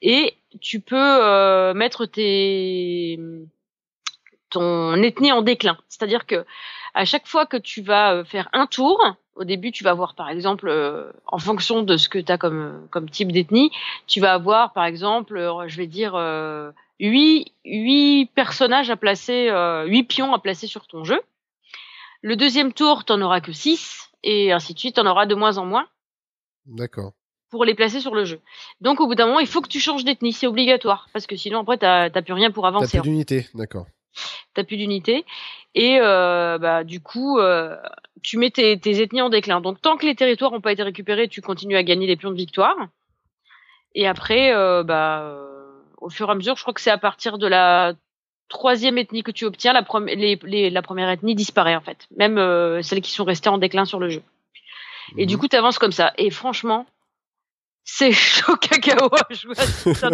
Et 0.00 0.34
tu 0.60 0.80
peux 0.80 0.96
euh, 0.96 1.74
mettre 1.74 2.06
tes 2.06 3.18
ton 4.50 4.94
ethnie 5.02 5.32
en 5.32 5.42
déclin. 5.42 5.76
C'est-à-dire 5.88 6.24
que 6.24 6.46
à 6.94 7.04
chaque 7.04 7.26
fois 7.26 7.44
que 7.44 7.56
tu 7.56 7.82
vas 7.82 8.24
faire 8.24 8.48
un 8.52 8.66
tour, 8.66 8.98
au 9.34 9.44
début, 9.44 9.72
tu 9.72 9.84
vas 9.84 9.90
avoir, 9.90 10.14
par 10.14 10.30
exemple, 10.30 10.72
en 11.26 11.38
fonction 11.38 11.82
de 11.82 11.96
ce 11.96 12.08
que 12.08 12.18
tu 12.18 12.32
as 12.32 12.38
comme, 12.38 13.10
type 13.10 13.30
d'ethnie, 13.30 13.70
tu 14.06 14.20
vas 14.20 14.32
avoir, 14.32 14.72
par 14.72 14.84
exemple, 14.84 15.38
je 15.66 15.76
vais 15.76 15.86
dire, 15.86 16.16
huit, 17.00 17.52
huit 17.64 18.30
personnages 18.34 18.90
à 18.90 18.96
placer, 18.96 19.48
euh, 19.50 19.84
huit 19.86 20.04
pions 20.04 20.32
à 20.34 20.38
placer 20.38 20.66
sur 20.66 20.86
ton 20.86 21.04
jeu. 21.04 21.20
Le 22.22 22.36
deuxième 22.36 22.72
tour, 22.72 23.04
tu 23.04 23.12
auras 23.12 23.40
que 23.40 23.52
six, 23.52 24.10
et 24.22 24.52
ainsi 24.52 24.74
de 24.74 24.78
suite, 24.78 24.94
tu 24.96 25.00
en 25.00 25.06
auras 25.06 25.26
de 25.26 25.34
moins 25.34 25.58
en 25.58 25.64
moins 25.64 25.86
D'accord. 26.66 27.12
pour 27.50 27.64
les 27.64 27.74
placer 27.74 28.00
sur 28.00 28.14
le 28.14 28.24
jeu. 28.24 28.40
Donc, 28.80 29.00
au 29.00 29.06
bout 29.06 29.14
d'un 29.14 29.26
moment, 29.26 29.38
il 29.40 29.46
faut 29.46 29.60
que 29.60 29.68
tu 29.68 29.78
changes 29.80 30.04
d'ethnie, 30.04 30.32
c'est 30.32 30.46
obligatoire, 30.48 31.08
parce 31.12 31.26
que 31.26 31.36
sinon, 31.36 31.60
après, 31.60 31.78
t'as 31.78 32.10
t'as 32.10 32.22
plus 32.22 32.32
rien 32.34 32.50
pour 32.50 32.64
T'as 32.64 32.68
avancer. 32.68 32.98
plus 33.00 33.08
d'unité. 33.10 33.46
D'accord. 33.54 33.86
t'as 34.54 34.64
plus 34.64 34.76
d'unité 34.76 35.24
et 35.76 35.98
euh, 36.00 36.58
bah 36.58 36.82
du 36.82 36.98
coup 37.00 37.38
euh, 37.38 37.76
tu 38.24 38.36
mets 38.38 38.50
tes, 38.50 38.80
tes 38.80 39.00
ethnies 39.00 39.20
en 39.22 39.28
déclin. 39.28 39.60
Donc 39.60 39.80
tant 39.80 39.96
que 39.96 40.06
les 40.06 40.16
territoires 40.16 40.50
n'ont 40.50 40.60
pas 40.62 40.72
été 40.72 40.82
récupérés, 40.82 41.28
tu 41.28 41.40
continues 41.40 41.76
à 41.76 41.84
gagner 41.84 42.06
les 42.08 42.16
pions 42.16 42.30
de 42.30 42.36
victoire. 42.36 42.74
Et 43.94 44.08
après, 44.08 44.52
euh, 44.52 44.82
bah 44.82 45.20
euh, 45.22 45.47
au 46.00 46.10
fur 46.10 46.28
et 46.28 46.32
à 46.32 46.34
mesure, 46.34 46.56
je 46.56 46.62
crois 46.62 46.74
que 46.74 46.80
c'est 46.80 46.90
à 46.90 46.98
partir 46.98 47.38
de 47.38 47.46
la 47.46 47.94
troisième 48.48 48.96
ethnie 48.98 49.22
que 49.22 49.30
tu 49.30 49.44
obtiens, 49.44 49.72
la, 49.72 49.82
prom- 49.82 50.06
les, 50.06 50.38
les- 50.42 50.70
la 50.70 50.82
première 50.82 51.10
ethnie 51.10 51.34
disparaît 51.34 51.76
en 51.76 51.80
fait, 51.82 52.06
même 52.16 52.38
euh, 52.38 52.80
celles 52.82 53.02
qui 53.02 53.10
sont 53.10 53.24
restées 53.24 53.50
en 53.50 53.58
déclin 53.58 53.84
sur 53.84 53.98
le 54.00 54.08
jeu. 54.08 54.22
Et 55.16 55.26
du 55.26 55.34
Mhm. 55.34 55.40
coup, 55.40 55.48
tu 55.48 55.56
avances 55.56 55.78
comme 55.78 55.92
ça. 55.92 56.12
Et 56.18 56.30
franchement, 56.30 56.86
c'est 57.84 58.12
chaud 58.12 58.56
cacao 58.56 59.08
à 59.14 59.32
jouer 59.34 59.54
à 59.58 59.66
ce 59.66 59.90
jeu. 59.94 60.12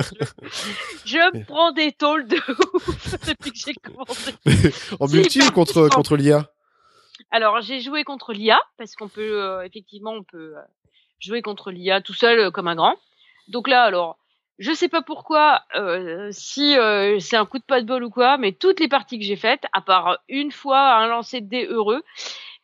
Je 1.05 1.19
me 1.19 1.45
prends 1.45 1.73
des 1.73 1.93
tôles 1.93 2.27
de 2.27 2.37
ouf 2.37 3.15
depuis 3.27 3.53
que 3.53 3.59
j'ai 3.59 3.75
commencé. 3.75 4.35
En 5.01 5.09
multi 5.09 5.43
ou 5.43 5.51
contre, 5.51 5.89
contre 5.89 6.17
l'IA 6.17 6.49
Alors, 7.31 7.61
j'ai 7.61 7.81
joué 7.81 8.05
contre 8.05 8.33
l'IA, 8.33 8.61
parce 8.79 8.95
qu'on 8.97 9.09
peut, 9.09 9.43
euh, 9.43 9.63
effectivement, 9.65 10.13
on 10.13 10.23
peut 10.25 10.55
euh, 10.57 10.61
jouer 11.21 11.43
contre 11.43 11.71
l'IA 11.71 12.01
tout 12.01 12.15
seul 12.15 12.39
euh, 12.39 12.51
comme 12.51 12.69
un 12.69 12.75
grand. 12.77 12.97
Donc 13.49 13.69
là, 13.69 13.83
alors, 13.83 14.17
je 14.59 14.73
sais 14.73 14.89
pas 14.89 15.03
pourquoi, 15.03 15.63
euh, 15.77 16.29
si 16.31 16.77
euh, 16.77 17.19
c'est 17.21 17.37
un 17.37 17.47
coup 17.47 17.59
de 17.59 17.65
pas 17.65 17.81
de 17.81 17.87
bol 17.87 18.05
ou 18.05 18.11
quoi, 18.11 18.37
mais 18.39 18.53
toutes 18.53 18.81
les 18.81 18.89
parties 18.89 19.19
que 19.19 19.25
j'ai 19.25 19.37
faites, 19.37 19.65
à 19.73 19.81
part 19.81 20.19
une 20.29 20.53
fois 20.53 20.95
un 20.97 21.07
lancer 21.09 21.41
de 21.41 21.49
dés 21.49 21.67
heureux, 21.67 22.03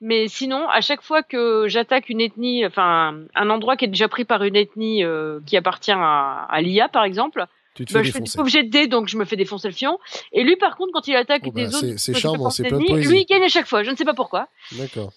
mais 0.00 0.28
sinon, 0.28 0.68
à 0.68 0.80
chaque 0.80 1.02
fois 1.02 1.22
que 1.22 1.66
j'attaque 1.68 2.08
une 2.08 2.20
ethnie, 2.20 2.64
enfin, 2.64 3.18
un 3.34 3.50
endroit 3.50 3.76
qui 3.76 3.84
est 3.84 3.88
déjà 3.88 4.08
pris 4.08 4.24
par 4.24 4.42
une 4.44 4.56
ethnie 4.56 5.04
euh, 5.04 5.40
qui 5.46 5.56
appartient 5.56 5.92
à, 5.92 6.44
à 6.48 6.60
l'IA, 6.62 6.88
par 6.88 7.04
exemple, 7.04 7.44
Tu 7.74 7.84
te 7.84 7.92
bah, 7.92 8.00
fais 8.00 8.04
je 8.06 8.12
fais 8.12 8.18
des 8.20 8.24
défoncer. 8.24 8.40
objets 8.40 8.62
de 8.62 8.70
dés, 8.70 8.86
donc 8.86 9.08
je 9.08 9.18
me 9.18 9.24
fais 9.26 9.36
défoncer 9.36 9.68
le 9.68 9.74
fion. 9.74 9.98
Et 10.32 10.42
lui, 10.42 10.56
par 10.56 10.76
contre, 10.76 10.92
quand 10.92 11.06
il 11.06 11.16
attaque 11.16 11.42
Oh, 11.44 11.50
bah, 11.50 11.60
des 11.60 11.66
zones 11.68 11.80
c'est- 11.80 11.98
c'est 11.98 12.18
charmant, 12.18 12.48
c'est 12.50 12.64
plein 12.64 12.78
de 12.78 12.84
poésie. 12.86 13.10
lui, 13.12 13.20
il 13.22 13.26
gagne 13.26 13.42
à 13.42 13.48
chaque 13.48 13.66
fois. 13.66 13.82
Je 13.82 13.90
ne 13.90 13.96
sais 13.96 14.04
pas 14.06 14.14
pourquoi. 14.14 14.48
D'accord. 14.72 15.12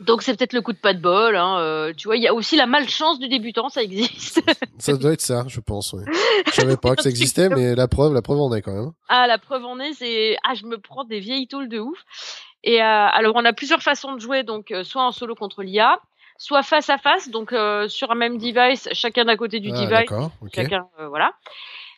Donc 0.00 0.22
c'est 0.22 0.34
peut-être 0.36 0.52
le 0.54 0.62
coup 0.62 0.72
de 0.72 0.78
pas 0.78 0.94
de 0.94 1.00
bol. 1.00 1.36
Hein, 1.36 1.58
euh, 1.60 1.92
tu 1.94 2.08
vois, 2.08 2.16
il 2.16 2.22
y 2.22 2.28
a 2.28 2.34
aussi 2.34 2.56
la 2.56 2.66
malchance 2.66 3.18
du 3.18 3.28
débutant, 3.28 3.68
ça 3.68 3.82
existe. 3.82 4.40
Ça 4.78 4.96
doit 4.96 5.12
être 5.12 5.20
ça, 5.20 5.44
je 5.46 5.60
pense. 5.60 5.92
Ouais. 5.92 6.04
Je 6.46 6.52
savais 6.52 6.78
pas 6.78 6.96
que 6.96 7.02
ça 7.02 7.10
existait, 7.10 7.48
mais 7.54 7.74
la 7.74 7.86
preuve, 7.86 8.14
la 8.14 8.22
preuve 8.22 8.40
en 8.40 8.54
est 8.54 8.62
quand 8.62 8.72
même. 8.72 8.92
ah, 9.08 9.26
la 9.26 9.36
preuve 9.38 9.64
en 9.66 9.78
est, 9.78 9.92
c'est 9.92 10.36
ah, 10.42 10.54
je 10.54 10.64
me 10.64 10.78
prends 10.78 11.04
des 11.04 11.20
vieilles 11.20 11.46
tôles 11.48 11.68
de 11.68 11.78
ouf. 11.78 11.98
Et 12.64 12.80
euh, 12.82 12.84
alors 12.84 13.34
on 13.36 13.44
a 13.44 13.52
plusieurs 13.52 13.82
façons 13.82 14.14
de 14.14 14.20
jouer, 14.20 14.42
donc 14.42 14.70
euh, 14.70 14.84
soit 14.84 15.02
en 15.04 15.12
solo 15.12 15.34
contre 15.34 15.62
l'IA, 15.62 15.98
soit 16.38 16.62
face 16.62 16.88
à 16.88 16.96
face, 16.96 17.28
donc 17.28 17.54
sur 17.88 18.10
un 18.10 18.14
même 18.14 18.38
device, 18.38 18.88
chacun 18.92 19.26
d'à 19.26 19.36
côté 19.36 19.60
du 19.60 19.68
Ah, 19.70 19.74
device, 19.80 19.90
d'accord. 19.90 20.30
Ok. 20.40 20.50
chacun 20.54 20.86
voilà. 21.08 21.32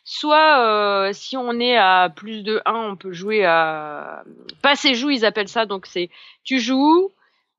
Soit 0.05 1.09
si 1.13 1.37
on 1.37 1.59
est 1.61 1.77
à 1.77 2.09
plus 2.13 2.43
de 2.43 2.61
1, 2.65 2.73
on 2.73 2.95
peut 2.97 3.13
jouer 3.13 3.45
à 3.45 4.23
passe 4.61 4.83
et 4.83 4.95
joue, 4.95 5.09
ils 5.11 5.23
appellent 5.25 5.47
ça. 5.47 5.65
Donc 5.65 5.85
c'est 5.85 6.09
tu 6.43 6.59
joues, 6.59 7.09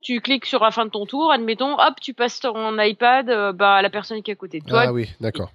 tu 0.05 0.21
cliques 0.21 0.47
sur 0.47 0.63
la 0.63 0.71
fin 0.71 0.85
de 0.85 0.91
ton 0.91 1.07
tour, 1.07 1.33
admettons, 1.33 1.75
hop, 1.81 1.95
tu 2.01 2.15
passes 2.15 2.39
ton 2.39 2.79
iPad 2.79 3.31
euh, 3.31 3.53
bah, 3.53 3.77
à 3.77 3.83
la 3.83 3.91
personne 3.91 4.23
qui 4.23 4.31
est 4.31 4.35
à 4.35 4.37
côté 4.37 4.61
de 4.61 4.67
toi. 4.67 4.85
Ah 4.87 4.93
oui, 4.93 5.09
d'accord. 5.19 5.51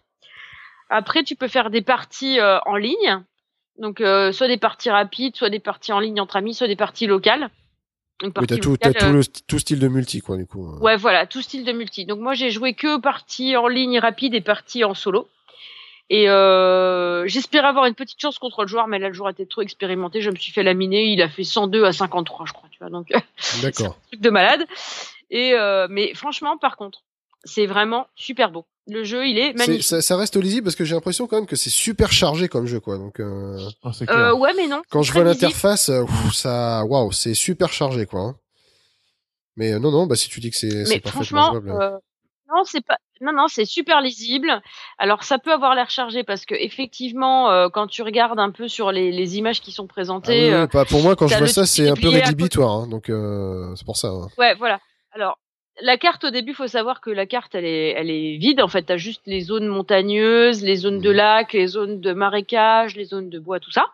Après, 0.89 1.23
tu 1.23 1.35
peux 1.35 1.47
faire 1.47 1.69
des 1.69 1.83
parties 1.83 2.39
euh, 2.39 2.57
en 2.65 2.75
ligne. 2.75 3.23
Donc, 3.77 4.01
euh, 4.01 4.31
soit 4.31 4.47
des 4.47 4.57
parties 4.57 4.89
rapides, 4.89 5.35
soit 5.35 5.51
des 5.51 5.59
parties 5.59 5.93
en 5.93 5.99
ligne 5.99 6.19
entre 6.19 6.35
amis, 6.35 6.55
soit 6.55 6.67
des 6.67 6.75
parties 6.75 7.05
locales. 7.05 7.49
Oui, 8.21 8.31
t'as 8.33 8.57
tout, 8.57 8.75
t'as 8.75 8.89
locale, 8.89 9.07
tout 9.07 9.13
le 9.13 9.23
tout 9.47 9.59
style 9.59 9.79
de 9.79 9.88
multi, 9.88 10.19
quoi, 10.19 10.35
du 10.35 10.45
coup. 10.45 10.77
Ouais, 10.79 10.97
voilà, 10.97 11.25
tout 11.27 11.41
style 11.41 11.63
de 11.63 11.71
multi. 11.71 12.05
Donc 12.05 12.19
moi, 12.19 12.33
j'ai 12.33 12.49
joué 12.49 12.73
que 12.73 12.99
parties 12.99 13.55
en 13.55 13.67
ligne 13.67 13.99
rapide 13.99 14.33
et 14.33 14.41
parties 14.41 14.83
en 14.83 14.95
solo. 14.95 15.29
Et 16.12 16.28
euh, 16.30 17.28
j'espérais 17.28 17.67
avoir 17.67 17.86
une 17.86 17.93
petite 17.93 18.19
chance 18.19 18.39
contre 18.39 18.62
le 18.63 18.67
joueur, 18.67 18.88
mais 18.88 18.98
là, 18.98 19.10
le 19.10 19.13
joueur 19.13 19.30
était 19.30 19.45
trop 19.45 19.62
expérimenté. 19.62 20.22
Je 20.22 20.32
me 20.32 20.36
suis 20.36 20.52
fait 20.52 20.63
laminer. 20.63 21.06
Il 21.06 21.22
a 21.22 21.30
fait 21.30 21.43
102 21.43 21.84
à 21.86 21.91
53, 21.93 22.45
je 22.48 22.54
crois. 22.54 22.67
Tu 22.72 22.80
vois, 22.80 22.89
donc 22.89 23.12
c'est 23.38 23.65
un 23.86 23.93
truc 24.08 24.19
de 24.19 24.30
malade. 24.32 24.65
Et 25.30 25.54
euh, 25.54 25.88
mais 25.89 26.13
franchement, 26.15 26.58
par 26.58 26.78
contre, 26.78 27.04
c'est 27.43 27.67
vraiment 27.67 28.08
super 28.15 28.50
beau. 28.52 28.65
Le 28.88 29.04
jeu, 29.04 29.28
il 29.28 29.38
est 29.38 29.54
magnifique. 29.54 29.84
ça, 29.84 30.02
ça 30.02 30.17
reste 30.17 30.36
lisible 30.36 30.63
parce 30.63 30.76
que 30.76 30.84
j'ai 30.84 30.95
l'impression 30.95 31.28
quand 31.28 31.36
même 31.36 31.45
que 31.45 31.56
c'est 31.56 31.69
super 31.69 32.12
chargé 32.12 32.48
comme 32.48 32.65
jeu, 32.65 32.80
quoi. 32.80 32.98
Donc, 32.98 33.19
euh, 33.19 33.60
c'est 33.93 34.10
Euh, 34.10 34.32
clair. 34.32 34.39
ouais, 34.39 34.54
mais 34.58 34.67
non. 34.67 34.82
quand 34.89 35.04
je 35.04 35.13
vois 35.13 35.24
l'interface, 35.24 35.89
euh, 35.89 36.06
ça, 36.34 36.84
waouh, 36.86 37.12
c'est 37.12 37.36
super 37.36 37.72
chargé, 37.72 38.08
quoi. 38.08 38.22
hein. 38.22 38.36
Mais 39.58 39.74
euh, 39.74 39.80
non, 39.80 39.91
non, 39.91 40.08
bah 40.08 40.15
si 40.15 40.28
tu 40.30 40.39
dis 40.39 40.50
que 40.50 40.58
c'est 40.58 40.69
parfaitement 41.02 41.12
franchement, 41.12 41.52
jouable. 41.52 41.69
euh, 41.72 41.91
non, 42.52 42.63
c'est 42.63 42.84
pas. 42.84 42.98
Non, 43.21 43.34
non, 43.34 43.47
c'est 43.47 43.65
super 43.65 43.99
lisible. 44.01 44.62
Alors, 44.97 45.23
ça 45.23 45.39
peut 45.39 45.51
avoir 45.51 45.75
l'air 45.75 45.89
chargé 45.89 46.23
parce 46.23 46.45
que 46.45 46.55
effectivement, 46.55 47.51
euh, 47.51 47.67
quand 47.69 47.88
tu 47.88 48.01
regardes 48.01 48.39
un 48.39 48.51
peu 48.51 48.67
sur 48.67 48.91
les, 48.91 49.12
les 49.12 49.38
images 49.38 49.60
qui 49.62 49.71
sont 49.71 49.84
Ah 49.84 49.86
oui, 49.86 49.93
présentées, 49.93 50.53
euh, 50.53 50.67
pas- 50.67 50.86
pour 50.86 51.01
moi, 51.01 51.15
quand 51.15 51.27
je 51.27 51.38
vois 51.38 51.47
ça, 51.47 51.65
c'est 51.65 51.89
un 51.89 51.95
peu 51.95 52.08
rédhibitoire. 52.10 52.71
hein, 52.71 52.88
donc, 52.88 53.10
euh, 53.10 53.75
c'est 53.75 53.86
pour 53.86 53.97
ça. 53.97 54.08
hein. 54.08 54.27
ouais, 54.38 54.55
voilà. 54.55 54.79
Alors, 55.12 55.38
la 55.82 55.97
carte 55.97 56.23
au 56.25 56.29
début, 56.29 56.53
faut 56.53 56.67
savoir 56.67 57.01
que 57.01 57.10
la 57.10 57.25
carte, 57.25 57.55
elle 57.55 57.65
est, 57.65 57.89
elle 57.91 58.10
est 58.10 58.38
vide. 58.38 58.62
En 58.62 58.67
fait, 58.67 58.84
t'as 58.84 58.97
juste 58.97 59.21
les 59.25 59.41
zones 59.41 59.67
montagneuses, 59.67 60.63
les 60.63 60.75
zones 60.75 60.99
de 61.01 61.10
Mhm. 61.10 61.15
lac, 61.15 61.53
les 61.53 61.67
zones 61.67 61.99
de 62.01 62.13
marécage, 62.13 62.95
les 62.95 63.05
zones 63.05 63.29
de 63.29 63.39
bois, 63.39 63.60
tout 63.60 63.71
ça. 63.71 63.86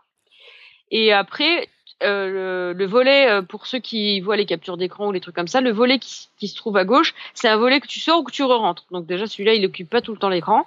Et 0.91 1.11
après, 1.13 1.67
euh, 2.03 2.71
le, 2.71 2.73
le 2.73 2.85
volet, 2.85 3.29
euh, 3.29 3.41
pour 3.41 3.67
ceux 3.67 3.79
qui 3.79 4.19
voient 4.19 4.35
les 4.35 4.45
captures 4.45 4.75
d'écran 4.75 5.07
ou 5.07 5.11
les 5.11 5.21
trucs 5.21 5.35
comme 5.35 5.47
ça, 5.47 5.61
le 5.61 5.71
volet 5.71 5.97
qui, 5.97 6.27
qui 6.37 6.47
se 6.49 6.55
trouve 6.55 6.75
à 6.75 6.83
gauche, 6.83 7.13
c'est 7.33 7.47
un 7.47 7.55
volet 7.55 7.79
que 7.79 7.87
tu 7.87 7.99
sors 7.99 8.19
ou 8.19 8.23
que 8.23 8.31
tu 8.31 8.43
re-rentres. 8.43 8.85
Donc 8.91 9.05
déjà, 9.05 9.27
celui-là, 9.27 9.53
il 9.53 9.65
occupe 9.65 9.89
pas 9.89 10.01
tout 10.01 10.11
le 10.11 10.17
temps 10.17 10.29
l'écran. 10.29 10.65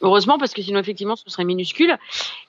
Heureusement, 0.00 0.38
parce 0.38 0.54
que 0.54 0.62
sinon, 0.62 0.80
effectivement, 0.80 1.16
ce 1.16 1.28
serait 1.28 1.44
minuscule. 1.44 1.98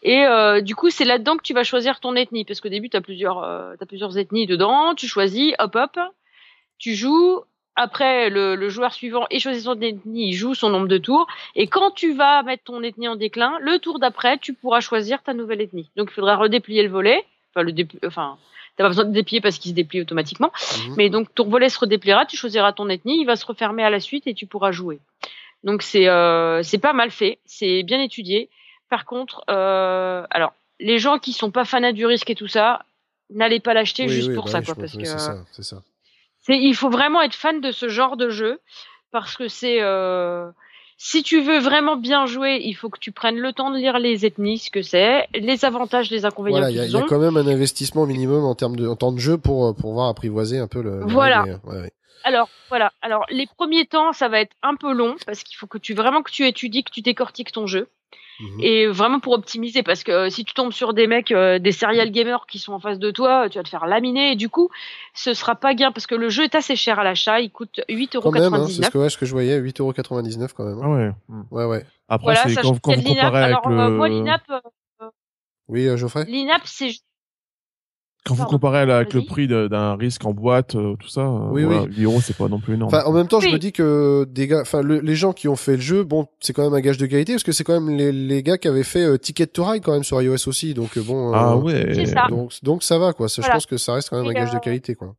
Et 0.02 0.24
euh, 0.26 0.62
du 0.62 0.76
coup, 0.76 0.90
c'est 0.90 1.06
là-dedans 1.06 1.36
que 1.36 1.44
tu 1.44 1.54
vas 1.54 1.64
choisir 1.64 2.00
ton 2.00 2.16
ethnie. 2.16 2.46
Parce 2.46 2.62
qu'au 2.62 2.70
début, 2.70 2.90
tu 2.90 2.98
as 2.98 3.02
plusieurs, 3.02 3.44
euh, 3.44 3.76
plusieurs 3.88 4.18
ethnies 4.18 4.48
dedans. 4.48 4.96
Tu 4.96 5.08
choisis, 5.08 5.54
hop, 5.60 5.76
hop. 5.76 6.00
Tu 6.78 6.96
joues. 6.96 7.42
Après, 7.78 8.30
le, 8.30 8.56
le 8.56 8.70
joueur 8.70 8.94
suivant 8.94 9.26
et 9.30 9.40
choisit 9.40 9.66
son 9.66 9.78
ethnie, 9.82 10.30
il 10.30 10.34
joue 10.34 10.54
son 10.54 10.70
nombre 10.70 10.88
de 10.88 10.98
tours. 10.98 11.28
Et 11.56 11.68
quand 11.68 11.92
tu 11.92 12.14
vas 12.14 12.42
mettre 12.44 12.64
ton 12.64 12.82
ethnie 12.82 13.10
en 13.10 13.18
déclin, 13.18 13.58
le 13.60 13.80
tour 13.80 14.00
d'après, 14.00 14.38
tu 14.38 14.54
pourras 14.54 14.80
choisir 14.80 15.22
ta 15.22 15.34
nouvelle 15.34 15.60
ethnie. 15.60 15.90
Donc, 15.98 16.08
il 16.10 16.14
faudra 16.14 16.38
redéplier 16.38 16.84
le 16.84 16.90
volet. 16.90 17.26
Le 17.64 17.74
enfin, 18.06 18.38
t'as 18.76 18.84
pas 18.84 18.90
besoin 18.90 19.06
de 19.06 19.12
déplier 19.12 19.42
parce 19.42 19.58
qu'il 19.58 19.72
se 19.72 19.76
déplie 19.76 20.02
automatiquement. 20.02 20.52
Mhm. 20.88 20.96
Mais 20.98 21.10
donc 21.10 21.34
ton 21.34 21.48
volet 21.48 21.70
se 21.70 21.80
redépliera, 21.80 22.26
tu 22.26 22.38
choisiras 22.38 22.74
ton 22.74 22.90
ethnie, 22.90 23.20
il 23.22 23.26
va 23.26 23.36
se 23.36 23.46
refermer 23.46 23.84
à 23.84 23.90
la 23.90 24.00
suite 24.00 24.28
et 24.28 24.34
tu 24.34 24.46
pourras 24.46 24.72
jouer. 24.72 25.00
Donc 25.64 25.82
c'est 25.82 26.08
euh, 26.08 26.62
c'est 26.64 26.78
pas 26.78 26.94
mal 26.94 27.12
fait, 27.12 27.40
c'est 27.46 27.84
bien 27.84 28.02
étudié. 28.02 28.50
Par 28.90 29.06
contre, 29.06 29.44
euh, 29.50 30.26
alors 30.30 30.54
les 30.80 31.00
gens 31.00 31.20
qui 31.20 31.34
sont 31.34 31.52
pas 31.52 31.66
fanats 31.66 31.94
du 31.94 32.06
risque 32.06 32.30
et 32.30 32.36
tout 32.36 32.48
ça, 32.48 32.86
n'allez 33.30 33.60
pas 33.60 33.74
l'acheter 33.74 34.04
Oui, 34.04 34.10
juste 34.10 34.30
oui, 34.30 34.36
pour 34.36 34.46
bah 34.46 34.52
ça 34.52 34.60
oui, 34.60 34.66
quoi, 34.66 34.76
parce 34.76 34.96
que 34.96 35.06
c'est 35.06 35.18
ça, 35.18 35.38
c'est 35.52 35.64
ça. 35.64 35.82
c'est 36.42 36.58
il 36.58 36.76
faut 36.76 36.90
vraiment 36.90 37.22
être 37.22 37.34
fan 37.36 37.62
de 37.62 37.72
ce 37.72 37.88
genre 37.90 38.18
de 38.18 38.30
jeu 38.30 38.60
parce 39.12 39.38
que 39.38 39.48
c'est 39.48 39.82
euh, 39.82 40.52
si 40.98 41.24
tu 41.24 41.42
veux 41.42 41.60
vraiment 41.60 41.96
bien 41.98 42.26
jouer, 42.26 42.60
il 42.64 42.74
faut 42.74 42.90
que 42.90 43.00
tu 43.00 43.12
prennes 43.12 43.38
le 43.38 43.52
temps 43.54 43.70
de 43.72 43.78
lire 43.78 44.00
les 44.00 44.26
ethnies, 44.26 44.58
ce 44.60 44.72
que 44.72 44.82
c'est, 44.82 45.28
les 45.34 45.66
avantages, 45.66 46.10
les 46.10 46.26
inconvénients 46.26 46.60
Voilà, 46.60 46.72
il 46.72 46.78
y, 46.78 46.80
a- 46.80 47.02
y 47.02 47.06
quand 47.06 47.20
même 47.20 47.38
un 47.38 47.48
investissement 47.48 48.06
minimum 48.06 48.44
en 48.46 48.56
termes 48.56 48.76
de 48.76 48.88
en 48.88 48.96
temps 48.96 49.12
de 49.12 49.20
jeu 49.20 49.38
pour 49.38 49.66
euh, 49.68 49.74
pour 49.74 49.90
pouvoir 49.90 50.08
apprivoiser 50.10 50.58
un 50.60 50.68
peu 50.68 50.82
le. 50.82 51.02
Voilà. 51.06 51.44
ouais, 51.44 51.58
ouais. 51.66 51.92
Alors 52.24 52.50
voilà. 52.70 52.92
Alors 53.02 53.26
les 53.30 53.46
premiers 53.58 53.86
temps, 53.86 54.14
ça 54.14 54.30
va 54.30 54.40
être 54.40 54.56
un 54.64 54.76
peu 54.76 54.92
long 54.94 55.16
parce 55.26 55.44
qu'il 55.44 55.58
faut 55.58 55.68
que 55.68 55.78
tu 55.78 55.94
vraiment 55.94 56.24
que 56.24 56.32
tu 56.32 56.48
étudies, 56.48 56.84
que 56.84 56.92
tu 56.92 57.02
décortiques 57.02 57.52
ton 57.52 57.68
jeu 57.68 57.88
Mhm. 58.40 58.60
et 58.60 58.88
vraiment 58.88 59.20
pour 59.20 59.34
optimiser 59.34 59.82
parce 59.84 60.04
que 60.04 60.12
euh, 60.12 60.30
si 60.30 60.44
tu 60.44 60.54
tombes 60.54 60.74
sur 60.74 60.94
des 60.94 61.08
mecs, 61.08 61.32
euh, 61.32 61.58
des 61.60 61.72
serial 61.72 62.12
gamers 62.12 62.46
qui 62.48 62.60
sont 62.60 62.74
en 62.74 62.80
face 62.80 63.00
de 63.00 63.10
toi, 63.12 63.48
tu 63.50 63.58
vas 63.58 63.64
te 63.64 63.70
faire 63.70 63.86
laminer 63.86 64.32
et 64.34 64.36
du 64.36 64.50
coup, 64.50 64.70
ce 65.14 65.34
sera 65.34 65.56
pas 65.56 65.74
gain 65.74 65.92
parce 65.92 66.06
que 66.08 66.16
le 66.16 66.30
jeu 66.30 66.44
est 66.44 66.56
assez 66.56 66.76
cher 66.76 67.00
à 67.00 67.04
l'achat. 67.04 67.40
Il 67.40 67.50
coûte 67.52 67.80
8,99 67.90 68.22
Quand 68.22 68.32
même, 68.32 68.54
hein, 68.54 68.68
c'est 68.68 68.84
ce 68.84 68.90
que, 68.92 68.98
ouais, 68.98 69.10
ce 69.10 69.18
que 69.18 69.26
je 69.26 69.32
voyais, 69.32 69.58
8,99€ 69.60 70.54
quand 70.54 70.66
même. 70.66 70.80
Ah 70.82 70.86
hein. 70.86 70.98
ouais. 70.98 71.12
Hmm. 71.30 71.44
Ouais, 71.52 71.66
ouais. 71.66 71.86
Après, 72.10 72.34
Voilà, 72.34 72.44
c'est 72.50 72.62
quand, 72.62 72.78
quand 72.82 72.94
vous 72.94 73.02
l'INAP. 73.02 73.16
comparez 73.26 73.44
avec 73.44 73.58
Alors 73.58 73.70
le, 73.70 73.80
euh, 73.80 73.90
moi 73.90 74.10
l'INAP, 74.10 74.42
euh, 74.52 74.60
Oui, 75.68 75.88
euh, 75.88 75.98
Geoffrey? 75.98 76.26
l'INAP 76.26 76.62
c'est 76.66 76.92
quand 78.26 78.34
vous 78.34 78.46
comparez 78.46 78.80
avec 78.80 79.14
le 79.14 79.22
prix 79.24 79.48
d'un 79.48 79.96
risque 79.96 80.26
en 80.26 80.34
boîte, 80.34 80.76
euh, 80.76 80.96
tout 81.00 81.08
ça, 81.08 81.22
euh, 81.22 81.50
Oui, 81.52 81.64
voilà, 81.64 81.84
oui. 81.84 81.94
8 81.98 82.04
euros, 82.06 82.22
c'est 82.22 82.36
pas 82.36 82.48
non 82.48 82.60
plus 82.60 82.74
énorme. 82.74 82.94
Enfin, 82.94 83.04
en 83.06 83.12
même 83.14 83.28
temps, 83.28 83.40
je 83.40 83.46
Oui. 83.48 83.54
me 83.54 83.60
dis 83.60 83.72
que 83.72 84.26
des 84.30 84.48
gars, 84.48 84.62
enfin, 84.62 84.82
le- 84.82 85.00
les 85.00 85.16
gens 85.16 85.32
qui 85.32 85.48
ont 85.48 85.56
fait 85.56 85.76
le 85.76 85.82
jeu, 85.82 86.04
bon, 86.04 86.28
c'est 86.40 86.52
quand 86.54 86.64
même 86.64 86.74
un 86.74 86.82
gage 86.82 86.98
de 86.98 87.06
qualité 87.06 87.34
parce 87.34 87.44
que 87.44 87.52
c'est 87.52 87.64
quand 87.64 87.80
même 87.80 87.96
les, 87.96 88.12
les 88.12 88.42
gars 88.44 88.58
qui 88.58 88.68
avaient 88.68 88.84
fait 88.84 89.04
euh, 89.06 89.18
Ticket 89.18 89.48
to 89.48 89.64
Ride 89.64 89.84
quand 89.84 89.94
même 89.94 90.04
sur 90.04 90.22
iOS 90.22 90.48
aussi, 90.48 90.74
donc 90.74 90.98
euh, 90.98 91.02
bon. 91.02 91.30
euh, 91.30 91.36
ah 91.36 91.56
ouais. 91.58 91.92
C'est 91.94 92.06
ça. 92.08 92.26
Donc, 92.30 92.52
donc 92.64 92.84
ça 92.84 92.98
va 92.98 93.14
quoi. 93.14 93.30
Ça, 93.30 93.42
Je 93.44 93.48
pense 93.50 93.66
que 93.68 93.78
ça 93.78 93.94
reste 93.94 94.10
quand 94.10 94.18
même 94.18 94.28
un 94.28 94.34
gage 94.34 94.52
de 94.52 94.58
euh, 94.58 94.60
qualité 94.60 94.96
quoi. 94.96 95.16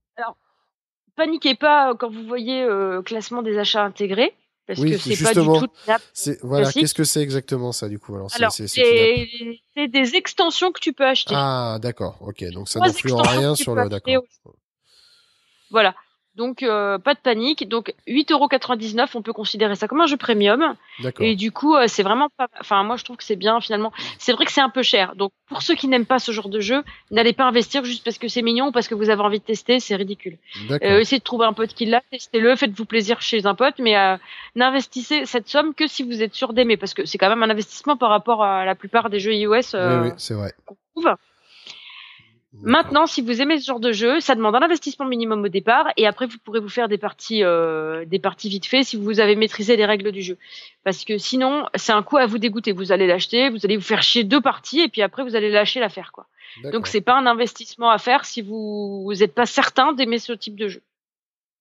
paniquez 1.16 1.54
pas 1.54 1.90
euh, 1.90 1.94
quand 1.98 2.10
vous 2.10 2.24
voyez 2.26 2.62
euh, 2.62 3.02
classement 3.02 3.42
des 3.42 3.56
achats 3.58 3.84
intégrés 3.84 4.32
parce 4.66 4.80
Oui, 4.80 4.92
que 4.92 4.98
c'est 4.98 5.22
pas 5.22 5.34
du 5.34 5.46
tout. 5.46 5.68
C'est 6.12 6.42
voilà. 6.42 6.72
Qu'est-ce 6.72 6.94
que 6.94 7.04
c'est 7.04 7.22
exactement 7.22 7.72
ça 7.72 7.88
du 7.88 7.98
coup 7.98 8.14
Alors, 8.16 8.30
c'est 8.30 8.38
Alors, 8.38 8.52
c'est 8.52 9.88
des 9.88 10.14
extensions 10.16 10.72
que 10.72 10.80
tu 10.80 10.92
peux 10.92 11.06
acheter. 11.06 11.34
Ah 11.36 11.78
d'accord. 11.80 12.18
Ok. 12.20 12.44
Donc 12.52 12.68
ça 12.68 12.80
n'influe 12.80 13.12
en 13.12 13.22
rien 13.22 13.54
sur 13.54 13.74
le. 13.74 13.88
D'accord. 13.88 14.24
Voilà. 15.70 15.94
Donc 16.36 16.62
euh, 16.62 16.98
pas 16.98 17.14
de 17.14 17.20
panique. 17.20 17.68
Donc 17.68 17.94
8,99€, 18.06 19.08
on 19.14 19.22
peut 19.22 19.32
considérer 19.32 19.74
ça 19.74 19.88
comme 19.88 20.00
un 20.00 20.06
jeu 20.06 20.16
premium. 20.16 20.74
Et 21.20 21.34
du 21.34 21.52
coup, 21.52 21.74
euh, 21.74 21.86
c'est 21.86 22.02
vraiment 22.02 22.28
pas. 22.36 22.48
Enfin, 22.60 22.82
moi, 22.84 22.96
je 22.96 23.04
trouve 23.04 23.16
que 23.16 23.24
c'est 23.24 23.36
bien 23.36 23.60
finalement. 23.60 23.92
C'est 24.18 24.32
vrai 24.32 24.44
que 24.44 24.52
c'est 24.52 24.60
un 24.60 24.68
peu 24.70 24.82
cher. 24.82 25.14
Donc 25.16 25.32
pour 25.48 25.62
ceux 25.62 25.74
qui 25.74 25.88
n'aiment 25.88 26.06
pas 26.06 26.18
ce 26.18 26.32
genre 26.32 26.48
de 26.48 26.60
jeu, 26.60 26.82
n'allez 27.10 27.32
pas 27.32 27.44
investir 27.44 27.84
juste 27.84 28.04
parce 28.04 28.18
que 28.18 28.28
c'est 28.28 28.42
mignon 28.42 28.68
ou 28.68 28.72
parce 28.72 28.88
que 28.88 28.94
vous 28.94 29.10
avez 29.10 29.22
envie 29.22 29.38
de 29.38 29.44
tester. 29.44 29.80
C'est 29.80 29.96
ridicule. 29.96 30.36
Euh, 30.70 31.00
essayez 31.00 31.18
de 31.18 31.24
trouver 31.24 31.46
un 31.46 31.52
pote 31.52 31.72
qui 31.72 31.86
l'a, 31.86 32.02
testez-le, 32.10 32.54
faites-vous 32.56 32.84
plaisir 32.84 33.20
chez 33.20 33.46
un 33.46 33.54
pote, 33.54 33.78
mais 33.78 33.96
euh, 33.96 34.16
n'investissez 34.54 35.24
cette 35.26 35.48
somme 35.48 35.74
que 35.74 35.86
si 35.86 36.02
vous 36.02 36.22
êtes 36.22 36.34
sûr 36.34 36.52
d'aimer, 36.52 36.76
parce 36.76 36.94
que 36.94 37.04
c'est 37.04 37.18
quand 37.18 37.28
même 37.28 37.42
un 37.42 37.50
investissement 37.50 37.96
par 37.96 38.10
rapport 38.10 38.42
à 38.42 38.64
la 38.64 38.74
plupart 38.74 39.10
des 39.10 39.20
jeux 39.20 39.34
iOS 39.34 39.74
euh, 39.74 40.02
Oui, 40.02 40.08
oui, 40.08 40.14
c'est 40.18 40.34
vrai. 40.34 40.52
qu'on 40.64 40.76
trouve. 40.94 41.14
Maintenant, 42.62 43.06
si 43.06 43.22
vous 43.22 43.40
aimez 43.40 43.58
ce 43.60 43.66
genre 43.66 43.80
de 43.80 43.92
jeu, 43.92 44.20
ça 44.20 44.34
demande 44.34 44.54
un 44.54 44.62
investissement 44.62 45.06
minimum 45.06 45.44
au 45.44 45.48
départ, 45.48 45.88
et 45.96 46.06
après 46.06 46.26
vous 46.26 46.38
pourrez 46.42 46.60
vous 46.60 46.68
faire 46.68 46.88
des 46.88 46.98
parties, 46.98 47.44
euh, 47.44 48.04
des 48.04 48.18
parties 48.18 48.48
vite 48.48 48.66
fait 48.66 48.82
si 48.82 48.96
vous 48.96 49.20
avez 49.20 49.36
maîtrisé 49.36 49.76
les 49.76 49.84
règles 49.84 50.12
du 50.12 50.22
jeu. 50.22 50.38
Parce 50.84 51.04
que 51.04 51.18
sinon, 51.18 51.66
c'est 51.74 51.92
un 51.92 52.02
coup 52.02 52.16
à 52.16 52.26
vous 52.26 52.38
dégoûter. 52.38 52.72
Vous 52.72 52.92
allez 52.92 53.06
l'acheter, 53.06 53.50
vous 53.50 53.64
allez 53.64 53.76
vous 53.76 53.82
faire 53.82 54.02
chier 54.02 54.24
deux 54.24 54.40
parties, 54.40 54.80
et 54.80 54.88
puis 54.88 55.02
après 55.02 55.22
vous 55.22 55.36
allez 55.36 55.50
lâcher 55.50 55.80
l'affaire, 55.80 56.12
quoi. 56.12 56.26
Donc 56.72 56.86
c'est 56.86 57.00
pas 57.00 57.18
un 57.18 57.26
investissement 57.26 57.90
à 57.90 57.98
faire 57.98 58.24
si 58.24 58.40
vous 58.40 59.12
n'êtes 59.18 59.34
pas 59.34 59.46
certain 59.46 59.92
d'aimer 59.92 60.18
ce 60.18 60.32
type 60.32 60.56
de 60.56 60.68
jeu. 60.68 60.82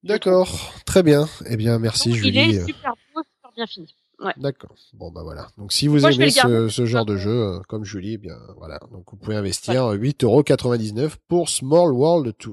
D'accord. 0.02 0.72
Très 0.86 1.02
bien. 1.02 1.26
Eh 1.50 1.56
bien, 1.56 1.78
merci 1.78 2.10
Donc, 2.10 2.18
il 2.18 2.22
Julie. 2.24 2.38
est 2.38 2.66
super 2.66 2.94
beau, 3.14 3.22
super 3.22 3.52
bien 3.54 3.66
fini. 3.66 3.94
D'accord. 4.38 4.74
Bon 4.94 5.10
bah 5.10 5.22
voilà. 5.22 5.48
Donc 5.58 5.72
si 5.72 5.88
vous 5.88 6.00
Moi, 6.00 6.12
aimez 6.12 6.30
ce, 6.30 6.68
ce 6.68 6.86
genre 6.86 7.04
de 7.04 7.16
jeu, 7.16 7.30
euh, 7.30 7.60
comme 7.68 7.84
Julie, 7.84 8.14
eh 8.14 8.18
bien 8.18 8.36
voilà. 8.56 8.78
Donc 8.90 9.04
vous 9.10 9.16
pouvez 9.16 9.36
investir 9.36 9.92
8,99€ 9.92 11.12
pour 11.28 11.48
Small 11.48 11.92
World 11.92 12.34
2. 12.42 12.52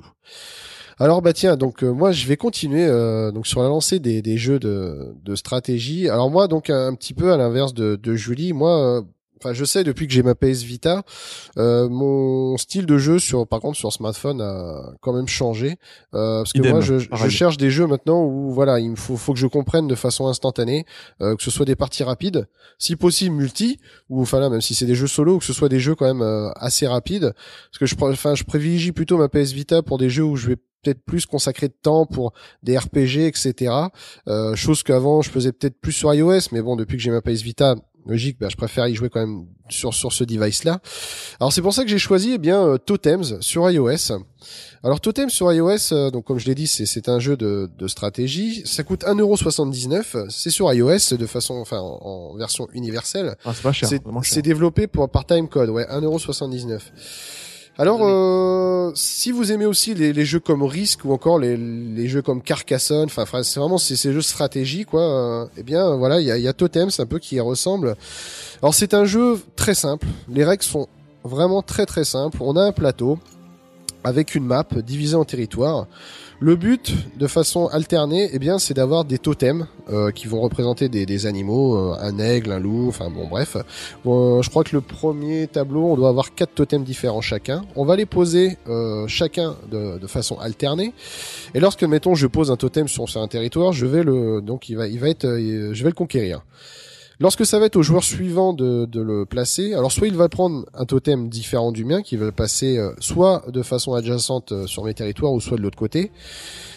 Alors 0.99 1.21
bah 1.21 1.33
tiens, 1.33 1.55
donc 1.57 1.83
euh, 1.83 1.91
moi 1.91 2.11
je 2.11 2.27
vais 2.27 2.37
continuer 2.37 2.85
euh, 2.85 3.31
donc 3.31 3.47
sur 3.47 3.61
la 3.63 3.69
lancée 3.69 3.99
des, 3.99 4.21
des 4.21 4.37
jeux 4.37 4.59
de, 4.59 5.15
de 5.23 5.35
stratégie. 5.35 6.09
Alors 6.09 6.29
moi 6.29 6.47
donc 6.47 6.69
un, 6.69 6.87
un 6.87 6.95
petit 6.95 7.13
peu 7.13 7.31
à 7.31 7.37
l'inverse 7.37 7.73
de, 7.73 7.95
de 7.95 8.15
Julie, 8.15 8.53
moi, 8.53 8.99
euh, 8.99 9.01
enfin 9.43 9.53
je 9.53 9.65
sais 9.65 9.83
depuis 9.83 10.07
que 10.07 10.13
j'ai 10.13 10.23
ma 10.23 10.35
PS 10.35 10.63
Vita, 10.63 11.03
euh, 11.57 11.89
mon 11.89 12.57
style 12.57 12.85
de 12.85 12.97
jeu 12.97 13.19
sur 13.19 13.47
par 13.47 13.59
contre 13.59 13.77
sur 13.77 13.91
smartphone 13.91 14.41
a 14.41 14.93
quand 15.01 15.13
même 15.13 15.27
changé 15.27 15.77
euh, 16.13 16.39
parce 16.39 16.53
que 16.53 16.59
Idem, 16.59 16.71
moi 16.71 16.81
je, 16.81 16.99
je 16.99 17.29
cherche 17.29 17.57
des 17.57 17.69
jeux 17.69 17.87
maintenant 17.87 18.23
où 18.23 18.51
voilà 18.51 18.79
il 18.79 18.91
me 18.91 18.95
faut, 18.95 19.17
faut 19.17 19.33
que 19.33 19.39
je 19.39 19.47
comprenne 19.47 19.87
de 19.87 19.95
façon 19.95 20.27
instantanée 20.27 20.85
euh, 21.21 21.35
que 21.35 21.43
ce 21.43 21.51
soit 21.51 21.65
des 21.65 21.75
parties 21.75 22.03
rapides, 22.03 22.47
si 22.77 22.95
possible 22.95 23.35
multi, 23.35 23.79
ou 24.09 24.21
enfin 24.21 24.39
là 24.39 24.49
même 24.49 24.61
si 24.61 24.75
c'est 24.75 24.85
des 24.85 24.95
jeux 24.95 25.07
solo, 25.07 25.39
que 25.39 25.45
ce 25.45 25.53
soit 25.53 25.69
des 25.69 25.79
jeux 25.79 25.95
quand 25.95 26.05
même 26.05 26.21
euh, 26.21 26.49
assez 26.55 26.87
rapides, 26.87 27.33
parce 27.33 27.79
que 27.79 27.85
je, 27.85 27.95
enfin 27.99 28.35
je 28.35 28.43
privilégie 28.43 28.91
plutôt 28.91 29.17
ma 29.17 29.29
PS 29.29 29.51
Vita 29.51 29.81
pour 29.81 29.97
des 29.97 30.09
jeux 30.09 30.23
où 30.23 30.35
je 30.35 30.47
vais 30.47 30.55
peut-être 30.55 31.03
plus 31.05 31.25
consacrer 31.25 31.69
de 31.69 31.75
temps 31.81 32.05
pour 32.05 32.33
des 32.61 32.77
RPG, 32.77 33.19
etc. 33.25 33.73
Euh, 34.27 34.55
chose 34.55 34.83
qu'avant 34.83 35.21
je 35.21 35.29
faisais 35.29 35.51
peut-être 35.51 35.79
plus 35.79 35.93
sur 35.93 36.13
iOS, 36.13 36.49
mais 36.51 36.61
bon 36.61 36.75
depuis 36.75 36.97
que 36.97 37.03
j'ai 37.03 37.11
ma 37.11 37.21
PS 37.21 37.41
Vita, 37.41 37.75
logique, 38.05 38.37
bah, 38.39 38.47
je 38.49 38.55
préfère 38.55 38.87
y 38.87 38.95
jouer 38.95 39.09
quand 39.09 39.19
même 39.19 39.45
sur 39.69 39.93
sur 39.93 40.11
ce 40.11 40.23
device-là. 40.23 40.79
Alors 41.39 41.53
c'est 41.53 41.61
pour 41.61 41.73
ça 41.73 41.83
que 41.83 41.89
j'ai 41.89 41.97
choisi 41.99 42.31
eh 42.33 42.37
bien 42.37 42.65
euh, 42.65 42.77
Totems 42.77 43.41
sur 43.41 43.69
iOS. 43.69 44.11
Alors 44.83 44.99
Totems 44.99 45.29
sur 45.29 45.51
iOS, 45.51 45.93
euh, 45.93 46.11
donc 46.11 46.25
comme 46.25 46.39
je 46.39 46.45
l'ai 46.45 46.55
dit, 46.55 46.67
c'est 46.67 46.85
c'est 46.85 47.09
un 47.09 47.19
jeu 47.19 47.37
de, 47.37 47.69
de 47.77 47.87
stratégie. 47.87 48.63
Ça 48.65 48.83
coûte 48.83 49.03
1,79€. 49.03 50.29
C'est 50.29 50.49
sur 50.49 50.71
iOS 50.73 51.15
de 51.17 51.25
façon, 51.25 51.55
enfin 51.55 51.79
en, 51.79 51.99
en 52.01 52.35
version 52.35 52.67
universelle. 52.73 53.35
Ah, 53.45 53.53
c'est 53.53 53.63
pas 53.63 53.71
cher. 53.71 53.89
C'est 54.23 54.41
développé 54.41 54.87
pour 54.87 55.09
par 55.09 55.25
timecode, 55.25 55.69
ouais, 55.69 55.85
1,79€. 55.85 56.79
Alors, 57.79 58.01
euh, 58.03 58.91
si 58.93 59.31
vous 59.31 59.51
aimez 59.51 59.65
aussi 59.65 59.95
les, 59.95 60.13
les 60.13 60.25
jeux 60.25 60.39
comme 60.39 60.61
Risk 60.61 61.05
ou 61.05 61.11
encore 61.11 61.39
les, 61.39 61.57
les 61.57 62.07
jeux 62.07 62.21
comme 62.21 62.41
Carcassonne, 62.43 63.05
enfin, 63.05 63.25
c'est 63.41 63.59
vraiment 63.59 63.79
ces, 63.79 63.95
ces 63.95 64.13
jeux 64.13 64.21
stratégie, 64.21 64.85
quoi. 64.85 65.01
euh, 65.01 65.45
eh 65.57 65.63
bien, 65.63 65.95
voilà, 65.95 66.19
il 66.19 66.27
y 66.27 66.31
a, 66.31 66.37
il 66.37 66.43
y 66.43 66.47
a 66.47 66.53
Totems 66.53 66.91
un 66.99 67.05
peu 67.07 67.17
qui 67.17 67.35
y 67.35 67.39
ressemble. 67.39 67.95
Alors, 68.61 68.75
c'est 68.75 68.93
un 68.93 69.05
jeu 69.05 69.39
très 69.55 69.73
simple. 69.73 70.05
Les 70.29 70.43
règles 70.43 70.63
sont 70.63 70.87
vraiment 71.23 71.63
très 71.63 71.87
très 71.87 72.03
simples. 72.03 72.37
On 72.41 72.55
a 72.57 72.61
un 72.61 72.71
plateau. 72.73 73.17
Avec 74.03 74.35
une 74.35 74.45
map 74.45 74.65
divisée 74.85 75.15
en 75.15 75.25
territoires. 75.25 75.87
Le 76.39 76.57
but, 76.57 76.93
de 77.17 77.27
façon 77.27 77.67
alternée, 77.67 78.29
eh 78.33 78.39
bien, 78.39 78.59
c'est 78.59 78.73
d'avoir 78.73 79.05
des 79.05 79.17
totems 79.17 79.65
euh, 79.89 80.11
qui 80.11 80.27
vont 80.27 80.41
représenter 80.41 80.89
des, 80.89 81.25
animaux, 81.25 81.77
euh, 81.77 81.95
un 82.01 82.19
aigle, 82.19 82.51
un 82.51 82.59
loup, 82.59 82.89
enfin 82.89 83.09
bon, 83.09 83.27
bref. 83.27 83.55
Bon, 84.03 84.41
je 84.41 84.49
crois 84.49 84.65
que 84.65 84.75
le 84.75 84.81
premier 84.81 85.47
tableau, 85.47 85.85
on 85.85 85.95
doit 85.95 86.09
avoir 86.09 86.35
quatre 86.35 86.53
totems 86.53 86.83
différents 86.83 87.21
chacun. 87.21 87.63
On 87.77 87.85
va 87.85 87.95
les 87.95 88.05
poser 88.05 88.57
euh, 88.67 89.07
chacun 89.07 89.55
de, 89.71 90.05
façon 90.07 90.37
alternée. 90.37 90.93
Et 91.53 91.61
lorsque, 91.61 91.83
mettons, 91.83 92.13
je 92.13 92.27
pose 92.27 92.51
un 92.51 92.57
totem 92.57 92.89
sur, 92.89 93.07
sur 93.07 93.21
un 93.21 93.27
territoire, 93.29 93.71
je 93.71 93.85
vais 93.85 94.03
le, 94.03 94.41
donc 94.41 94.67
il 94.67 94.75
va, 94.75 94.87
il 94.87 94.99
va 94.99 95.07
être, 95.07 95.25
je 95.25 95.81
vais 95.81 95.89
le 95.89 95.95
conquérir. 95.95 96.43
Lorsque 97.19 97.45
ça 97.45 97.59
va 97.59 97.65
être 97.65 97.75
au 97.75 97.83
joueur 97.83 98.03
suivant 98.03 98.53
de, 98.53 98.87
le 98.93 99.25
placer, 99.25 99.73
alors 99.73 99.91
soit 99.91 100.07
il 100.07 100.15
va 100.15 100.29
prendre 100.29 100.65
un 100.73 100.85
totem 100.85 101.29
différent 101.29 101.71
du 101.71 101.85
mien, 101.85 102.01
qui 102.01 102.17
va 102.17 102.31
passer 102.31 102.77
euh, 102.77 102.91
soit 102.99 103.43
de 103.47 103.61
façon 103.61 103.93
adjacente 103.93 104.51
euh, 104.51 104.67
sur 104.67 104.83
mes 104.83 104.93
territoires, 104.93 105.31
ou 105.31 105.39
soit 105.39 105.57
de 105.57 105.61
l'autre 105.61 105.77
côté. 105.77 106.11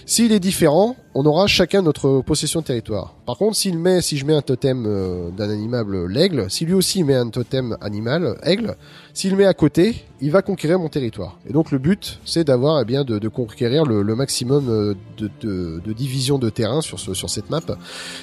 S'il 0.04 0.32
est 0.32 0.40
différent, 0.40 0.96
on 1.14 1.24
aura 1.26 1.46
chacun 1.46 1.82
notre 1.82 2.20
possession 2.20 2.60
de 2.60 2.66
territoire. 2.66 3.15
Par 3.26 3.36
contre, 3.38 3.56
s'il 3.56 3.76
met, 3.76 4.02
si 4.02 4.16
je 4.18 4.24
mets 4.24 4.34
un 4.34 4.40
totem 4.40 4.84
euh, 4.86 5.30
d'un 5.30 5.50
animal, 5.50 5.92
euh, 5.92 6.06
l'aigle, 6.06 6.48
si 6.48 6.64
lui 6.64 6.74
aussi 6.74 7.02
met 7.02 7.16
un 7.16 7.28
totem 7.28 7.76
animal, 7.80 8.38
aigle, 8.44 8.76
s'il 9.14 9.34
met 9.34 9.46
à 9.46 9.52
côté, 9.52 9.96
il 10.20 10.30
va 10.30 10.42
conquérir 10.42 10.78
mon 10.78 10.88
territoire. 10.88 11.36
Et 11.44 11.52
donc 11.52 11.72
le 11.72 11.78
but, 11.78 12.20
c'est 12.24 12.44
d'avoir 12.44 12.80
eh 12.80 12.84
bien 12.84 13.02
de, 13.02 13.28
conquérir 13.28 13.84
le, 13.84 14.04
maximum 14.14 14.68
euh, 14.68 14.94
de, 15.18 15.28
de, 15.40 16.38
de 16.38 16.50
terrain 16.50 16.80
sur 16.80 17.00
ce, 17.00 17.14
cette 17.26 17.50
map. 17.50 17.62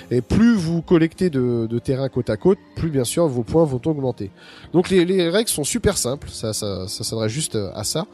Et 0.09 0.21
plus 0.21 0.55
vous 0.55 0.81
collectez 0.81 1.29
de, 1.29 1.67
de 1.69 1.79
terrain 1.79 2.07
côte 2.07 2.29
à 2.29 2.37
côte, 2.37 2.59
plus 2.77 2.89
bien 2.89 3.03
sûr 3.03 3.27
vos 3.27 3.43
points 3.43 3.65
vont 3.65 3.81
augmenter. 3.85 4.31
Donc 4.71 4.89
les, 4.89 5.03
les 5.03 5.29
règles 5.29 5.49
sont 5.49 5.65
super 5.65 5.97
simples, 5.97 6.29
ça 6.29 6.53
s'adresse 6.53 7.31
juste 7.31 7.57
à 7.75 7.83
ça. 7.83 8.07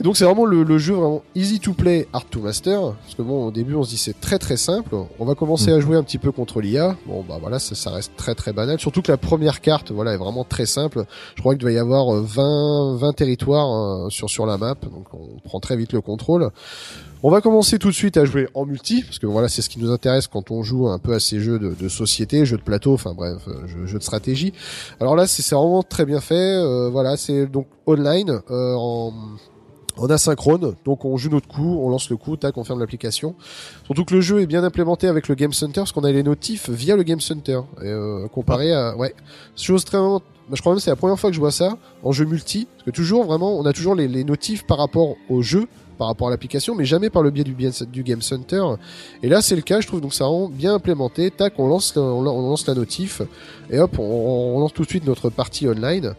Et 0.00 0.04
donc 0.04 0.16
c'est 0.16 0.24
vraiment 0.24 0.46
le, 0.46 0.64
le 0.64 0.78
jeu 0.78 0.94
vraiment 0.94 1.22
easy 1.36 1.60
to 1.60 1.74
play, 1.74 2.08
hard 2.12 2.28
to 2.30 2.40
master. 2.40 2.94
Parce 3.02 3.14
que 3.14 3.22
bon, 3.22 3.46
au 3.46 3.50
début 3.50 3.74
on 3.74 3.84
se 3.84 3.90
dit 3.90 3.96
c'est 3.98 4.18
très 4.20 4.38
très 4.38 4.56
simple. 4.56 4.96
On 5.20 5.24
va 5.24 5.34
commencer 5.34 5.70
Mm. 5.70 5.74
à 5.74 5.80
jouer 5.80 5.96
un 5.96 6.02
petit 6.02 6.18
peu 6.18 6.32
contre 6.32 6.60
l'IA. 6.60 6.96
Bon 7.06 7.24
bah 7.28 7.38
voilà, 7.40 7.58
ça, 7.58 7.74
ça 7.74 7.90
reste 7.90 8.12
très 8.16 8.34
très 8.34 8.52
banal. 8.52 8.80
Surtout 8.80 9.02
que 9.02 9.12
la 9.12 9.18
première 9.18 9.60
carte, 9.60 9.92
voilà, 9.92 10.14
est 10.14 10.16
vraiment 10.16 10.44
très 10.44 10.66
simple. 10.66 11.04
Je 11.36 11.40
crois 11.40 11.54
qu'il 11.54 11.60
doit 11.60 11.72
y 11.72 11.78
avoir 11.78 12.12
euh, 12.14 12.22
20 12.22 12.96
20 12.96 13.12
territoires 13.12 13.70
euh, 14.06 14.08
sur 14.10 14.28
sur 14.28 14.46
la 14.46 14.56
map. 14.58 14.74
Donc 14.82 15.06
on 15.12 15.38
prend 15.44 15.60
très 15.60 15.76
vite 15.76 15.92
le 15.92 16.00
contrôle. 16.00 16.50
On 17.24 17.30
va 17.30 17.40
commencer 17.40 17.78
tout 17.78 17.86
de 17.86 17.94
suite 17.94 18.16
à 18.16 18.24
jouer 18.24 18.48
en 18.54 18.66
multi, 18.66 19.02
parce 19.02 19.20
que 19.20 19.26
voilà, 19.28 19.48
c'est 19.48 19.62
ce 19.62 19.68
qui 19.70 19.78
nous 19.78 19.92
intéresse 19.92 20.26
quand 20.26 20.50
on 20.50 20.64
joue 20.64 20.88
un 20.88 20.98
peu 20.98 21.12
à 21.14 21.20
ces 21.20 21.38
jeux 21.38 21.60
de, 21.60 21.72
de 21.72 21.88
société, 21.88 22.44
jeux 22.44 22.56
de 22.56 22.62
plateau, 22.62 22.94
enfin 22.94 23.14
bref, 23.14 23.42
euh, 23.46 23.64
jeux, 23.68 23.86
jeux 23.86 23.98
de 23.98 24.02
stratégie. 24.02 24.52
Alors 24.98 25.14
là, 25.14 25.28
c'est 25.28 25.42
c'est 25.42 25.54
vraiment 25.54 25.84
très 25.84 26.04
bien 26.04 26.20
fait. 26.20 26.34
euh, 26.34 26.90
voilà, 26.90 27.16
c'est 27.16 27.46
donc 27.46 27.68
online, 27.86 28.40
euh, 28.50 28.74
en, 28.76 29.12
en 29.96 30.08
asynchrone. 30.08 30.74
Donc 30.84 31.04
on 31.04 31.16
joue 31.16 31.30
notre 31.30 31.48
coup, 31.48 31.78
on 31.82 31.88
lance 31.90 32.10
le 32.10 32.16
coup, 32.16 32.36
tac, 32.36 32.56
on 32.56 32.64
ferme 32.64 32.80
l'application. 32.80 33.34
Surtout 33.84 34.04
que 34.04 34.14
le 34.14 34.20
jeu 34.20 34.40
est 34.40 34.46
bien 34.46 34.64
implémenté 34.64 35.06
avec 35.06 35.28
le 35.28 35.34
Game 35.34 35.52
Center, 35.52 35.80
parce 35.80 35.92
qu'on 35.92 36.04
a 36.04 36.12
les 36.12 36.22
notifs 36.22 36.70
via 36.70 36.96
le 36.96 37.02
Game 37.02 37.20
Center, 37.20 37.60
euh, 37.82 38.28
comparé 38.28 38.72
à 38.72 38.96
ouais, 38.96 39.14
chose 39.56 39.84
très 39.84 39.98
je 40.52 40.60
crois 40.60 40.72
même 40.72 40.80
c'est 40.80 40.90
la 40.90 40.96
première 40.96 41.18
fois 41.18 41.30
que 41.30 41.34
je 41.34 41.40
vois 41.40 41.52
ça 41.52 41.78
en 42.02 42.12
jeu 42.12 42.24
multi, 42.24 42.66
parce 42.66 42.84
que 42.86 42.90
toujours 42.90 43.24
vraiment, 43.24 43.56
on 43.56 43.64
a 43.64 43.72
toujours 43.72 43.94
les, 43.94 44.24
notifs 44.24 44.66
par 44.66 44.78
rapport 44.78 45.16
au 45.28 45.40
jeu 45.42 45.66
par 45.98 46.08
rapport 46.08 46.28
à 46.28 46.30
l'application, 46.30 46.74
mais 46.74 46.84
jamais 46.84 47.10
par 47.10 47.22
le 47.22 47.30
biais 47.30 47.44
du, 47.44 47.54
du 47.54 48.02
Game 48.02 48.22
Center. 48.22 48.62
Et 49.22 49.28
là, 49.28 49.40
c'est 49.40 49.54
le 49.54 49.62
cas, 49.62 49.80
je 49.80 49.86
trouve, 49.86 50.00
donc 50.00 50.14
ça 50.14 50.24
rend 50.24 50.48
bien 50.48 50.74
implémenté. 50.74 51.30
Tac, 51.30 51.54
on 51.58 51.68
lance, 51.68 51.94
la- 51.94 52.02
on, 52.02 52.22
lan- 52.22 52.34
on 52.34 52.48
lance 52.48 52.66
la 52.66 52.74
notif, 52.74 53.22
et 53.70 53.78
hop, 53.78 53.98
on, 53.98 54.56
on 54.56 54.58
lance 54.60 54.72
tout 54.72 54.82
de 54.82 54.88
suite 54.88 55.06
notre 55.06 55.30
partie 55.30 55.68
online. 55.68 56.14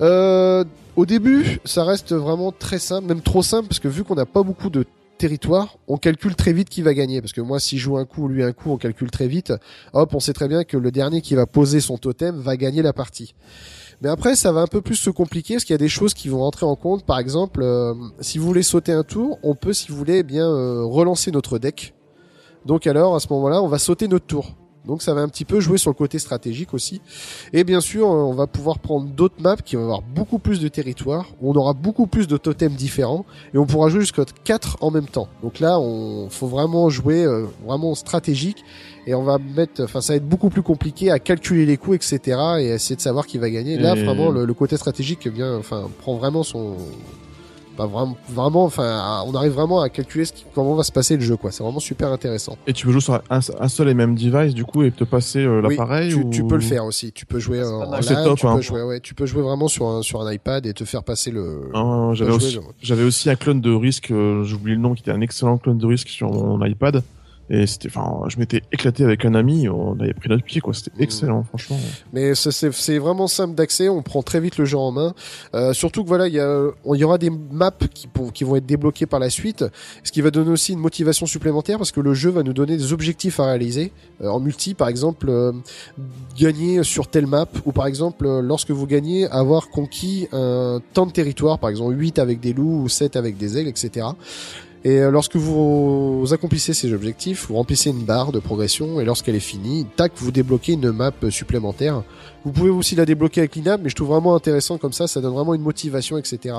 Euh, 0.00 0.64
au 0.98 1.06
début, 1.06 1.60
ça 1.64 1.84
reste 1.84 2.12
vraiment 2.12 2.50
très 2.50 2.80
simple, 2.80 3.06
même 3.06 3.20
trop 3.20 3.44
simple, 3.44 3.68
parce 3.68 3.78
que 3.78 3.86
vu 3.86 4.02
qu'on 4.02 4.16
n'a 4.16 4.26
pas 4.26 4.42
beaucoup 4.42 4.68
de 4.68 4.84
territoire, 5.16 5.78
on 5.86 5.96
calcule 5.96 6.34
très 6.34 6.52
vite 6.52 6.68
qui 6.68 6.82
va 6.82 6.92
gagner. 6.92 7.20
Parce 7.20 7.32
que 7.32 7.40
moi, 7.40 7.60
si 7.60 7.78
je 7.78 7.84
joue 7.84 7.98
un 7.98 8.04
coup, 8.04 8.26
lui 8.26 8.42
un 8.42 8.50
coup, 8.50 8.72
on 8.72 8.78
calcule 8.78 9.08
très 9.08 9.28
vite. 9.28 9.52
Hop, 9.92 10.12
on 10.12 10.18
sait 10.18 10.32
très 10.32 10.48
bien 10.48 10.64
que 10.64 10.76
le 10.76 10.90
dernier 10.90 11.20
qui 11.20 11.36
va 11.36 11.46
poser 11.46 11.80
son 11.80 11.98
totem 11.98 12.34
va 12.40 12.56
gagner 12.56 12.82
la 12.82 12.92
partie. 12.92 13.36
Mais 14.02 14.08
après, 14.08 14.34
ça 14.34 14.50
va 14.50 14.60
un 14.60 14.66
peu 14.66 14.80
plus 14.80 14.96
se 14.96 15.10
compliquer 15.10 15.54
parce 15.54 15.64
qu'il 15.64 15.74
y 15.74 15.76
a 15.76 15.78
des 15.78 15.88
choses 15.88 16.14
qui 16.14 16.28
vont 16.28 16.40
rentrer 16.40 16.66
en 16.66 16.74
compte. 16.74 17.06
Par 17.06 17.20
exemple, 17.20 17.62
euh, 17.62 17.94
si 18.18 18.38
vous 18.38 18.46
voulez 18.46 18.64
sauter 18.64 18.90
un 18.90 19.04
tour, 19.04 19.38
on 19.44 19.54
peut, 19.54 19.72
si 19.72 19.92
vous 19.92 19.96
voulez, 19.96 20.18
eh 20.18 20.22
bien 20.24 20.50
euh, 20.50 20.82
relancer 20.82 21.30
notre 21.30 21.60
deck. 21.60 21.94
Donc 22.66 22.88
alors, 22.88 23.14
à 23.14 23.20
ce 23.20 23.28
moment-là, 23.30 23.62
on 23.62 23.68
va 23.68 23.78
sauter 23.78 24.08
notre 24.08 24.26
tour. 24.26 24.56
Donc 24.88 25.02
ça 25.02 25.14
va 25.14 25.20
un 25.20 25.28
petit 25.28 25.44
peu 25.44 25.60
jouer 25.60 25.78
sur 25.78 25.90
le 25.90 25.94
côté 25.94 26.18
stratégique 26.18 26.74
aussi. 26.74 27.00
Et 27.52 27.62
bien 27.62 27.80
sûr, 27.80 28.08
on 28.08 28.34
va 28.34 28.46
pouvoir 28.46 28.78
prendre 28.78 29.06
d'autres 29.08 29.40
maps 29.40 29.56
qui 29.56 29.76
vont 29.76 29.82
avoir 29.84 30.02
beaucoup 30.02 30.38
plus 30.38 30.58
de 30.60 30.68
territoire, 30.68 31.26
on 31.42 31.54
aura 31.54 31.74
beaucoup 31.74 32.06
plus 32.06 32.26
de 32.26 32.36
totems 32.38 32.74
différents, 32.74 33.24
et 33.54 33.58
on 33.58 33.66
pourra 33.66 33.90
jouer 33.90 34.00
jusqu'à 34.00 34.24
4 34.44 34.78
en 34.80 34.90
même 34.90 35.06
temps. 35.06 35.28
Donc 35.42 35.60
là, 35.60 35.78
on 35.78 36.30
faut 36.30 36.46
vraiment 36.48 36.88
jouer 36.88 37.24
euh, 37.24 37.44
vraiment 37.66 37.94
stratégique, 37.94 38.64
et 39.06 39.14
on 39.14 39.22
va 39.24 39.38
mettre, 39.38 39.82
enfin 39.84 40.00
ça 40.00 40.14
va 40.14 40.16
être 40.16 40.28
beaucoup 40.28 40.48
plus 40.48 40.62
compliqué 40.62 41.10
à 41.10 41.18
calculer 41.18 41.66
les 41.66 41.76
coups, 41.76 41.96
etc., 41.96 42.38
et 42.60 42.66
essayer 42.68 42.96
de 42.96 43.00
savoir 43.02 43.26
qui 43.26 43.36
va 43.38 43.50
gagner. 43.50 43.76
Là, 43.78 43.94
Et- 43.94 44.02
vraiment, 44.04 44.30
le, 44.30 44.46
le 44.46 44.54
côté 44.54 44.76
stratégique 44.78 45.26
vient, 45.26 45.56
enfin, 45.58 45.88
prend 46.00 46.16
vraiment 46.16 46.42
son 46.42 46.76
pas 47.78 47.86
vraiment, 47.86 48.16
vraiment, 48.28 48.64
enfin, 48.64 49.22
on 49.26 49.34
arrive 49.34 49.52
vraiment 49.52 49.80
à 49.80 49.88
calculer 49.88 50.24
ce 50.24 50.32
qui, 50.32 50.44
comment 50.54 50.74
va 50.74 50.82
se 50.82 50.90
passer 50.92 51.14
le 51.16 51.22
jeu, 51.22 51.36
quoi. 51.36 51.52
C'est 51.52 51.62
vraiment 51.62 51.78
super 51.78 52.12
intéressant. 52.12 52.58
Et 52.66 52.72
tu 52.72 52.84
peux 52.84 52.92
jouer 52.92 53.00
sur 53.00 53.14
un, 53.14 53.20
un 53.30 53.68
seul 53.68 53.88
et 53.88 53.94
même 53.94 54.16
device, 54.16 54.52
du 54.52 54.64
coup, 54.64 54.82
et 54.82 54.90
te 54.90 55.04
passer 55.04 55.38
euh, 55.44 55.62
Oui, 55.64 55.76
l'appareil 55.76 56.10
tu, 56.10 56.16
ou... 56.16 56.28
tu 56.30 56.44
peux 56.44 56.56
le 56.56 56.60
faire 56.60 56.84
aussi. 56.84 57.12
Tu 57.12 57.24
peux 57.24 57.38
jouer 57.38 57.60
Ah, 57.64 57.68
en, 57.86 57.90
LAN, 57.92 58.24
top, 58.24 58.38
tu 58.38 58.46
hein. 58.46 58.56
peux 58.56 58.62
jouer, 58.62 58.82
ouais, 58.82 58.98
tu 59.00 59.14
peux 59.14 59.26
jouer 59.26 59.42
vraiment 59.42 59.68
sur 59.68 59.86
un, 59.86 60.02
sur 60.02 60.20
un 60.20 60.32
iPad 60.32 60.66
et 60.66 60.74
te 60.74 60.84
faire 60.84 61.04
passer 61.04 61.30
le. 61.30 61.70
Ah, 61.72 62.10
J'avais 62.14 62.32
aussi, 62.32 62.56
le- 62.56 62.62
j'avais 62.82 63.04
aussi 63.04 63.30
un 63.30 63.36
clone 63.36 63.60
de 63.60 63.72
Risk, 63.72 64.10
euh, 64.10 64.42
j'oublie 64.42 64.72
le 64.74 64.80
nom, 64.80 64.94
qui 64.94 65.02
était 65.02 65.12
un 65.12 65.20
excellent 65.20 65.56
clone 65.56 65.78
de 65.78 65.86
Risk 65.86 66.08
sur 66.08 66.30
mon 66.32 66.62
iPad. 66.66 67.02
Et 67.50 67.66
c'était, 67.66 67.88
enfin, 67.88 68.22
je 68.28 68.38
m'étais 68.38 68.62
éclaté 68.72 69.04
avec 69.04 69.24
un 69.24 69.34
ami, 69.34 69.68
on 69.68 69.98
avait 70.00 70.12
pris 70.14 70.28
notre 70.28 70.44
pied, 70.44 70.60
quoi. 70.60 70.74
C'était 70.74 70.90
Mm. 70.98 71.02
excellent, 71.02 71.42
franchement. 71.44 71.78
Mais 72.12 72.34
c'est- 72.34 72.98
vraiment 72.98 73.26
simple 73.26 73.54
d'accès. 73.54 73.88
On 73.88 74.02
prend 74.02 74.22
très 74.22 74.40
vite 74.40 74.58
le 74.58 74.64
jeu 74.64 74.76
en 74.78 74.92
main. 74.92 75.14
Euh, 75.54 75.72
surtout 75.72 76.02
que 76.02 76.08
voilà, 76.08 76.28
il 76.28 76.34
y 76.34 76.40
a, 76.40 76.66
on- 76.84 76.94
il 76.94 77.00
y 77.00 77.04
aura 77.04 77.18
des 77.18 77.30
maps 77.30 77.70
qui, 77.94 78.06
pour- 78.06 78.32
qui 78.32 78.44
vont 78.44 78.56
être 78.56 78.66
débloquées 78.66 79.06
par 79.06 79.20
la 79.20 79.30
suite, 79.30 79.64
ce 80.04 80.12
qui 80.12 80.20
va 80.20 80.30
donner 80.30 80.50
aussi 80.50 80.72
une 80.72 80.78
motivation 80.78 81.26
supplémentaire 81.26 81.78
parce 81.78 81.92
que 81.92 82.00
le 82.00 82.12
jeu 82.14 82.30
va 82.30 82.42
nous 82.42 82.52
donner 82.52 82.76
des 82.76 82.92
objectifs 82.92 83.40
à 83.40 83.46
réaliser 83.46 83.92
Euh, 84.20 84.26
en 84.28 84.40
multi, 84.40 84.74
par 84.74 84.88
exemple, 84.88 85.28
euh, 85.30 85.52
gagner 86.36 86.82
sur 86.82 87.06
telle 87.08 87.28
map 87.28 87.46
ou 87.64 87.70
par 87.72 87.86
exemple, 87.86 88.26
euh, 88.26 88.40
lorsque 88.42 88.72
vous 88.72 88.86
gagnez, 88.86 89.28
avoir 89.28 89.68
conquis 89.70 90.26
un 90.32 90.80
temps 90.92 91.06
de 91.06 91.12
territoire, 91.12 91.60
par 91.60 91.70
exemple 91.70 91.94
8 91.96 92.18
avec 92.18 92.40
des 92.40 92.52
loups 92.52 92.82
ou 92.82 92.88
7 92.88 93.14
avec 93.14 93.36
des 93.36 93.58
aigles, 93.58 93.68
etc. 93.68 94.06
Et 94.88 95.00
euh, 95.00 95.10
lorsque 95.10 95.36
vous 95.36 96.24
accomplissez 96.32 96.72
ces 96.72 96.94
objectifs, 96.94 97.48
vous 97.48 97.56
remplissez 97.56 97.90
une 97.90 98.04
barre 98.04 98.32
de 98.32 98.38
progression 98.38 99.00
et 99.00 99.04
lorsqu'elle 99.04 99.34
est 99.34 99.38
finie, 99.38 99.86
tac, 99.96 100.12
vous 100.16 100.30
débloquez 100.30 100.72
une 100.72 100.92
map 100.92 101.12
supplémentaire. 101.28 102.04
Vous 102.44 102.52
pouvez 102.52 102.70
aussi 102.70 102.94
la 102.94 103.04
débloquer 103.04 103.40
avec 103.40 103.56
l'INAP, 103.56 103.80
mais 103.82 103.90
je 103.90 103.94
trouve 103.94 104.08
vraiment 104.08 104.34
intéressant 104.34 104.78
comme 104.78 104.92
ça, 104.92 105.06
ça 105.06 105.20
donne 105.20 105.34
vraiment 105.34 105.54
une 105.54 105.62
motivation, 105.62 106.16
etc. 106.18 106.54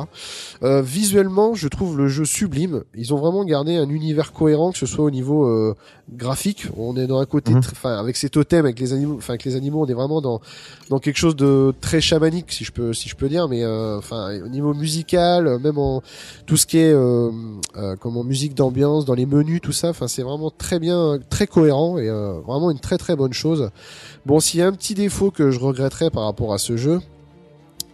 Euh, 0.61 0.81
visuellement, 0.81 1.55
je 1.55 1.67
trouve 1.67 1.97
le 1.97 2.07
jeu 2.07 2.25
sublime. 2.25 2.83
Ils 2.95 3.13
ont 3.13 3.17
vraiment 3.17 3.43
gardé 3.45 3.75
un 3.77 3.89
univers 3.89 4.31
cohérent, 4.33 4.71
que 4.71 4.77
ce 4.77 4.85
soit 4.85 5.05
au 5.05 5.09
niveau 5.11 5.45
euh, 5.45 5.75
graphique. 6.13 6.67
On 6.77 6.95
est 6.97 7.07
dans 7.07 7.19
un 7.19 7.25
côté, 7.25 7.51
Mhm. 7.53 7.59
enfin, 7.59 7.97
avec 7.97 8.17
ces 8.17 8.29
totems, 8.29 8.65
avec 8.65 8.79
les 8.79 8.93
animaux, 8.93 9.15
enfin, 9.17 9.33
avec 9.33 9.45
les 9.45 9.55
animaux, 9.55 9.81
on 9.83 9.87
est 9.87 9.93
vraiment 9.93 10.21
dans 10.21 10.41
dans 10.89 10.99
quelque 10.99 11.17
chose 11.17 11.35
de 11.35 11.73
très 11.81 12.01
chamanique, 12.01 12.51
si 12.51 12.63
je 12.65 12.71
peux, 12.71 12.93
si 12.93 13.09
je 13.09 13.15
peux 13.15 13.29
dire. 13.29 13.47
Mais 13.47 13.63
euh, 13.63 13.97
enfin, 13.97 14.39
au 14.43 14.47
niveau 14.49 14.73
musical, 14.73 15.47
euh, 15.47 15.59
même 15.59 15.77
en 15.77 16.01
tout 16.45 16.57
ce 16.57 16.65
qui 16.65 16.77
est 16.77 16.93
euh, 16.93 17.31
euh, 17.77 17.95
comment 17.99 18.23
musique 18.23 18.53
d'ambiance, 18.53 19.05
dans 19.05 19.13
les 19.15 19.25
menus, 19.25 19.61
tout 19.61 19.71
ça. 19.71 19.89
Enfin, 19.89 20.07
c'est 20.07 20.23
vraiment 20.23 20.51
très 20.51 20.79
bien, 20.79 21.19
très 21.29 21.47
cohérent 21.47 21.97
et 21.97 22.09
euh, 22.09 22.33
vraiment 22.45 22.69
une 22.69 22.79
très 22.79 22.97
très 22.97 23.15
bonne 23.15 23.33
chose. 23.33 23.69
Bon, 24.29 24.39
s'il 24.39 24.59
y 24.59 24.63
a 24.63 24.67
un 24.67 24.73
petit 24.73 24.93
défaut 24.93 25.31
que 25.31 25.49
je 25.49 25.59
regretterais 25.59 26.11
par 26.11 26.25
rapport 26.25 26.53
à 26.53 26.59
ce 26.59 26.77
jeu, 26.77 27.01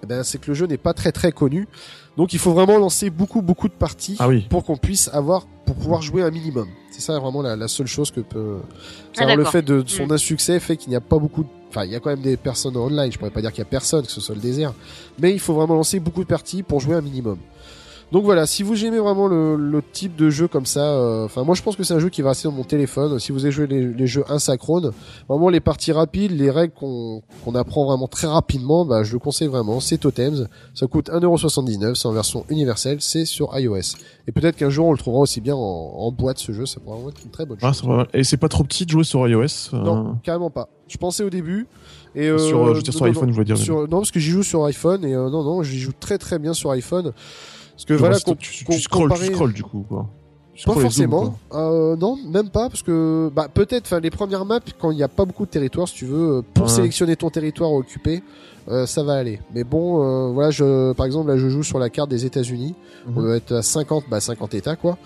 eh 0.03 0.05
ben, 0.05 0.21
c'est 0.21 0.37
que 0.37 0.47
le 0.49 0.53
jeu 0.53 0.65
n'est 0.65 0.75
pas 0.75 0.93
très 0.93 1.13
très 1.13 1.31
connu. 1.31 1.65
Donc 2.17 2.33
il 2.33 2.39
faut 2.39 2.51
vraiment 2.51 2.77
lancer 2.77 3.09
beaucoup 3.09 3.41
beaucoup 3.41 3.69
de 3.69 3.73
parties 3.73 4.17
Ah 4.19 4.27
oui. 4.27 4.45
pour 4.49 4.65
qu'on 4.65 4.75
puisse 4.75 5.09
avoir 5.13 5.47
pour 5.65 5.75
pouvoir 5.77 6.01
jouer 6.01 6.23
un 6.23 6.31
minimum. 6.31 6.67
C'est 6.91 6.99
ça 6.99 7.17
vraiment 7.19 7.41
la, 7.41 7.55
la 7.55 7.69
seule 7.69 7.87
chose 7.87 8.11
que 8.11 8.19
peut. 8.19 8.57
Ah, 9.17 9.33
le 9.33 9.45
fait 9.45 9.61
de 9.61 9.81
de 9.81 9.89
son 9.89 10.07
Mm. 10.07 10.11
insuccès 10.11 10.59
fait 10.59 10.75
qu'il 10.75 10.89
n'y 10.89 10.97
a 10.97 11.01
pas 11.01 11.17
beaucoup. 11.19 11.43
de- 11.43 11.49
Enfin, 11.69 11.85
il 11.85 11.91
y 11.91 11.95
a 11.95 12.01
quand 12.01 12.09
même 12.09 12.21
des 12.21 12.35
personnes 12.37 12.75
online. 12.75 13.11
Je 13.13 13.17
pourrais 13.17 13.31
pas 13.31 13.39
dire 13.41 13.51
qu'il 13.53 13.59
y 13.59 13.67
a 13.67 13.69
personne, 13.69 14.05
que 14.05 14.11
ce 14.11 14.19
soit 14.21 14.35
le 14.35 14.41
désert, 14.41 14.73
mais 15.19 15.31
il 15.31 15.39
faut 15.39 15.53
vraiment 15.53 15.75
lancer 15.75 15.99
beaucoup 16.01 16.21
de 16.23 16.27
parties 16.27 16.63
pour 16.63 16.81
jouer 16.81 16.95
un 16.95 17.01
minimum. 17.01 17.37
Donc 18.11 18.23
voilà, 18.23 18.45
si 18.45 18.61
vous 18.63 18.85
aimez 18.85 18.99
vraiment 18.99 19.27
le, 19.27 19.55
le 19.55 19.81
type 19.81 20.15
de 20.15 20.29
jeu 20.29 20.47
comme 20.47 20.65
ça, 20.67 20.91
euh, 20.93 21.25
enfin 21.25 21.43
moi 21.43 21.55
je 21.55 21.61
pense 21.63 21.75
que 21.75 21.83
c'est 21.83 21.93
un 21.95 21.99
jeu 21.99 22.09
qui 22.09 22.21
va 22.21 22.29
rester 22.29 22.47
dans 22.47 22.53
mon 22.53 22.63
téléphone. 22.63 23.17
Si 23.19 23.31
vous 23.31 23.43
avez 23.43 23.51
joué 23.51 23.65
les, 23.67 23.85
les 23.87 24.07
jeux 24.07 24.23
asynchrones, 24.31 24.91
vraiment 25.27 25.49
les 25.49 25.59
parties 25.59 25.91
rapides, 25.91 26.31
les 26.31 26.51
règles 26.51 26.73
qu'on 26.73 27.23
qu'on 27.43 27.55
apprend 27.55 27.83
vraiment 27.85 28.07
très 28.07 28.27
rapidement, 28.27 28.85
bah, 28.85 29.03
je 29.03 29.11
le 29.13 29.19
conseille 29.19 29.47
vraiment. 29.47 29.79
C'est 29.79 29.97
Totems, 29.97 30.47
ça 30.75 30.85
coûte 30.87 31.09
1,79€, 31.09 31.95
c'est 31.95 32.07
en 32.07 32.11
version 32.11 32.45
universelle, 32.49 32.97
c'est 33.01 33.25
sur 33.25 33.57
iOS. 33.57 33.97
Et 34.27 34.31
peut-être 34.31 34.55
qu'un 34.55 34.69
jour 34.69 34.85
on 34.87 34.91
le 34.91 34.97
trouvera 34.99 35.21
aussi 35.21 35.41
bien 35.41 35.55
en, 35.55 35.59
en 35.59 36.11
boîte 36.11 36.37
ce 36.37 36.51
jeu, 36.51 36.65
ça 36.67 36.79
pourrait 36.79 36.95
vraiment 36.97 37.09
être 37.09 37.21
une 37.25 37.31
très 37.31 37.45
bonne 37.45 37.59
chose. 37.59 37.81
Ah, 37.83 37.87
vrai. 37.87 38.07
Et 38.13 38.23
c'est 38.23 38.37
pas 38.37 38.49
trop 38.49 38.63
petit 38.63 38.85
de 38.85 38.91
jouer 38.91 39.03
sur 39.03 39.27
iOS 39.27 39.73
euh, 39.73 39.77
Non, 39.83 40.17
carrément 40.23 40.51
pas. 40.51 40.69
Je 40.87 40.97
pensais 40.97 41.23
au 41.23 41.29
début. 41.31 41.67
Et 42.13 42.29
euh, 42.29 42.37
Sur, 42.37 42.67
je 42.69 42.73
veux 42.77 42.81
dire, 42.83 42.93
sur 42.93 43.05
non, 43.05 43.11
iPhone, 43.11 43.27
non, 43.27 43.33
je 43.33 43.37
veux 43.39 43.43
dire. 43.45 43.57
sur- 43.57 43.81
non, 43.89 43.97
parce 43.97 44.11
que 44.11 44.19
j'y 44.19 44.29
joue 44.29 44.43
sur 44.43 44.63
iPhone 44.65 45.03
et 45.03 45.13
euh, 45.15 45.29
non, 45.29 45.43
non, 45.43 45.63
j'y 45.63 45.79
joue 45.79 45.91
très 45.99 46.17
très 46.19 46.37
bien 46.39 46.53
sur 46.53 46.69
iPhone. 46.71 47.11
Parce 47.75 47.85
que 47.85 47.93
Tu 47.93 47.99
voilà, 47.99 48.15
restes- 48.15 48.25
com- 48.25 48.35
tu, 48.37 48.51
tu 48.51 48.65
com- 48.65 48.75
scrolles, 48.77 49.09
comparer- 49.09 49.27
tu 49.27 49.33
scrolles 49.33 49.53
du 49.53 49.63
coup 49.63 49.85
quoi. 49.87 50.07
Pas 50.65 50.73
forcément. 50.73 51.35
Euh, 51.53 51.97
non, 51.97 52.15
même 52.31 52.49
pas, 52.49 52.69
parce 52.69 52.81
que 52.81 53.29
bah, 53.35 53.49
peut-être, 53.53 53.83
enfin, 53.87 53.99
les 53.99 54.09
premières 54.09 54.45
maps, 54.45 54.61
quand 54.79 54.91
il 54.91 54.95
n'y 54.95 55.03
a 55.03 55.09
pas 55.09 55.25
beaucoup 55.25 55.45
de 55.45 55.49
territoire, 55.51 55.85
si 55.85 55.95
tu 55.95 56.05
veux, 56.05 56.37
euh, 56.37 56.41
pour 56.53 56.63
Ouais. 56.67 56.71
sélectionner 56.71 57.17
ton 57.17 57.29
territoire 57.29 57.73
occupé, 57.73 58.23
euh, 58.69 58.85
ça 58.85 59.03
va 59.03 59.15
aller. 59.15 59.41
Mais 59.53 59.65
bon, 59.65 60.01
euh, 60.01 60.31
voilà, 60.31 60.51
je, 60.51 60.93
par 60.93 61.05
exemple, 61.07 61.27
là, 61.27 61.37
je 61.37 61.49
joue 61.49 61.61
sur 61.61 61.77
la 61.77 61.89
carte 61.89 62.09
des 62.09 62.25
États-Unis. 62.25 62.73
On 63.05 63.19
Mhm. 63.19 63.25
doit 63.25 63.35
être 63.35 63.51
à 63.51 63.61
50, 63.63 64.05
bah 64.09 64.21
50 64.21 64.53
États, 64.53 64.77
quoi. 64.77 64.97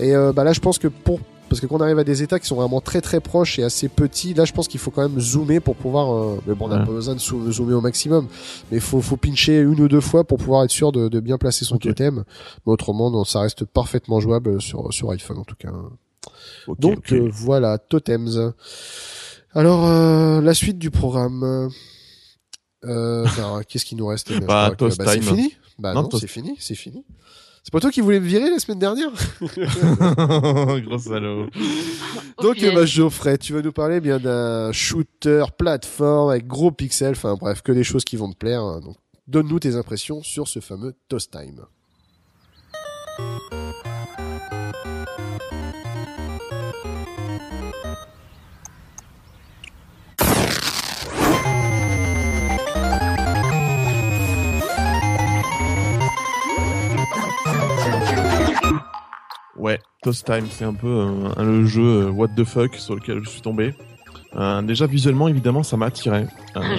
Et 0.00 0.12
euh, 0.16 0.32
bah 0.32 0.42
là, 0.42 0.52
je 0.52 0.58
pense 0.58 0.78
que 0.80 0.88
pour 0.88 1.20
parce 1.48 1.60
que 1.60 1.66
quand 1.66 1.76
on 1.76 1.80
arrive 1.80 1.98
à 1.98 2.04
des 2.04 2.22
États 2.22 2.38
qui 2.40 2.46
sont 2.46 2.56
vraiment 2.56 2.80
très 2.80 3.00
très 3.00 3.20
proches 3.20 3.58
et 3.58 3.62
assez 3.62 3.88
petits, 3.88 4.34
là, 4.34 4.44
je 4.44 4.52
pense 4.52 4.68
qu'il 4.68 4.80
faut 4.80 4.90
quand 4.90 5.08
même 5.08 5.20
zoomer 5.20 5.60
pour 5.60 5.76
pouvoir. 5.76 6.12
euh, 6.14 6.40
mais 6.46 6.54
bon, 6.54 6.66
on 6.66 6.68
n'a 6.68 6.80
Ouais. 6.80 6.84
pas 6.86 6.92
besoin 6.92 7.14
de 7.14 7.20
zoomer 7.20 7.74
au 7.74 7.80
maximum, 7.80 8.26
mais 8.70 8.80
faut 8.80 9.00
faut 9.00 9.16
pincher 9.16 9.58
une 9.60 9.80
ou 9.80 9.88
deux 9.88 10.00
fois 10.00 10.24
pour 10.24 10.38
pouvoir 10.38 10.64
être 10.64 10.70
sûr 10.70 10.92
de, 10.92 11.08
de 11.08 11.20
bien 11.20 11.38
placer 11.38 11.64
son 11.64 11.78
totem. 11.78 12.24
Mais 12.66 12.72
autrement, 12.72 13.10
non, 13.10 13.24
ça 13.24 13.40
reste 13.40 13.64
parfaitement 13.64 14.20
jouable 14.20 14.60
sur 14.60 14.92
sur 14.92 15.10
iPhone 15.10 15.38
en 15.38 15.44
tout 15.44 15.56
cas. 15.56 15.72
Donc 16.78 17.12
euh, 17.12 17.28
voilà, 17.32 17.78
totems. 17.78 18.52
Alors 19.54 19.86
euh, 19.86 20.40
la 20.40 20.54
suite 20.54 20.78
du 20.78 20.90
programme. 20.90 21.70
Euh, 22.84 23.26
Qu'est-ce 23.68 23.84
qu'il 23.84 23.98
nous 23.98 24.06
reste 24.06 24.32
Bah, 24.44 24.72
Toast 24.76 24.98
bah, 24.98 25.06
C'est 25.08 25.20
fini. 25.22 25.54
Bah 25.78 25.92
Non, 25.94 26.08
c'est 26.10 26.26
fini, 26.28 26.56
c'est 26.60 26.74
fini. 26.74 27.04
C'est 27.66 27.72
pas 27.72 27.80
toi 27.80 27.90
qui 27.90 28.00
voulais 28.00 28.20
me 28.20 28.26
virer 28.26 28.48
la 28.48 28.60
semaine 28.60 28.78
dernière? 28.78 29.10
Gros 29.40 30.98
salaud. 30.98 31.46
Donc 32.40 32.54
punaise. 32.54 32.70
euh, 32.70 32.74
bah, 32.76 32.86
Geoffrey, 32.86 33.38
tu 33.38 33.54
vas 33.54 33.60
nous 33.60 33.72
parler 33.72 34.00
bien 34.00 34.20
d'un 34.20 34.70
shooter 34.70 35.46
plateforme 35.58 36.30
avec 36.30 36.46
gros 36.46 36.70
pixels, 36.70 37.16
enfin 37.16 37.34
bref, 37.34 37.62
que 37.62 37.72
des 37.72 37.82
choses 37.82 38.04
qui 38.04 38.14
vont 38.14 38.30
te 38.30 38.36
plaire. 38.36 38.62
hein. 38.62 38.78
Donc 38.84 38.94
donne-nous 39.26 39.58
tes 39.58 39.74
impressions 39.74 40.22
sur 40.22 40.46
ce 40.46 40.60
fameux 40.60 40.94
Toast 41.08 41.32
Time. 41.32 41.62
Ouais, 59.66 59.80
Toast 60.00 60.24
Time, 60.24 60.46
c'est 60.48 60.64
un 60.64 60.74
peu 60.74 60.86
euh, 60.86 61.42
le 61.42 61.66
jeu 61.66 61.82
euh, 61.82 62.10
what 62.10 62.28
the 62.36 62.44
fuck 62.44 62.76
sur 62.76 62.94
lequel 62.94 63.24
je 63.24 63.28
suis 63.28 63.40
tombé. 63.40 63.74
Euh, 64.36 64.62
déjà 64.62 64.86
visuellement, 64.86 65.26
évidemment, 65.26 65.64
ça 65.64 65.76
m'a 65.76 65.86
attiré. 65.86 66.24
Euh, 66.54 66.76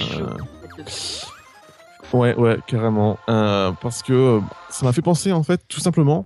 ouais, 2.14 2.34
ouais, 2.34 2.56
carrément. 2.66 3.18
Parce 3.26 4.02
que 4.02 4.40
ça 4.70 4.86
m'a 4.86 4.94
fait 4.94 5.02
penser, 5.02 5.32
en 5.32 5.42
fait, 5.42 5.60
tout 5.68 5.80
simplement. 5.80 6.24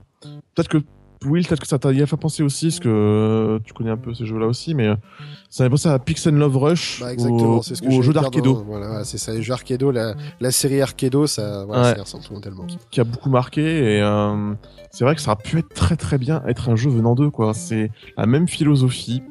Peut-être 0.55 0.69
que 0.69 0.79
Will, 1.27 1.47
peut-être 1.47 1.61
que 1.61 1.67
ça 1.67 1.79
t'a 1.79 1.89
a 1.91 2.07
fait 2.07 2.17
penser 2.17 2.43
aussi, 2.43 2.67
parce 2.67 2.81
que 2.81 2.89
euh, 2.89 3.59
tu 3.65 3.73
connais 3.73 3.91
un 3.91 3.97
peu 3.97 4.15
ces 4.15 4.27
jeux-là 4.27 4.47
aussi, 4.47 4.75
mais 4.75 4.89
euh, 4.89 4.97
ça 5.51 5.65
m'a 5.65 5.71
penser 5.71 5.89
à 5.89 5.99
Pixel 5.99 6.35
Love 6.35 6.57
Rush 6.57 7.01
Bah 7.01 7.13
ou, 7.17 7.63
ce 7.63 7.75
que 7.81 7.87
ou 7.87 7.99
au 7.99 8.03
jeu 8.03 8.13
d'Arkedo. 8.13 8.63
Voilà, 8.67 9.05
c'est 9.05 9.19
ça, 9.19 9.33
les 9.33 9.43
jeux 9.43 9.53
Arkedo, 9.53 9.91
la, 9.91 10.15
la 10.41 10.51
série 10.51 10.81
Arkedo, 10.81 11.27
ça, 11.27 11.65
voilà, 11.65 11.83
Ouais. 11.91 11.95
ça 11.97 12.03
ressemble 12.03 12.41
tellement. 12.41 12.67
qui 12.91 13.01
a 13.01 13.05
beaucoup 13.05 13.31
marqué 13.31 13.97
et 13.97 14.03
euh, 14.03 14.55
c'est 14.91 15.05
vrai 15.05 15.15
que 15.15 15.21
ça 15.21 15.33
aurait 15.33 15.43
pu 15.43 15.59
être 15.59 15.73
très 15.75 15.97
très 15.97 16.19
bien 16.19 16.43
être 16.47 16.69
un 16.69 16.77
jeu 16.77 16.91
venant 16.91 17.15
d'eux 17.15 17.31
quoi. 17.31 17.55
C'est 17.55 17.91
la 18.17 18.27
même 18.27 18.49
philosophie. 18.49 19.23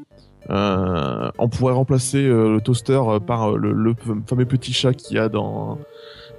Euh, 0.50 1.30
on 1.38 1.50
pourrait 1.50 1.74
remplacer 1.74 2.18
euh, 2.18 2.54
le 2.54 2.62
toaster 2.62 3.00
par 3.26 3.52
euh, 3.52 3.58
le, 3.58 3.72
le 3.74 3.94
fameux 4.28 4.46
petit 4.46 4.74
chat 4.74 4.94
qu'il 4.94 5.18
y 5.18 5.20
a 5.20 5.30
dans 5.30 5.78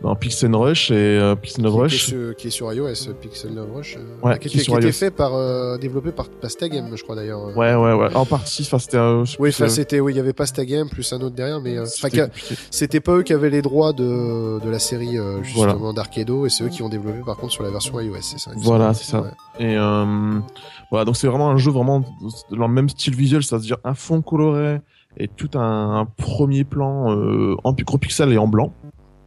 dans 0.03 0.15
Pixel 0.17 0.55
Rush 0.55 0.91
et 0.91 0.95
euh, 0.95 1.35
Pixel 1.37 1.65
Qui, 1.65 1.71
qui 1.71 1.77
est 1.77 1.81
Rush. 1.81 2.07
sur, 2.07 2.37
qui 2.37 2.47
est 2.49 2.51
sur 2.51 2.73
iOS, 2.73 2.87
euh, 2.87 3.13
Pixel 3.21 3.59
Rush, 3.75 3.97
euh, 3.97 4.27
Ouais, 4.29 4.39
qui, 4.39 4.49
qui 4.49 4.59
est 4.59 4.63
sur 4.63 4.73
qui 4.75 4.81
était 4.81 4.93
fait 4.93 5.11
par, 5.11 5.35
euh, 5.35 5.79
développé 5.79 6.11
par 6.13 6.29
Pastagame, 6.29 6.91
je 6.97 7.03
crois 7.05 7.15
d'ailleurs. 7.15 7.47
euh. 7.49 7.55
Ouais 7.55 7.75
ouais 7.75 7.93
ouais. 7.93 8.15
En 8.17 8.27
partie, 8.27 8.63
enfin 8.63 8.79
c'était. 8.79 8.99
Oui, 9.39 9.51
enfin 9.51 9.65
euh, 9.65 9.69
c'était, 9.69 10.01
oui, 10.01 10.13
il 10.13 10.17
y 10.17 10.21
avait 10.21 10.33
Pastagame 10.33 10.89
plus 10.89 11.13
un 11.13 11.21
autre 11.21 11.37
derrière, 11.37 11.61
mais 11.61 11.79
enfin, 11.79 12.09
c'était 12.71 13.01
pas 13.01 13.13
eux 13.13 13.23
qui 13.23 13.33
avaient 13.33 13.51
les 13.51 13.63
droits 13.63 13.93
de, 13.93 14.59
de 14.65 14.71
la 14.71 14.79
série 14.79 15.19
euh, 15.19 15.43
justement 15.43 15.77
Voilà. 15.77 15.93
d'Arkedo, 15.95 16.47
et 16.47 16.49
c'est 16.51 16.65
eux 16.65 16.69
qui 16.69 16.83
ont 16.83 16.89
développé 16.89 17.21
par 17.25 17.37
contre 17.37 17.53
sur 17.53 17.63
la 17.63 17.71
version 17.71 17.99
iOS, 18.01 18.17
c'est 18.23 18.39
ça. 18.39 18.51
Voilà, 18.57 18.95
c'est 18.95 19.05
ça. 19.11 19.21
Ouais. 19.21 19.29
Et 19.61 19.77
euh, 19.77 20.39
voilà, 20.91 21.05
donc 21.05 21.17
c'est 21.17 21.27
vraiment 21.29 21.51
un 21.51 21.57
jeu 21.59 21.71
vraiment 21.71 22.05
dans 22.51 22.67
le 22.67 22.73
même 22.75 22.89
style 22.89 23.15
visuel, 23.15 23.43
c'est-à-dire 23.43 23.77
un 23.85 23.95
fond 23.95 24.21
coloré 24.23 24.81
et 25.19 25.29
tout 25.29 25.51
un, 25.55 26.01
un 26.01 26.05
premier 26.07 26.65
plan 26.65 27.13
euh, 27.15 27.55
en 27.65 27.73
gros 27.73 27.99
pixel 27.99 28.33
et 28.33 28.39
en 28.39 28.49
blanc. 28.49 28.73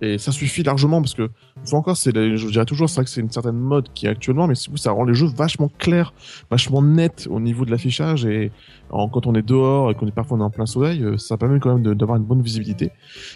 Et 0.02 0.18
ça 0.18 0.32
suffit 0.34 0.62
largement 0.62 1.02
parce 1.02 1.14
que, 1.14 1.24
une 1.24 1.66
fois 1.68 1.80
encore, 1.80 1.96
c'est, 1.96 2.14
je 2.14 2.50
dirais 2.50 2.66
toujours, 2.66 2.90
c'est 2.90 2.96
vrai 2.96 3.06
que 3.06 3.10
c'est 3.10 3.22
une 3.22 3.32
certaine 3.32 3.58
mode 3.58 3.88
qui 3.94 4.08
est 4.08 4.10
actuellement, 4.10 4.46
mais 4.46 4.56
ça 4.56 4.92
rend 4.92 5.06
les 5.06 5.14
jeux 5.14 5.28
vachement 5.28 5.70
clairs, 5.78 6.14
vachement 6.52 6.82
nets 6.82 7.28
au 7.32 7.40
niveau 7.40 7.64
de 7.64 7.72
l'affichage 7.72 8.26
et 8.26 8.52
en- 8.90 9.08
quand 9.08 9.26
on 9.26 9.34
est 9.36 9.42
dehors 9.42 9.90
et 9.92 9.96
qu'on 9.96 10.06
est 10.08 10.12
parfois 10.12 10.38
on 10.38 10.42
est 10.42 10.44
en 10.44 10.50
plein 10.50 10.66
soleil, 10.66 11.02
euh, 11.02 11.18
ça 11.18 11.38
permet 11.38 11.60
quand 11.60 11.74
même 11.78 11.96
d'avoir 11.96 12.18
une 12.18 12.26
bonne 12.26 12.42
visibilité. 12.42 12.92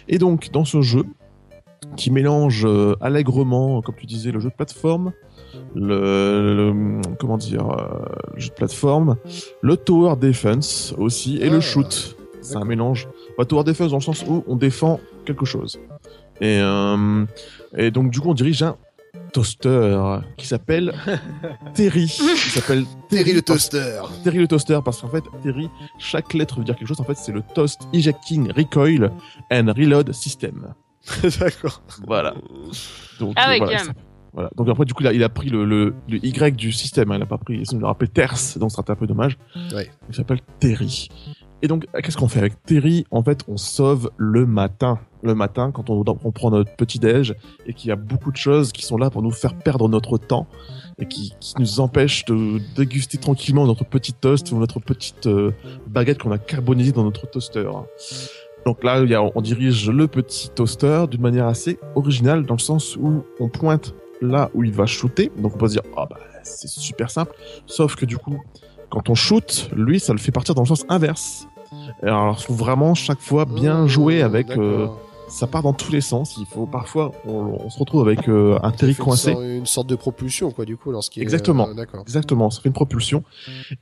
Et 0.06 0.18
donc, 0.18 0.50
dans 0.52 0.64
ce 0.66 0.82
jeu, 0.82 1.04
qui 1.96 2.10
mélange 2.10 2.66
euh, 2.66 2.94
allègrement, 3.00 3.80
comme 3.80 3.94
tu 3.96 4.04
disais, 4.06 4.30
le 4.30 4.38
jeu 4.38 4.50
de 4.50 4.54
plateforme, 4.54 5.12
le, 5.74 6.54
le- 6.72 7.00
comment 7.18 7.38
dire, 7.38 7.68
euh, 7.70 8.04
le 8.34 8.40
jeu 8.40 8.50
de 8.50 8.54
plateforme, 8.54 9.16
le 9.62 9.76
tower 9.76 10.16
defense 10.16 10.94
aussi 10.98 11.38
et 11.38 11.46
Ah, 11.48 11.50
le 11.52 11.60
shoot. 11.60 12.16
C'est 12.42 12.56
un 12.56 12.64
mélange. 12.64 13.08
Bah, 13.36 13.44
tower 13.44 13.64
defense 13.64 13.90
dans 13.90 13.96
le 13.98 14.02
sens 14.02 14.24
où 14.28 14.44
on 14.46 14.56
défend 14.56 15.00
quelque 15.24 15.44
chose. 15.44 15.78
Et, 16.40 16.58
euh, 16.60 17.24
et 17.76 17.90
donc 17.90 18.10
du 18.10 18.20
coup 18.20 18.30
on 18.30 18.34
dirige 18.34 18.62
un 18.62 18.76
toaster 19.32 19.98
qui 20.36 20.46
s'appelle 20.46 20.92
Terry. 21.74 22.06
Qui 22.06 22.50
s'appelle 22.50 22.84
Terry 23.08 23.32
le 23.32 23.42
toaster. 23.42 24.00
Terry 24.24 24.38
le 24.38 24.48
toaster 24.48 24.78
parce 24.84 25.00
qu'en 25.00 25.08
fait 25.08 25.22
Terry 25.42 25.68
chaque 25.98 26.34
lettre 26.34 26.58
veut 26.58 26.64
dire 26.64 26.76
quelque 26.76 26.88
chose 26.88 27.00
en 27.00 27.04
fait 27.04 27.16
c'est 27.16 27.32
le 27.32 27.42
toast 27.54 27.82
ejecting 27.92 28.50
recoil 28.52 29.10
and 29.52 29.72
reload 29.76 30.12
system 30.12 30.74
D'accord. 31.40 31.82
voilà 32.06 32.34
donc 33.18 33.32
Ah 33.36 33.48
euh, 33.48 33.52
ouais, 33.52 33.58
voilà, 33.58 33.78
ça- 33.78 33.92
donc 34.56 34.68
après 34.68 34.84
du 34.84 34.94
coup 34.94 35.04
a, 35.06 35.12
il 35.12 35.24
a 35.24 35.28
pris 35.28 35.48
le, 35.48 35.64
le, 35.64 35.94
le 36.08 36.24
Y 36.24 36.54
du 36.56 36.72
système 36.72 37.10
hein, 37.10 37.16
il 37.16 37.22
a 37.22 37.26
pas 37.26 37.38
pris 37.38 37.62
il 37.72 37.78
l'a 37.80 37.88
rappelé 37.88 38.08
Terce 38.08 38.58
donc 38.58 38.70
ça 38.70 38.82
un 38.86 38.94
peu 38.94 39.06
dommage 39.06 39.36
Ouais. 39.74 39.90
il 40.08 40.14
s'appelle 40.14 40.40
Terry 40.60 41.08
et 41.62 41.68
donc 41.68 41.86
qu'est-ce 42.02 42.16
qu'on 42.16 42.28
fait 42.28 42.40
avec 42.40 42.62
Terry? 42.64 43.04
En 43.10 43.22
fait 43.22 43.44
on 43.48 43.56
sauve 43.56 44.10
le 44.16 44.46
matin 44.46 44.98
le 45.22 45.34
matin 45.34 45.70
quand 45.72 45.90
on, 45.90 46.02
prend 46.32 46.50
notre 46.50 46.74
petit 46.76 46.98
déj 46.98 47.34
et 47.66 47.74
qu'il 47.74 47.88
y 47.88 47.92
a 47.92 47.96
beaucoup 47.96 48.30
de 48.30 48.36
choses 48.36 48.72
qui 48.72 48.84
sont 48.84 48.96
là 48.96 49.10
pour 49.10 49.22
nous 49.22 49.30
faire 49.30 49.54
perdre 49.54 49.88
notre 49.88 50.18
temps 50.18 50.46
et 50.98 51.06
qui, 51.06 51.34
nous 51.58 51.80
empêchent 51.80 52.24
de 52.26 52.60
déguster 52.76 53.18
tranquillement 53.18 53.66
notre 53.66 53.84
petit 53.84 54.12
toast 54.12 54.52
ou 54.52 54.58
notre 54.58 54.80
petite 54.80 55.26
euh, 55.26 55.52
baguette 55.86 56.22
qu'on 56.22 56.32
a 56.32 56.38
carbonisée 56.38 56.92
dans 56.92 57.04
notre 57.04 57.28
toaster. 57.28 57.68
Donc 58.66 58.84
là, 58.84 59.02
on 59.34 59.40
dirige 59.40 59.90
le 59.90 60.06
petit 60.06 60.50
toaster 60.50 61.06
d'une 61.10 61.22
manière 61.22 61.46
assez 61.46 61.78
originale 61.94 62.44
dans 62.44 62.54
le 62.54 62.60
sens 62.60 62.96
où 62.96 63.24
on 63.40 63.48
pointe 63.48 63.94
là 64.20 64.50
où 64.54 64.62
il 64.64 64.72
va 64.72 64.86
shooter. 64.86 65.30
Donc 65.38 65.54
on 65.54 65.58
peut 65.58 65.68
se 65.68 65.72
dire, 65.72 65.82
ah 65.96 66.06
bah 66.08 66.18
c'est 66.42 66.68
super 66.68 67.10
simple. 67.10 67.34
Sauf 67.66 67.96
que 67.96 68.04
du 68.04 68.18
coup, 68.18 68.38
quand 68.90 69.08
on 69.08 69.14
shoot, 69.14 69.70
lui, 69.74 70.00
ça 70.00 70.12
le 70.12 70.18
fait 70.18 70.32
partir 70.32 70.54
dans 70.54 70.62
le 70.62 70.68
sens 70.68 70.84
inverse. 70.88 71.46
Alors, 72.02 72.36
il 72.38 72.42
faut 72.44 72.54
vraiment 72.54 72.94
chaque 72.94 73.20
fois 73.20 73.44
bien 73.44 73.84
Mmh, 73.84 73.88
jouer 73.88 74.22
avec. 74.22 74.50
euh, 74.50 74.88
ça 75.28 75.46
part 75.46 75.62
dans 75.62 75.72
tous 75.72 75.92
les 75.92 76.00
sens. 76.00 76.36
Il 76.40 76.44
faut 76.46 76.66
parfois, 76.66 77.12
on, 77.24 77.56
on 77.64 77.70
se 77.70 77.78
retrouve 77.78 78.00
avec 78.08 78.28
euh, 78.28 78.58
un 78.64 78.72
une 78.72 78.94
coincé. 78.96 79.30
Une 79.30 79.64
sorte 79.64 79.86
de 79.86 79.94
propulsion, 79.94 80.50
quoi, 80.50 80.64
du 80.64 80.76
coup, 80.76 80.90
lorsqu'il 80.90 81.22
est- 81.22 81.22
Exactement. 81.22 81.68
euh, 81.68 81.74
D'accord. 81.74 82.00
Exactement, 82.00 82.50
ça 82.50 82.60
fait 82.60 82.68
une 82.68 82.72
propulsion. 82.72 83.22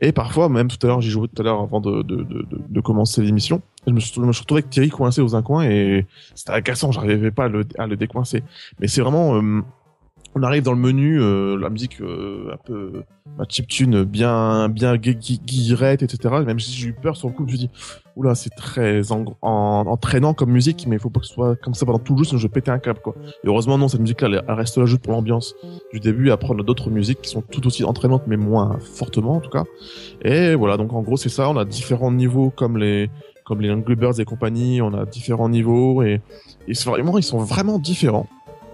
Et 0.03 0.13
parfois, 0.13 0.51
même 0.51 0.69
tout 0.69 0.77
à 0.83 0.89
l'heure, 0.89 1.01
j'ai 1.01 1.09
joué 1.09 1.27
tout 1.29 1.41
à 1.41 1.45
l'heure 1.45 1.61
avant 1.63 1.81
de, 1.81 2.03
de, 2.03 2.17
de, 2.17 2.47
de, 2.69 2.81
commencer 2.83 3.23
l'émission. 3.23 3.63
Je 3.87 3.93
me 3.95 4.01
suis, 4.01 4.13
je 4.15 4.21
me 4.21 4.33
suis 4.35 4.43
retrouvé 4.43 4.59
avec 4.61 4.71
Thierry 4.71 4.91
coincé 4.91 5.23
dans 5.23 5.37
un 5.37 5.43
coin 5.43 5.65
et 5.65 6.07
c'était 6.35 6.53
agaçant, 6.53 6.93
j'arrivais 6.93 7.31
pas 7.31 7.45
à 7.45 7.49
le, 7.49 7.65
à 7.79 7.87
le 7.87 7.97
décoincer. 7.97 8.43
Mais 8.79 8.87
c'est 8.87 9.01
vraiment, 9.01 9.37
euh, 9.37 9.63
on 10.39 10.43
arrive 10.43 10.63
dans 10.63 10.73
le 10.73 10.79
menu, 10.79 11.21
euh, 11.21 11.57
la 11.59 11.71
musique 11.71 12.01
euh, 12.01 12.51
un 12.53 12.57
peu 12.57 13.03
ma 13.37 13.45
chiptune 13.49 14.05
bien 14.05 14.69
bien 14.69 14.97
guillerette, 14.97 16.03
etc. 16.03 16.37
Même 16.47 16.61
si 16.61 16.73
j'ai 16.73 16.89
eu 16.89 16.93
peur 16.93 17.17
sur 17.17 17.29
le 17.29 17.35
coup, 17.35 17.43
je 17.47 17.53
me 17.53 17.57
suis 17.59 17.67
dit, 17.69 17.71
oula, 18.17 18.35
c'est 18.35 18.51
très 18.51 19.13
en, 19.13 19.25
en- 19.43 19.85
entraînant 19.87 20.35
comme 20.35 20.51
musique, 20.51 20.87
mais 20.89 20.97
il 20.97 20.99
faut 20.99 21.11
pas 21.11 21.21
que 21.21 21.27
ce 21.27 21.35
soit 21.35 21.57
comme 21.57 21.75
ça 21.75 21.87
pendant 21.87 21.99
tout 21.99 22.15
le 22.15 22.19
jeu, 22.21 22.25
sinon 22.25 22.39
je 22.39 22.47
vais 22.47 22.53
péter 22.53 22.71
un 22.71 22.79
câble, 22.79 23.01
quoi. 23.01 23.15
Et 23.45 23.49
heureusement, 23.49 23.79
non, 23.79 23.89
cette 23.89 24.01
musique-là, 24.01 24.29
elle, 24.29 24.43
elle 24.47 24.55
reste 24.55 24.77
là 24.79 24.87
juste 24.87 25.03
pour 25.03 25.13
l'ambiance 25.13 25.55
du 25.93 26.01
début. 26.01 26.31
Après, 26.31 26.49
on 26.53 26.59
a 26.59 26.63
d'autres 26.63 26.91
musiques 26.91 27.21
qui 27.23 27.31
sont 27.31 27.43
tout 27.43 27.67
aussi 27.67 27.85
entraînantes, 27.85 28.23
mais 28.27 28.37
moins 28.37 28.79
fortement, 28.95 29.37
en 29.37 29.41
tout 29.41 29.51
cas. 29.51 29.65
Et 30.23 30.55
voilà, 30.55 30.77
donc 30.77 30.93
en 30.93 31.03
gros, 31.03 31.17
c'est 31.17 31.29
ça. 31.29 31.49
On 31.51 31.57
a 31.57 31.65
différents 31.65 32.11
niveaux 32.13 32.51
comme 32.51 32.79
les 32.79 33.11
comme 33.45 33.63
les 33.63 33.71
Angry 33.71 33.95
Birds 33.97 34.21
et 34.21 34.25
compagnie. 34.27 34.83
On 34.83 34.93
a 34.93 35.07
différents 35.07 35.49
niveaux 35.49 36.03
et, 36.03 36.21
et 36.67 36.73
vraiment, 36.85 37.17
ils 37.19 37.23
sont 37.23 37.39
vraiment 37.39 37.79
différents. 37.79 38.27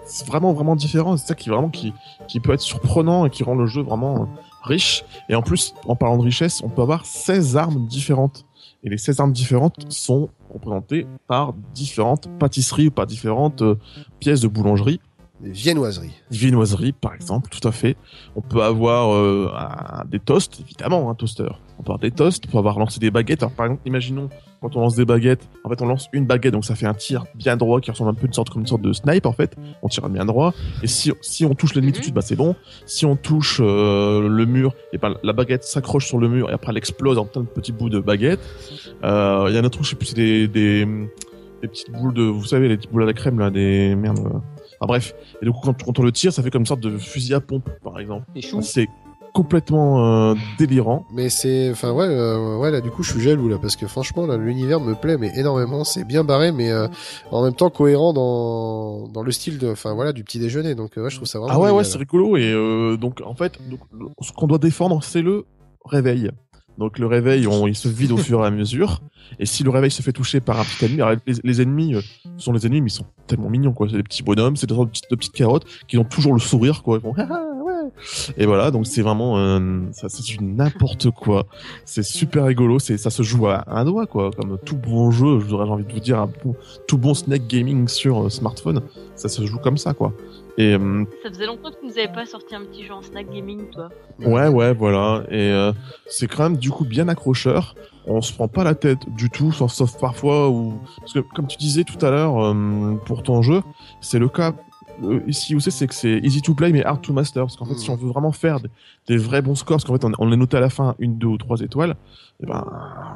C'est 0.05 0.27
vraiment 0.27 0.53
vraiment 0.53 0.77
différent. 0.77 1.17
C'est 1.17 1.27
ça 1.29 1.35
qui 1.35 1.49
vraiment 1.49 1.71
qui 1.71 1.93
qui 2.29 2.41
peut 2.41 2.53
être 2.53 2.61
surprenant 2.61 3.25
et 3.27 3.31
qui 3.31 3.43
rend 3.45 3.55
le 3.55 3.67
jeu 3.67 3.83
vraiment 3.83 4.23
euh, 4.23 4.27
riche. 4.63 5.05
Et 5.29 5.35
en 5.35 5.43
plus, 5.43 5.75
en 5.87 5.97
parlant 5.97 6.19
de 6.19 6.23
richesse, 6.23 6.63
on 6.63 6.69
peut 6.69 6.83
avoir 6.83 7.07
16 7.07 7.57
armes 7.57 7.87
différentes. 7.87 8.45
Et 8.83 8.91
les 8.91 8.99
16 8.99 9.21
armes 9.21 9.33
différentes 9.33 9.91
sont 9.91 10.29
représentées 10.53 11.07
par 11.27 11.55
différentes 11.75 12.29
pâtisseries 12.39 12.89
ou 12.89 12.91
par 12.91 13.07
différentes 13.07 13.63
euh, 13.63 13.77
pièces 14.21 14.41
de 14.43 14.49
boulangerie. 14.49 15.01
Des 15.41 15.51
viennoiseries. 15.51 16.13
viennoiserie 16.31 16.93
par 16.93 17.13
exemple, 17.15 17.49
tout 17.51 17.67
à 17.67 17.73
fait. 17.73 17.97
On 18.37 18.41
peut 18.41 18.63
avoir 18.63 19.13
euh, 19.15 19.51
un- 19.57 20.05
des 20.05 20.21
toasts, 20.21 20.61
évidemment, 20.61 21.11
un 21.11 21.15
toaster. 21.15 21.49
On 21.79 21.83
peut 21.83 21.89
avoir 21.91 21.99
des 21.99 22.11
toasts, 22.11 22.45
on 22.47 22.51
peut 22.53 22.59
avoir 22.59 22.79
lancé 22.79 23.01
des 23.01 23.11
baguettes. 23.11 23.43
Alors 23.43 23.53
par 23.53 23.67
exemple, 23.67 23.83
imaginons 23.87 24.29
quand 24.61 24.77
on 24.77 24.81
lance 24.81 24.95
des 24.97 25.05
baguettes, 25.05 25.47
en 25.65 25.69
fait 25.69 25.83
on 25.83 25.87
lance 25.87 26.09
une 26.13 26.25
baguette, 26.25 26.53
donc 26.55 26.65
ça 26.65 26.75
fait 26.75 26.87
un 26.87 26.95
tir 26.95 27.25
bien 27.35 27.57
droit 27.57 27.81
qui 27.81 27.91
ressemble 27.91 28.11
un 28.11 28.15
peu 28.15 28.27
une 28.27 28.33
sorte 28.33 28.49
comme 28.49 28.63
une 28.63 28.67
sorte 28.67 28.81
de 28.83 28.93
snipe 28.93 29.27
en 29.27 29.33
fait. 29.33 29.57
On 29.83 29.89
tire 29.89 30.09
bien 30.09 30.25
droit. 30.25 30.55
Et 30.83 30.87
si 30.87 31.13
si 31.21 31.45
on 31.45 31.55
touche 31.55 31.75
l'ennemi 31.75 31.93
tout 31.93 31.99
de 31.99 32.05
suite, 32.05 32.15
bah 32.15 32.23
c'est 32.23 32.37
bon. 32.37 32.55
Si 32.87 33.05
on 33.05 33.17
touche 33.17 33.61
euh, 33.63 34.27
le 34.29 34.47
mur, 34.47 34.75
et 34.93 34.99
ben 34.99 35.17
la 35.23 35.33
baguette 35.33 35.65
s'accroche 35.65 36.07
sur 36.07 36.19
le 36.19 36.29
mur 36.29 36.49
et 36.51 36.53
après 36.55 36.71
elle 36.71 36.79
explose 36.79 37.19
en 37.19 37.27
plein 37.27 37.43
de 37.43 37.47
petits 37.47 37.73
bouts 37.73 37.91
de 37.91 38.01
baguette. 38.01 38.41
Euh, 39.05 39.47
Il 39.49 39.55
y 39.55 39.57
a 39.57 39.61
un 39.61 39.65
autre 39.65 39.79
truc, 39.79 39.85
je 39.85 39.91
sais 39.91 39.97
plus, 39.97 40.07
c'est 40.07 40.17
des, 40.17 40.49
des 40.49 40.87
des 41.63 41.69
petites 41.69 41.91
boules 41.93 42.13
de, 42.13 42.23
vous 42.23 42.45
savez, 42.45 42.69
les 42.69 42.77
petites 42.77 42.93
boules 42.93 43.05
à 43.05 43.07
la 43.07 43.15
crème 43.15 43.39
là, 43.39 43.51
des 43.51 43.95
merde. 43.97 44.19
euh. 44.19 44.39
Enfin 44.81 44.87
bref. 44.87 45.15
Et 45.41 45.47
du 45.47 45.51
coup, 45.53 45.61
quand, 45.63 45.83
quand 45.83 45.99
on 45.99 46.03
le 46.03 46.13
tire, 46.13 46.31
ça 46.33 46.43
fait 46.43 46.51
comme 46.51 46.63
une 46.63 46.67
sorte 46.67 46.81
de 46.81 46.99
fusil 46.99 47.33
à 47.33 47.41
pompe, 47.41 47.71
par 47.83 47.99
exemple. 47.99 48.25
C'est 48.61 48.87
complètement 49.35 50.31
euh, 50.31 50.35
délirant. 50.59 51.05
Mais 51.13 51.29
c'est, 51.29 51.71
enfin 51.73 51.91
ouais, 51.93 52.07
euh, 52.07 52.57
ouais 52.57 52.71
là 52.71 52.81
du 52.81 52.91
coup 52.91 53.03
je 53.03 53.11
suis 53.13 53.21
jaloux 53.21 53.49
là 53.49 53.59
parce 53.61 53.75
que 53.77 53.87
franchement 53.87 54.27
là 54.27 54.37
l'univers 54.37 54.81
me 54.81 54.95
plaît 54.95 55.19
mais 55.19 55.33
énormément, 55.37 55.83
c'est 55.85 56.05
bien 56.05 56.23
barré 56.23 56.53
mais 56.53 56.71
euh, 56.71 56.87
en 57.33 57.43
même 57.43 57.55
temps 57.55 57.69
cohérent 57.69 58.13
dans 58.13 59.09
dans 59.09 59.23
le 59.23 59.33
style 59.33 59.59
de, 59.59 59.73
enfin 59.73 59.93
voilà 59.93 60.13
du 60.13 60.23
petit 60.23 60.39
déjeuner 60.39 60.77
donc 60.77 60.97
euh, 60.97 61.03
ouais 61.03 61.11
je 61.11 61.17
trouve 61.17 61.29
ça 61.29 61.41
vraiment. 61.41 61.53
Ah 61.55 61.61
ouais, 61.61 61.71
ouais, 61.71 61.85
c'est 61.85 61.99
rigolo. 61.99 62.37
Et 62.37 62.53
euh, 62.53 62.97
donc, 62.97 63.21
en 63.25 63.35
fait, 63.35 63.59
donc, 63.69 63.81
ce 64.21 64.33
qu'on 64.33 64.47
doit 64.47 64.59
défendre, 64.59 65.03
c'est 65.03 65.23
le 65.23 65.45
réveil. 65.85 66.31
Donc, 66.79 66.99
le 66.99 67.07
réveil, 67.07 67.47
on, 67.47 67.67
il 67.67 67.75
se 67.77 67.89
vide 67.89 68.13
au 68.13 68.17
fur 68.17 68.43
et 68.43 68.47
à 68.47 68.51
mesure. 68.51 69.01
Et 69.39 69.47
si 69.47 69.63
le 69.63 69.71
réveil 69.71 69.91
se 69.91 70.03
fait 70.03 70.13
toucher 70.13 70.41
par 70.41 70.61
un 70.61 70.65
petit 70.65 70.85
ennemi, 70.85 71.01
alors, 71.03 71.17
les, 71.27 71.63
ennemis 71.63 71.95
euh, 71.95 72.01
sont 72.37 72.53
les 72.53 72.67
ennemis, 72.67 72.83
mais 72.83 72.91
ils 72.91 72.95
sont 72.95 73.07
tellement 73.27 73.51
mignons, 73.51 73.73
quoi. 73.73 73.89
C'est 73.89 73.97
des 73.97 74.03
petits 74.03 74.23
bonhommes, 74.23 74.57
c'est 74.57 74.67
des 74.67 74.75
de 74.75 74.85
petites, 74.85 75.11
de 75.11 75.17
petites 75.17 75.35
carottes 75.35 75.65
qui 75.89 75.99
ont 75.99 76.05
toujours 76.05 76.35
le 76.35 76.41
sourire, 76.41 76.83
quoi. 76.83 76.99
Ils 76.99 77.03
font, 77.03 77.15
Ah, 77.19 77.29
ah. 77.31 77.55
Et 78.37 78.47
voilà, 78.47 78.71
donc 78.71 78.87
c'est 78.87 79.03
vraiment, 79.03 79.37
c'est 79.93 80.23
du 80.23 80.43
n'importe 80.43 81.11
quoi. 81.11 81.47
C'est 81.85 82.03
super 82.03 82.45
rigolo, 82.45 82.79
c'est, 82.79 82.97
ça 82.97 83.11
se 83.11 83.23
joue 83.23 83.47
à 83.47 83.65
un 83.67 83.85
doigt, 83.85 84.07
quoi. 84.07 84.31
Comme 84.31 84.59
tout 84.65 84.77
bon 84.77 85.11
jeu, 85.11 85.41
j'aurais 85.41 85.69
envie 85.69 85.85
de 85.85 85.93
vous 85.93 86.01
dire, 86.01 86.21
un 86.21 86.31
tout 86.87 86.99
bon 86.99 87.15
snack 87.15 87.47
gaming 87.47 87.89
sur 87.89 88.25
euh, 88.25 88.29
smartphone, 88.31 88.83
ça 89.15 89.29
se 89.29 89.45
joue 89.45 89.59
comme 89.59 89.79
ça, 89.79 89.95
quoi. 89.95 90.13
Et, 90.57 90.75
euh, 90.75 91.05
Ça 91.23 91.31
faisait 91.31 91.47
longtemps 91.47 91.71
que 91.71 91.81
tu 91.81 91.87
nous 91.87 91.99
avais 91.99 92.13
pas 92.13 92.27
sorti 92.27 92.55
un 92.55 92.61
petit 92.63 92.85
jeu 92.85 92.93
en 92.95 93.03
snack 93.03 93.29
gaming, 93.29 93.71
toi. 93.71 93.89
Ouais, 94.21 94.49
ouais, 94.49 94.73
voilà. 94.73 95.25
Et 95.29 95.51
euh, 95.51 95.73
c'est 96.07 96.29
quand 96.29 96.45
même 96.45 96.57
du 96.59 96.71
coup 96.71 96.85
bien 96.85 97.09
accrocheur. 97.09 97.75
On 98.07 98.21
se 98.21 98.33
prend 98.33 98.47
pas 98.49 98.63
la 98.65 98.75
tête 98.75 99.01
du 99.17 99.31
tout, 99.31 99.51
sauf, 99.51 99.99
parfois 99.99 100.49
où... 100.51 100.75
Parce 101.01 101.13
que 101.15 101.19
comme 101.21 101.47
tu 101.49 101.57
disais 101.57 101.83
tout 101.85 102.05
à 102.07 102.11
l'heure, 102.11 102.39
euh, 102.39 102.95
pour 103.07 103.23
ton 103.23 103.43
jeu, 103.43 103.63
c'est 104.01 104.19
le 104.19 104.29
cas 104.29 104.53
euh, 105.03 105.19
ici 105.27 105.57
où 105.57 105.61
c'est, 105.61 105.73
c'est 105.73 105.89
que 105.89 105.95
c'est 105.95 106.19
easy 106.19 106.41
to 106.41 106.55
play 106.55 106.71
mais 106.71 106.85
hard 106.85 107.01
to 107.01 107.13
master. 107.13 107.45
Parce 107.47 107.57
qu'en 107.57 107.65
fait, 107.65 107.75
si 107.79 107.91
on 107.91 107.97
veut 107.97 108.09
vraiment 108.09 108.31
faire 108.31 108.61
des, 108.61 108.69
des 109.09 109.17
vrais 109.17 109.43
bons 109.43 109.57
scores, 109.57 109.79
parce 109.79 109.85
qu'en 109.85 109.95
fait, 109.95 110.05
on, 110.05 110.13
on 110.19 110.29
les 110.29 110.37
noté 110.37 110.57
à 110.57 110.61
la 110.61 110.71
fin 110.71 110.95
une, 111.01 111.19
deux 111.19 111.27
ou 111.27 111.37
trois 111.39 111.61
étoiles, 111.63 111.97
eh 112.43 112.47
ben, 112.47 112.65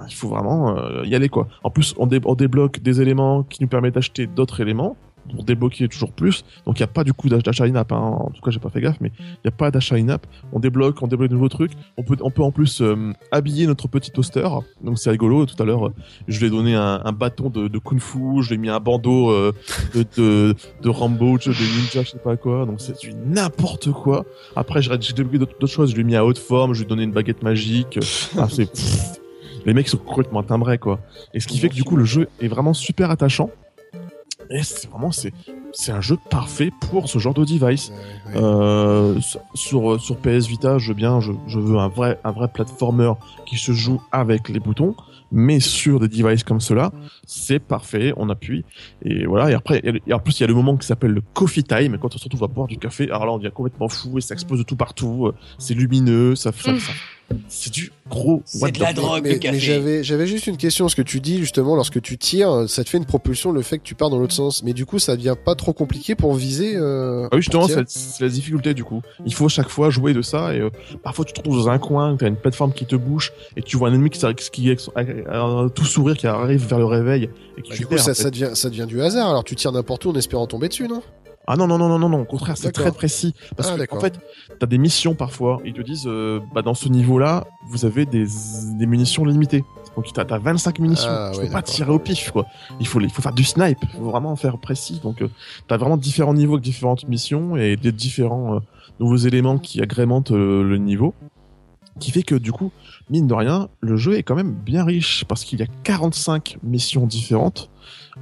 il 0.09 0.15
faut 0.15 0.29
vraiment 0.29 0.77
euh, 0.77 1.05
y 1.05 1.15
aller, 1.15 1.29
quoi. 1.29 1.47
En 1.63 1.71
plus, 1.71 1.95
on, 1.99 2.07
dé- 2.09 2.21
on 2.25 2.35
débloque 2.35 2.81
des 2.81 3.01
éléments 3.01 3.45
qui 3.45 3.63
nous 3.63 3.69
permettent 3.69 3.95
d'acheter 3.95 4.27
d'autres 4.27 4.61
éléments 4.61 4.97
pour 5.35 5.45
débloquer 5.45 5.89
toujours 5.89 6.13
plus. 6.13 6.45
Donc 6.67 6.79
il 6.79 6.83
n'y 6.83 6.85
a 6.85 6.89
pas 6.89 7.05
du 7.05 7.13
coup 7.13 7.29
d'ach- 7.29 7.43
d'achat 7.43 7.65
in-app. 7.65 7.93
Hein. 7.93 7.97
En 7.97 8.31
tout 8.31 8.41
cas, 8.43 8.51
j'ai 8.51 8.61
pas 8.61 8.71
fait 8.71 8.81
gaffe, 8.81 8.99
mais 9.01 9.13
il 9.19 9.41
n'y 9.45 9.49
a 9.49 9.53
pas 9.53 9.71
d'achat 9.71 9.97
in-app. 9.97 10.27
On 10.53 10.61
débloque, 10.61 11.01
on 11.03 11.07
débloque 11.07 11.29
de 11.29 11.35
nouveaux 11.35 11.49
trucs. 11.49 11.73
On 11.97 12.03
peut, 12.03 12.17
on 12.21 12.31
peut 12.31 12.43
en 12.43 12.51
plus 12.51 12.81
euh, 12.81 13.13
habiller 13.33 13.67
notre 13.67 13.89
petit 13.89 14.11
toaster. 14.11 14.49
Donc 14.83 14.99
c'est 14.99 15.11
rigolo. 15.11 15.47
Tout 15.47 15.61
à 15.63 15.67
l'heure, 15.67 15.89
euh, 15.89 15.95
je 16.27 16.39
lui 16.39 16.47
ai 16.47 16.51
donné 16.51 16.75
un, 16.75 17.13
bâton 17.13 17.51
de, 17.51 17.69
de 17.69 17.79
kung-fu. 17.79 18.43
Je 18.43 18.49
lui 18.49 18.55
ai 18.57 18.59
mis 18.59 18.69
un 18.69 18.81
bandeau 18.81 19.31
euh, 19.31 19.53
de, 19.95 20.55
de, 20.83 20.89
Rambo, 20.89 21.39
de 21.39 21.49
ninja, 21.49 22.03
je 22.03 22.11
sais 22.11 22.19
pas 22.19 22.37
quoi. 22.37 22.67
Donc 22.67 22.81
c'est 22.81 22.99
du 23.01 23.15
n'importe 23.15 23.93
quoi. 23.93 24.25
Après, 24.57 24.83
j'ai 24.83 25.13
débloqué 25.13 25.39
d'autres 25.39 25.67
choses. 25.67 25.91
Je 25.91 25.95
lui 25.95 26.03
ai 26.03 26.05
mis 26.05 26.17
à 26.17 26.25
haute 26.25 26.39
forme. 26.39 26.75
Je 26.75 26.81
lui 26.81 26.87
ai 26.87 26.89
donné 26.89 27.03
une 27.05 27.13
baguette 27.13 27.43
magique. 27.43 27.99
Ah, 28.37 28.47
les 29.67 29.75
mecs 29.75 29.89
sont 29.89 29.99
complètement 29.99 30.43
timbrés 30.43 30.79
quoi. 30.79 31.01
Et 31.35 31.41
ce 31.41 31.47
qui 31.47 31.59
fait 31.59 31.69
que 31.69 31.75
du 31.75 31.85
coup 31.85 31.97
le 31.97 32.05
jeu 32.05 32.29
est 32.41 32.49
vraiment 32.49 32.73
super 32.73 33.11
attachant. 33.11 33.51
Et 34.51 34.63
c'est 34.63 34.89
vraiment 34.91 35.11
c'est 35.13 35.33
c'est 35.73 35.93
un 35.93 36.01
jeu 36.01 36.17
parfait 36.31 36.71
pour 36.81 37.09
ce 37.09 37.19
genre 37.19 37.35
de 37.35 37.45
device. 37.45 37.91
Ouais, 37.91 38.33
ouais. 38.35 38.41
Euh, 38.43 39.21
sur 39.55 40.01
sur 40.01 40.17
PS 40.17 40.47
Vita, 40.47 40.79
je 40.79 40.89
veux 40.89 40.95
bien, 40.95 41.21
je, 41.21 41.33
je 41.47 41.59
veux 41.59 41.79
un 41.79 41.89
vrai 41.89 42.19
un 42.25 42.33
vrai 42.33 42.49
platformer 42.49 43.13
qui 43.47 43.57
se 43.59 43.73
joue 43.73 44.01
avec 44.11 44.49
les 44.49 44.61
boutons, 44.61 44.95
mais 45.31 45.61
sur 45.61 46.01
des 46.01 46.09
devices 46.09 46.45
comme 46.45 46.61
cela, 46.61 46.91
c'est 47.27 47.59
parfait. 47.59 48.15
On 48.17 48.31
appuie 48.31 48.65
et 49.03 49.27
voilà. 49.27 49.51
Et 49.51 49.55
après, 49.55 49.83
et 50.07 50.13
en 50.15 50.19
plus, 50.19 50.39
il 50.39 50.43
y 50.43 50.45
a 50.45 50.49
le 50.49 50.55
moment 50.55 50.77
qui 50.79 50.87
s'appelle 50.87 51.13
le 51.13 51.23
coffee 51.35 51.65
time 51.65 51.99
quand 52.01 52.15
on 52.15 52.19
se 52.19 52.25
retrouve 52.25 52.45
à 52.45 52.49
boire 52.49 52.67
du 52.69 52.79
café. 52.79 53.05
Alors 53.11 53.27
là, 53.27 53.33
on 53.33 53.39
devient 53.39 53.53
complètement 53.55 53.89
fou 53.89 54.17
et 54.17 54.21
ça 54.23 54.33
explose 54.35 54.59
de 54.61 54.65
tout 54.65 54.77
partout. 54.77 55.27
euh, 55.27 55.35
C'est 55.59 55.75
lumineux, 55.75 56.35
ça, 56.35 56.53
ça, 56.53 56.73
Mm. 56.73 56.79
ça- 56.79 56.93
c'est 57.49 57.73
du 57.73 57.93
gros. 58.09 58.43
C'est 58.47 58.73
de 58.73 58.81
la 58.81 58.93
drogue, 58.95 59.21
mais, 59.23 59.33
le 59.35 59.39
café. 59.39 59.55
mais 59.55 59.61
j'avais 59.61 60.03
j'avais 60.03 60.27
juste 60.27 60.47
une 60.47 60.57
question 60.57 60.89
ce 60.89 60.97
que 60.97 61.03
tu 61.03 61.21
dis 61.21 61.39
justement 61.39 61.77
lorsque 61.77 62.01
tu 62.01 62.17
tires 62.17 62.67
ça 62.69 62.83
te 62.85 62.89
fait 62.89 62.97
une 62.97 63.05
propulsion 63.05 63.53
le 63.53 63.61
fait 63.61 63.77
que 63.79 63.83
tu 63.83 63.95
pars 63.95 64.09
dans 64.09 64.19
l'autre 64.19 64.33
sens 64.33 64.63
mais 64.63 64.73
du 64.73 64.87
coup 64.87 64.99
ça 64.99 65.15
devient 65.17 65.35
pas 65.45 65.55
trop 65.55 65.75
compliqué 65.75 66.15
pour 66.15 66.33
viser 66.35 66.73
euh, 66.77 67.27
Ah 67.31 67.37
oui, 67.37 67.43
justement, 67.43 67.69
c'est 67.69 67.87
c'est 67.89 68.25
la 68.25 68.31
difficulté 68.31 68.73
du 68.73 68.83
coup. 68.85 69.03
Il 69.27 69.35
faut 69.35 69.49
chaque 69.51 69.69
fois 69.69 69.91
jouer 69.91 70.15
de 70.15 70.23
ça 70.23 70.55
et 70.55 70.61
euh, 70.61 70.71
parfois 71.03 71.25
tu 71.27 71.35
te 71.35 71.41
trouves 71.43 71.57
dans 71.59 71.69
un 71.69 71.79
coin, 71.79 72.17
tu 72.17 72.25
as 72.25 72.29
une 72.29 72.37
plateforme 72.37 72.73
qui 72.73 72.87
te 72.87 72.97
bouche 72.97 73.33
et 73.57 73.63
tu 73.63 73.77
vois 73.77 73.91
un 73.91 73.95
ennemi 73.95 74.09
qui, 74.11 74.19
s'arrête- 74.19 74.49
qui 74.51 74.71
est 74.71 74.91
euh, 74.97 75.69
tout 75.69 75.85
sourire 75.85 76.17
qui 76.17 76.27
arrive 76.27 76.67
vers 76.67 76.79
le 76.79 76.87
réveil 76.87 77.29
et 77.59 77.63
qui 77.63 77.71
Bah, 77.71 77.77
tu 77.77 77.81
du 77.83 77.87
coup 77.87 77.95
perds, 77.95 78.05
ça, 78.05 78.13
en 78.13 78.15
fait. 78.15 78.23
ça 78.23 78.31
devient 78.31 78.51
ça 78.55 78.71
devient 78.71 78.87
du 78.89 79.03
hasard 79.03 79.29
alors 79.29 79.45
tu 79.45 79.55
tires 79.55 79.73
n'importe 79.73 80.07
où 80.07 80.11
en 80.11 80.15
espérant 80.15 80.47
tomber 80.47 80.69
dessus 80.69 80.89
non? 80.89 81.03
Ah 81.51 81.57
non 81.57 81.67
non 81.67 81.79
non 81.79 81.89
non 81.89 81.99
non 81.99 82.11
non, 82.11 82.21
au 82.21 82.25
contraire, 82.27 82.59
c'est 82.59 82.65
D'accord. 82.67 82.83
très 82.85 82.93
précis 82.93 83.35
parce 83.57 83.71
Ah, 83.71 83.75
que 83.75 83.79
d'accord. 83.79 83.97
en 83.97 84.01
fait, 84.03 84.13
t'as 84.59 84.67
des 84.67 84.79
missions 84.79 85.15
parfois, 85.15 85.61
ils 85.65 85.73
te 85.73 85.83
disent 85.83 86.07
euh, 86.07 86.41
bah 86.55 86.63
dans 86.63 86.75
ce 86.75 86.89
niveau-là, 86.89 87.47
vous 87.69 87.85
avez 87.85 88.07
des 88.07 88.27
des 88.79 88.87
munitions 88.87 89.25
limitées. 89.25 89.65
Donc 89.97 90.13
t'as 90.13 90.23
as 90.23 90.39
25 90.39 90.79
munitions, 90.79 91.09
Ah, 91.11 91.31
tu 91.33 91.41
ouais, 91.41 91.47
peux 91.47 91.53
pas 91.53 91.63
tirer 91.63 91.91
au 91.91 91.99
pif 91.99 92.31
quoi. 92.31 92.47
Il 92.79 92.87
faut 92.87 93.01
il 93.01 93.11
faut 93.11 93.23
faire 93.23 93.33
du 93.33 93.45
snipe, 93.45 93.79
il 93.83 93.89
faut 93.89 94.05
vraiment 94.05 94.37
faire 94.37 94.59
précis. 94.59 95.01
Donc 95.03 95.23
euh, 95.23 95.29
t'as 95.67 95.77
vraiment 95.77 95.97
différents 95.97 96.35
niveaux 96.35 96.55
avec 96.55 96.65
différentes 96.65 97.09
missions 97.09 97.57
et 97.57 97.77
des 97.77 97.93
différents 97.93 98.57
euh, 98.57 98.61
nouveaux 99.01 99.17
éléments 99.17 99.59
qui 99.59 99.83
agrémentent 99.83 100.31
euh, 100.31 100.63
le 100.63 100.79
niveau 100.79 101.15
qui 101.99 102.13
fait 102.13 102.23
que 102.23 102.37
du 102.37 102.53
coup, 102.53 102.71
mine 103.11 103.27
de 103.27 103.35
rien, 103.35 103.69
le 103.81 103.97
jeu 103.97 104.17
est 104.17 104.23
quand 104.23 104.37
même 104.37 104.53
bien 104.53 104.85
riche 104.85 105.25
parce 105.27 105.45
qu'il 105.45 105.59
y 105.59 105.63
a 105.63 105.67
45 105.83 106.59
missions 106.63 107.07
différentes 107.07 107.71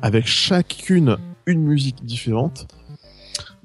avec 0.03 0.27
chacune 0.27 1.19
une 1.47 1.61
musique 1.63 2.05
différente. 2.05 2.67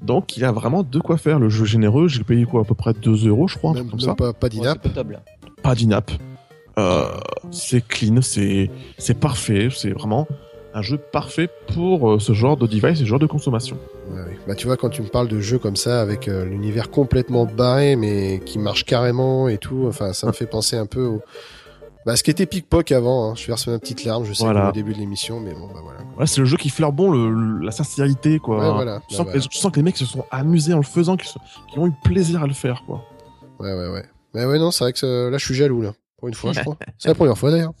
Donc 0.00 0.36
il 0.36 0.40
y 0.40 0.44
a 0.44 0.52
vraiment 0.52 0.82
de 0.82 0.98
quoi 0.98 1.16
faire. 1.16 1.38
Le 1.38 1.48
jeu 1.48 1.64
généreux, 1.64 2.08
j'ai 2.08 2.24
payé 2.24 2.44
quoi 2.44 2.62
à 2.62 2.64
peu 2.64 2.74
près 2.74 2.92
2 2.92 3.28
euros, 3.28 3.48
je 3.48 3.56
crois, 3.56 3.74
même, 3.74 3.88
comme 3.88 4.00
même 4.00 4.08
ça. 4.08 4.14
pas 4.14 4.32
pas 4.32 4.48
Ouais. 4.48 5.16
Pas 5.62 5.74
d'inap. 5.74 6.10
Euh, 6.78 7.04
c'est 7.50 7.86
clean, 7.86 8.22
c'est 8.22 8.70
c'est 8.98 9.18
parfait, 9.18 9.68
c'est 9.74 9.90
vraiment 9.90 10.26
un 10.74 10.82
jeu 10.82 10.96
parfait 10.96 11.48
pour 11.74 12.12
euh, 12.12 12.18
ce 12.18 12.32
genre 12.32 12.56
de 12.56 12.66
device 12.66 13.00
et 13.00 13.02
ce 13.02 13.04
genre 13.04 13.18
de 13.18 13.26
consommation. 13.26 13.76
Ouais, 14.10 14.20
ouais. 14.20 14.38
Bah 14.48 14.54
tu 14.54 14.66
vois 14.66 14.76
quand 14.76 14.88
tu 14.88 15.02
me 15.02 15.08
parles 15.08 15.28
de 15.28 15.40
jeux 15.40 15.58
comme 15.58 15.76
ça 15.76 16.00
avec 16.00 16.28
euh, 16.28 16.44
l'univers 16.44 16.90
complètement 16.90 17.44
barré 17.44 17.96
mais 17.96 18.40
qui 18.44 18.58
marche 18.58 18.84
carrément 18.84 19.48
et 19.48 19.58
tout, 19.58 19.84
enfin 19.86 20.12
ça 20.12 20.26
me 20.26 20.32
fait 20.32 20.46
penser 20.46 20.76
un 20.76 20.86
peu 20.86 21.04
au 21.04 21.22
bah 22.06 22.16
ce 22.16 22.22
qui 22.22 22.30
était 22.30 22.46
Pickpock 22.46 22.90
avant, 22.92 23.30
hein. 23.30 23.34
je 23.36 23.46
verse 23.46 23.66
ma 23.68 23.78
petite 23.78 24.04
larme, 24.04 24.24
je 24.24 24.32
sais 24.32 24.42
Voilà. 24.44 24.68
au 24.70 24.72
début 24.72 24.92
de 24.92 24.98
l'émission 24.98 25.40
mais 25.40 25.54
bon 25.54 25.66
bah 25.68 25.80
voilà. 25.82 26.00
Ouais, 26.18 26.26
c'est 26.26 26.40
le 26.40 26.46
jeu 26.46 26.56
qui 26.56 26.68
flaire 26.68 26.92
bon 26.92 27.10
le, 27.10 27.30
le- 27.30 27.64
la 27.64 27.70
sincérité 27.72 28.38
quoi. 28.38 28.58
Ouais, 28.58 28.72
voilà. 28.72 29.00
Tu, 29.08 29.14
Bah, 29.14 29.16
sens 29.18 29.26
voilà. 29.26 29.40
que, 29.40 29.48
tu 29.48 29.58
sens 29.58 29.70
que 29.70 29.76
les 29.76 29.82
mecs 29.82 29.96
se 29.96 30.04
sont 30.06 30.24
amusés 30.30 30.74
en 30.74 30.78
le 30.78 30.82
faisant, 30.82 31.16
qu'ils 31.16 31.28
se- 31.28 31.38
qu'ils 31.70 31.80
ont 31.80 31.86
eu 31.86 31.92
plaisir 32.04 32.42
à 32.42 32.46
le 32.46 32.54
faire 32.54 32.82
quoi. 32.86 33.02
Ouais 33.60 33.72
ouais 33.72 33.88
ouais. 33.88 34.04
Mais 34.34 34.44
ouais 34.44 34.58
non, 34.58 34.70
c'est 34.70 34.84
vrai 34.84 34.92
que 34.92 34.98
ça- 34.98 35.06
là 35.30 35.38
je 35.38 35.44
suis 35.44 35.54
jaloux 35.54 35.82
là. 35.82 35.92
Pour 36.18 36.28
une 36.28 36.34
fois, 36.34 36.52
je 36.52 36.60
crois. 36.62 36.76
C'est 36.98 37.08
la 37.08 37.14
première 37.14 37.36
fois 37.38 37.50
d'ailleurs. 37.50 37.72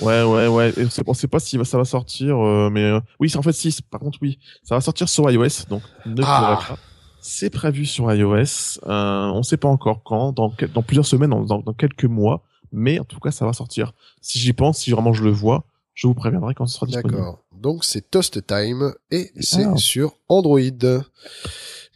Ouais, 0.00 0.22
ouais, 0.24 0.46
ouais. 0.48 0.72
Et 0.76 0.86
on 1.06 1.14
sait 1.14 1.28
pas 1.28 1.38
si 1.38 1.58
ça 1.64 1.78
va 1.78 1.84
sortir, 1.84 2.36
euh, 2.38 2.68
mais 2.70 2.82
euh, 2.84 3.00
oui, 3.20 3.30
c'est- 3.30 3.38
en 3.38 3.42
fait, 3.42 3.52
si. 3.52 3.70
c'est- 3.72 3.86
Par 3.88 4.00
contre, 4.00 4.18
oui, 4.20 4.38
ça 4.62 4.74
va 4.74 4.80
sortir 4.80 5.08
sur 5.08 5.30
iOS, 5.30 5.66
donc 5.70 5.82
ne 6.06 6.22
Ah. 6.24 6.58
pas. 6.68 6.76
C'est 7.20 7.50
prévu 7.50 7.86
sur 7.86 8.12
iOS. 8.12 8.80
Euh, 8.86 9.30
on 9.32 9.42
sait 9.42 9.56
pas 9.56 9.68
encore 9.68 10.02
quand, 10.04 10.32
dans, 10.32 10.52
dans 10.74 10.82
plusieurs 10.82 11.06
semaines, 11.06 11.30
dans 11.46 11.62
quelques 11.78 12.04
mois, 12.04 12.42
mais 12.72 12.98
en 12.98 13.04
tout 13.04 13.20
cas, 13.20 13.30
ça 13.30 13.44
va 13.46 13.52
sortir. 13.52 13.92
Si 14.20 14.38
j'y 14.38 14.52
pense, 14.52 14.78
si 14.78 14.90
vraiment 14.90 15.12
je 15.12 15.22
le 15.24 15.30
vois, 15.30 15.64
je 15.94 16.06
vous 16.06 16.14
préviendrai 16.14 16.54
quand 16.54 16.66
ce 16.66 16.74
sera 16.74 16.86
disponible. 16.86 17.16
D'accord. 17.20 17.38
Donc 17.52 17.84
c'est 17.84 18.10
Toast 18.10 18.46
Time 18.46 18.92
et 19.10 19.30
c'est 19.40 19.64
Ah. 19.64 19.76
sur 19.76 20.16
Android. 20.28 20.60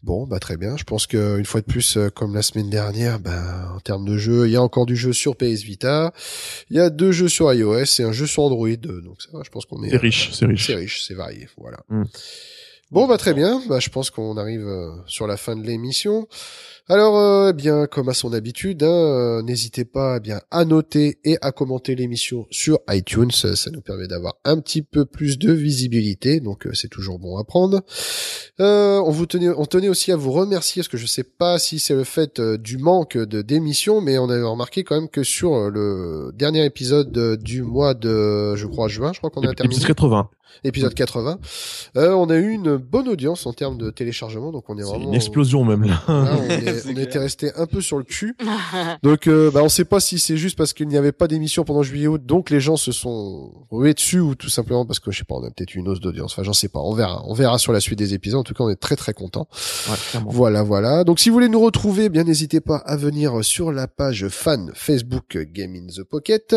Bon, 0.03 0.25
bah 0.27 0.39
très 0.39 0.57
bien. 0.57 0.77
Je 0.77 0.85
pense 0.85 1.07
que 1.09 1.39
une 1.39 1.45
fois 1.47 1.61
de 1.63 1.67
plus, 1.67 1.97
euh, 1.97 2.11
comme 2.11 2.35
la 2.35 2.43
semaine 2.43 2.71
dernière, 2.71 3.19
bah, 3.19 3.73
en 3.75 3.81
termes 3.81 4.05
de 4.05 4.17
jeu, 4.17 4.47
il 4.47 4.53
y 4.53 4.57
a 4.57 4.63
encore 4.63 4.87
du 4.87 4.95
jeu 4.95 5.13
sur 5.13 5.35
PS 5.35 5.63
Vita, 5.63 6.13
il 6.71 6.77
y 6.77 6.81
a 6.81 6.91
deux 6.91 7.11
jeux 7.11 7.29
sur 7.29 7.53
iOS 7.53 7.85
et 7.99 8.03
un 8.05 8.13
jeu 8.13 8.27
sur 8.27 8.45
Android. 8.45 8.69
Donc 8.77 9.21
ça 9.23 9.31
va, 9.33 9.43
je 9.45 9.51
pense 9.51 9.65
qu'on 9.65 9.83
est, 9.83 9.91
C'est 9.91 9.97
riche, 9.97 10.31
c'est 10.33 10.47
riche. 10.47 10.67
c'est 10.67 10.75
riche, 10.77 11.03
c'est 11.05 11.15
varié. 11.15 11.49
Voilà. 11.57 11.79
Mm. 11.89 12.05
Bon, 12.93 13.09
bah 13.09 13.19
très 13.19 13.35
bien. 13.35 13.61
Bah, 13.69 13.81
je 13.81 13.89
pense 13.89 14.11
qu'on 14.11 14.37
arrive 14.37 14.67
euh, 14.67 14.93
sur 15.07 15.27
la 15.27 15.37
fin 15.37 15.57
de 15.57 15.63
l'émission. 15.63 16.29
Alors, 16.89 17.19
euh, 17.19 17.51
eh 17.51 17.53
bien, 17.53 17.89
comme 17.89 18.09
à 18.09 18.15
son 18.15 18.33
habitude, 18.33 18.85
hein, 18.85 18.87
euh, 18.87 19.43
n'hésitez 19.43 19.85
pas 19.85 20.19
eh 20.19 20.21
bien 20.21 20.41
à 20.53 20.65
noter 20.65 21.19
et 21.25 21.37
à 21.41 21.51
commenter 21.51 21.97
l'émission 21.97 22.47
sur 22.53 22.79
iTunes. 22.89 23.33
Ça 23.33 23.57
ça 23.57 23.73
nous 23.73 23.81
permet 23.81 24.07
d'avoir 24.07 24.35
un 24.45 24.61
petit 24.61 24.83
peu 24.83 25.05
plus 25.05 25.37
de 25.37 25.51
visibilité, 25.51 26.39
donc 26.39 26.65
euh, 26.65 26.75
c'est 26.75 26.87
toujours 26.87 27.19
bon 27.19 27.39
à 27.39 27.45
prendre. 27.45 27.81
Euh, 28.61 29.01
on 29.05 29.11
vous 29.11 29.27
tenait, 29.27 29.49
on 29.49 29.67
tenait 29.67 29.89
aussi 29.89 30.13
à 30.13 30.17
vous 30.17 30.31
remercier 30.31 30.83
parce 30.83 30.89
que 30.89 30.97
je 30.97 31.07
sais 31.07 31.25
pas 31.25 31.59
si 31.59 31.81
c'est 31.81 31.95
le 31.95 32.05
fait 32.05 32.41
du 32.41 32.79
manque 32.79 33.17
de 33.19 33.43
d'émissions, 33.43 34.01
mais 34.01 34.17
on 34.19 34.31
avait 34.31 34.45
remarqué 34.45 34.85
quand 34.85 34.95
même 34.95 35.09
que 35.09 35.25
sur 35.25 35.71
le 35.71 36.31
dernier 36.37 36.65
épisode 36.65 37.43
du 37.43 37.63
mois 37.63 37.95
de, 37.95 38.55
je 38.55 38.67
crois 38.69 38.87
juin, 38.87 39.13
je 39.13 39.19
crois 39.19 39.31
qu'on 39.31 39.43
a 39.43 39.53
terminé 39.55 39.75
Épisode 39.75 39.89
80. 39.89 40.31
Épisode 40.65 40.95
80. 40.95 41.39
Euh, 41.97 42.13
on 42.13 42.29
a 42.31 42.37
eu 42.37 42.51
une 42.51 42.77
bonne 42.77 43.09
audience 43.09 43.47
en 43.47 43.53
termes 43.53 43.79
de 43.79 43.91
téléchargement, 43.91 44.53
donc 44.53 44.65
on 44.69 44.77
est 44.79 44.83
vraiment. 44.83 45.05
une 45.09 45.15
explosion 45.15 45.65
même 45.65 45.85
là. 45.85 46.03
Là, 46.09 46.37
on, 46.39 46.43
est- 46.51 46.99
était 47.03 47.19
resté 47.19 47.51
un 47.57 47.67
peu 47.67 47.81
sur 47.81 47.99
le 47.99 48.05
cul. 48.05 48.37
Donc, 49.03 49.27
euh, 49.27 49.51
bah, 49.51 49.61
on 49.63 49.69
sait 49.69 49.85
pas 49.85 50.01
si 50.01 50.19
c'est 50.19 50.37
juste 50.37 50.57
parce 50.57 50.73
qu'il 50.73 50.89
n'y 50.89 50.97
avait 50.97 51.13
pas 51.13 51.29
d'émission 51.29 51.65
pendant 51.65 51.83
juillet-août, 51.83 52.25
donc 52.25 52.51
les 52.51 52.61
gens 52.61 52.77
se 52.77 52.93
sont 52.93 53.53
rués 53.71 53.95
dessus, 53.95 54.21
ou 54.21 54.35
tout 54.35 54.49
simplement 54.49 54.85
parce 54.87 54.99
que 55.01 55.11
je 55.11 55.19
sais 55.19 55.25
pas, 55.25 55.35
on 55.37 55.45
a 55.45 55.51
peut-être 55.51 55.75
eu 55.75 55.79
une 55.79 55.89
hausse 55.89 56.01
d'audience. 56.01 56.33
Enfin, 56.33 56.43
j'en 56.43 56.53
sais 56.53 56.69
pas. 56.69 56.81
On 56.81 56.93
verra. 56.95 57.23
On 57.27 57.35
verra 57.35 57.59
sur 57.59 57.73
la 57.73 57.81
suite 57.81 57.99
des 57.99 58.15
épisodes. 58.15 58.41
En 58.41 58.45
tout 58.45 58.55
cas, 58.55 58.65
on 58.65 58.71
est 58.71 58.77
très 58.81 58.97
très 58.97 59.13
content. 59.13 59.49
Ouais. 59.89 60.21
Voilà, 60.27 60.63
voilà. 60.63 61.05
Donc, 61.05 61.21
si 61.21 61.29
vous 61.29 61.35
voulez 61.35 61.49
nous 61.49 61.61
retrouver, 61.61 62.05
eh 62.05 62.09
bien 62.09 62.25
n'hésitez 62.25 62.61
pas 62.61 62.77
à 62.79 62.97
venir 62.97 63.45
sur 63.45 63.73
la 63.73 63.87
page 63.89 64.29
fan 64.29 64.71
Facebook 64.75 65.37
Game 65.53 65.75
in 65.75 65.87
the 65.87 66.03
Pocket, 66.05 66.57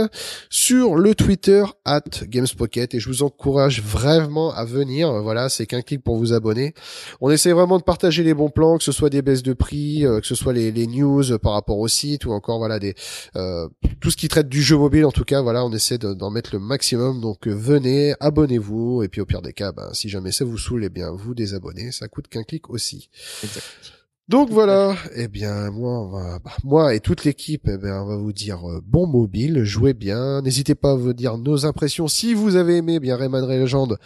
sur 0.49 0.95
le 0.95 1.15
Twitter 1.15 1.63
at 1.85 2.01
Games 2.27 2.47
Pocket, 2.57 2.93
et 2.95 2.99
je 2.99 3.07
vous 3.07 3.23
encourage 3.23 3.78
vraiment 3.81 4.53
à 4.53 4.65
venir. 4.65 5.11
Voilà, 5.21 5.49
c'est 5.49 5.65
qu'un 5.65 5.81
clic 5.81 6.03
pour 6.03 6.17
vous 6.17 6.33
abonner. 6.33 6.73
On 7.21 7.29
essaie 7.29 7.51
vraiment 7.51 7.77
de 7.77 7.83
partager 7.83 8.23
les 8.23 8.33
bons 8.33 8.49
plans, 8.49 8.77
que 8.77 8.83
ce 8.83 8.91
soit 8.91 9.09
des 9.09 9.21
baisses 9.21 9.43
de 9.43 9.53
prix, 9.53 10.05
euh, 10.05 10.19
que 10.19 10.27
ce 10.27 10.35
soit 10.35 10.53
les, 10.53 10.87
news 10.87 11.37
par 11.39 11.53
rapport 11.53 11.77
au 11.77 11.87
site, 11.87 12.25
ou 12.25 12.31
encore 12.31 12.57
voilà 12.57 12.79
des 12.79 12.95
euh, 13.35 13.67
tout 13.99 14.11
ce 14.11 14.17
qui 14.17 14.27
traite 14.27 14.49
du 14.49 14.61
jeu 14.61 14.77
mobile. 14.77 15.05
En 15.05 15.11
tout 15.11 15.25
cas, 15.25 15.41
voilà, 15.41 15.63
on 15.65 15.71
essaie 15.71 15.97
de- 15.97 16.13
d'en 16.13 16.31
mettre 16.31 16.51
le 16.53 16.59
maximum. 16.59 17.21
Donc 17.21 17.47
euh, 17.47 17.53
venez, 17.53 18.13
abonnez-vous, 18.19 19.03
et 19.03 19.07
puis 19.07 19.21
au 19.21 19.25
pire 19.25 19.41
des 19.41 19.53
cas, 19.53 19.71
ben, 19.71 19.89
si 19.93 20.09
jamais 20.09 20.31
ça 20.31 20.45
vous 20.45 20.57
saoule, 20.57 20.83
eh 20.85 20.89
bien 20.89 21.11
vous 21.11 21.35
désabonnez. 21.35 21.91
Ça 21.91 22.07
coûte 22.07 22.27
qu'un 22.27 22.43
clic 22.43 22.69
aussi. 22.69 23.09
Exact. 23.43 23.98
Donc 24.29 24.51
voilà, 24.51 24.95
eh 25.15 25.27
bien 25.27 25.71
moi, 25.71 26.39
bah, 26.43 26.51
moi 26.63 26.93
et 26.93 26.99
toute 26.99 27.25
l'équipe, 27.25 27.67
eh 27.67 27.79
bien 27.79 28.03
on 28.03 28.05
va 28.05 28.15
vous 28.15 28.31
dire 28.31 28.59
euh, 28.69 28.79
bon 28.85 29.07
mobile, 29.07 29.63
jouez 29.63 29.95
bien. 29.95 30.43
N'hésitez 30.43 30.75
pas 30.75 30.91
à 30.91 30.95
vous 30.95 31.13
dire 31.13 31.39
nos 31.39 31.65
impressions. 31.65 32.07
Si 32.07 32.35
vous 32.35 32.55
avez 32.55 32.77
aimé 32.77 32.97
eh 32.97 32.99
bien 32.99 33.17
Rayman 33.17 33.43
Legend, 33.47 33.97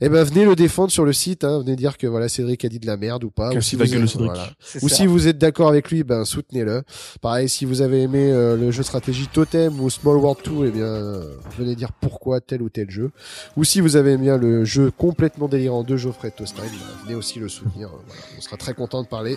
eh 0.00 0.08
ben 0.08 0.22
venez 0.24 0.44
le 0.44 0.54
défendre 0.56 0.90
sur 0.90 1.04
le 1.04 1.12
site. 1.12 1.44
Hein, 1.44 1.58
venez 1.60 1.76
dire 1.76 1.98
que 1.98 2.06
voilà 2.06 2.28
Cédric 2.28 2.64
a 2.64 2.68
dit 2.68 2.78
de 2.78 2.86
la 2.86 2.96
merde 2.96 3.24
ou 3.24 3.30
pas. 3.30 3.50
Ou 3.52 3.60
si 3.60 3.76
vous 3.76 3.82
êtes- 3.94 4.16
voilà. 4.16 4.50
Ou 4.82 4.88
si 4.88 5.06
vous 5.06 5.26
êtes 5.28 5.38
d'accord 5.38 5.68
avec 5.68 5.90
lui, 5.90 6.04
ben 6.04 6.24
soutenez-le. 6.24 6.82
Pareil, 7.20 7.48
si 7.48 7.64
vous 7.64 7.80
avez 7.82 8.02
aimé 8.02 8.30
euh, 8.32 8.56
le 8.56 8.70
jeu 8.70 8.82
stratégie 8.82 9.26
Totem 9.26 9.80
ou 9.80 9.90
Small 9.90 10.16
World 10.16 10.40
2, 10.44 10.66
eh 10.66 10.70
bien 10.70 10.84
euh, 10.84 11.34
venez 11.58 11.74
dire 11.74 11.92
pourquoi 11.92 12.40
tel 12.40 12.62
ou 12.62 12.68
tel 12.68 12.90
jeu. 12.90 13.10
Ou 13.56 13.64
si 13.64 13.80
vous 13.80 13.96
avez 13.96 14.12
aimé 14.12 14.36
le 14.40 14.64
jeu 14.64 14.90
complètement 14.96 15.48
délirant 15.48 15.82
de 15.82 15.96
Geoffrey 15.96 16.30
Toastime, 16.30 16.64
ben, 16.64 16.70
venez 17.04 17.14
aussi 17.14 17.38
le 17.38 17.48
soutenir. 17.48 17.88
Voilà. 17.88 18.04
On 18.36 18.40
sera 18.40 18.56
très 18.56 18.74
content 18.74 19.02
de 19.02 19.08
parler 19.08 19.36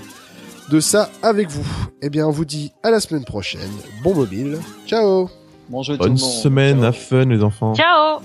de 0.69 0.79
ça 0.79 1.09
avec 1.23 1.49
vous. 1.49 1.65
Eh 2.01 2.09
bien, 2.09 2.27
on 2.27 2.31
vous 2.31 2.45
dit 2.45 2.71
à 2.83 2.91
la 2.91 2.99
semaine 2.99 3.25
prochaine. 3.25 3.61
Bon 4.03 4.13
mobile. 4.13 4.57
Ciao 4.85 5.29
Bon 5.69 5.83
jeu 5.83 5.93
tout 5.93 5.99
Bonne 6.03 6.15
le 6.15 6.19
monde. 6.19 6.31
semaine 6.31 6.77
Ciao. 6.79 6.85
à 6.87 6.91
fun 6.91 7.25
les 7.25 7.41
enfants. 7.43 7.73
Ciao 7.73 8.19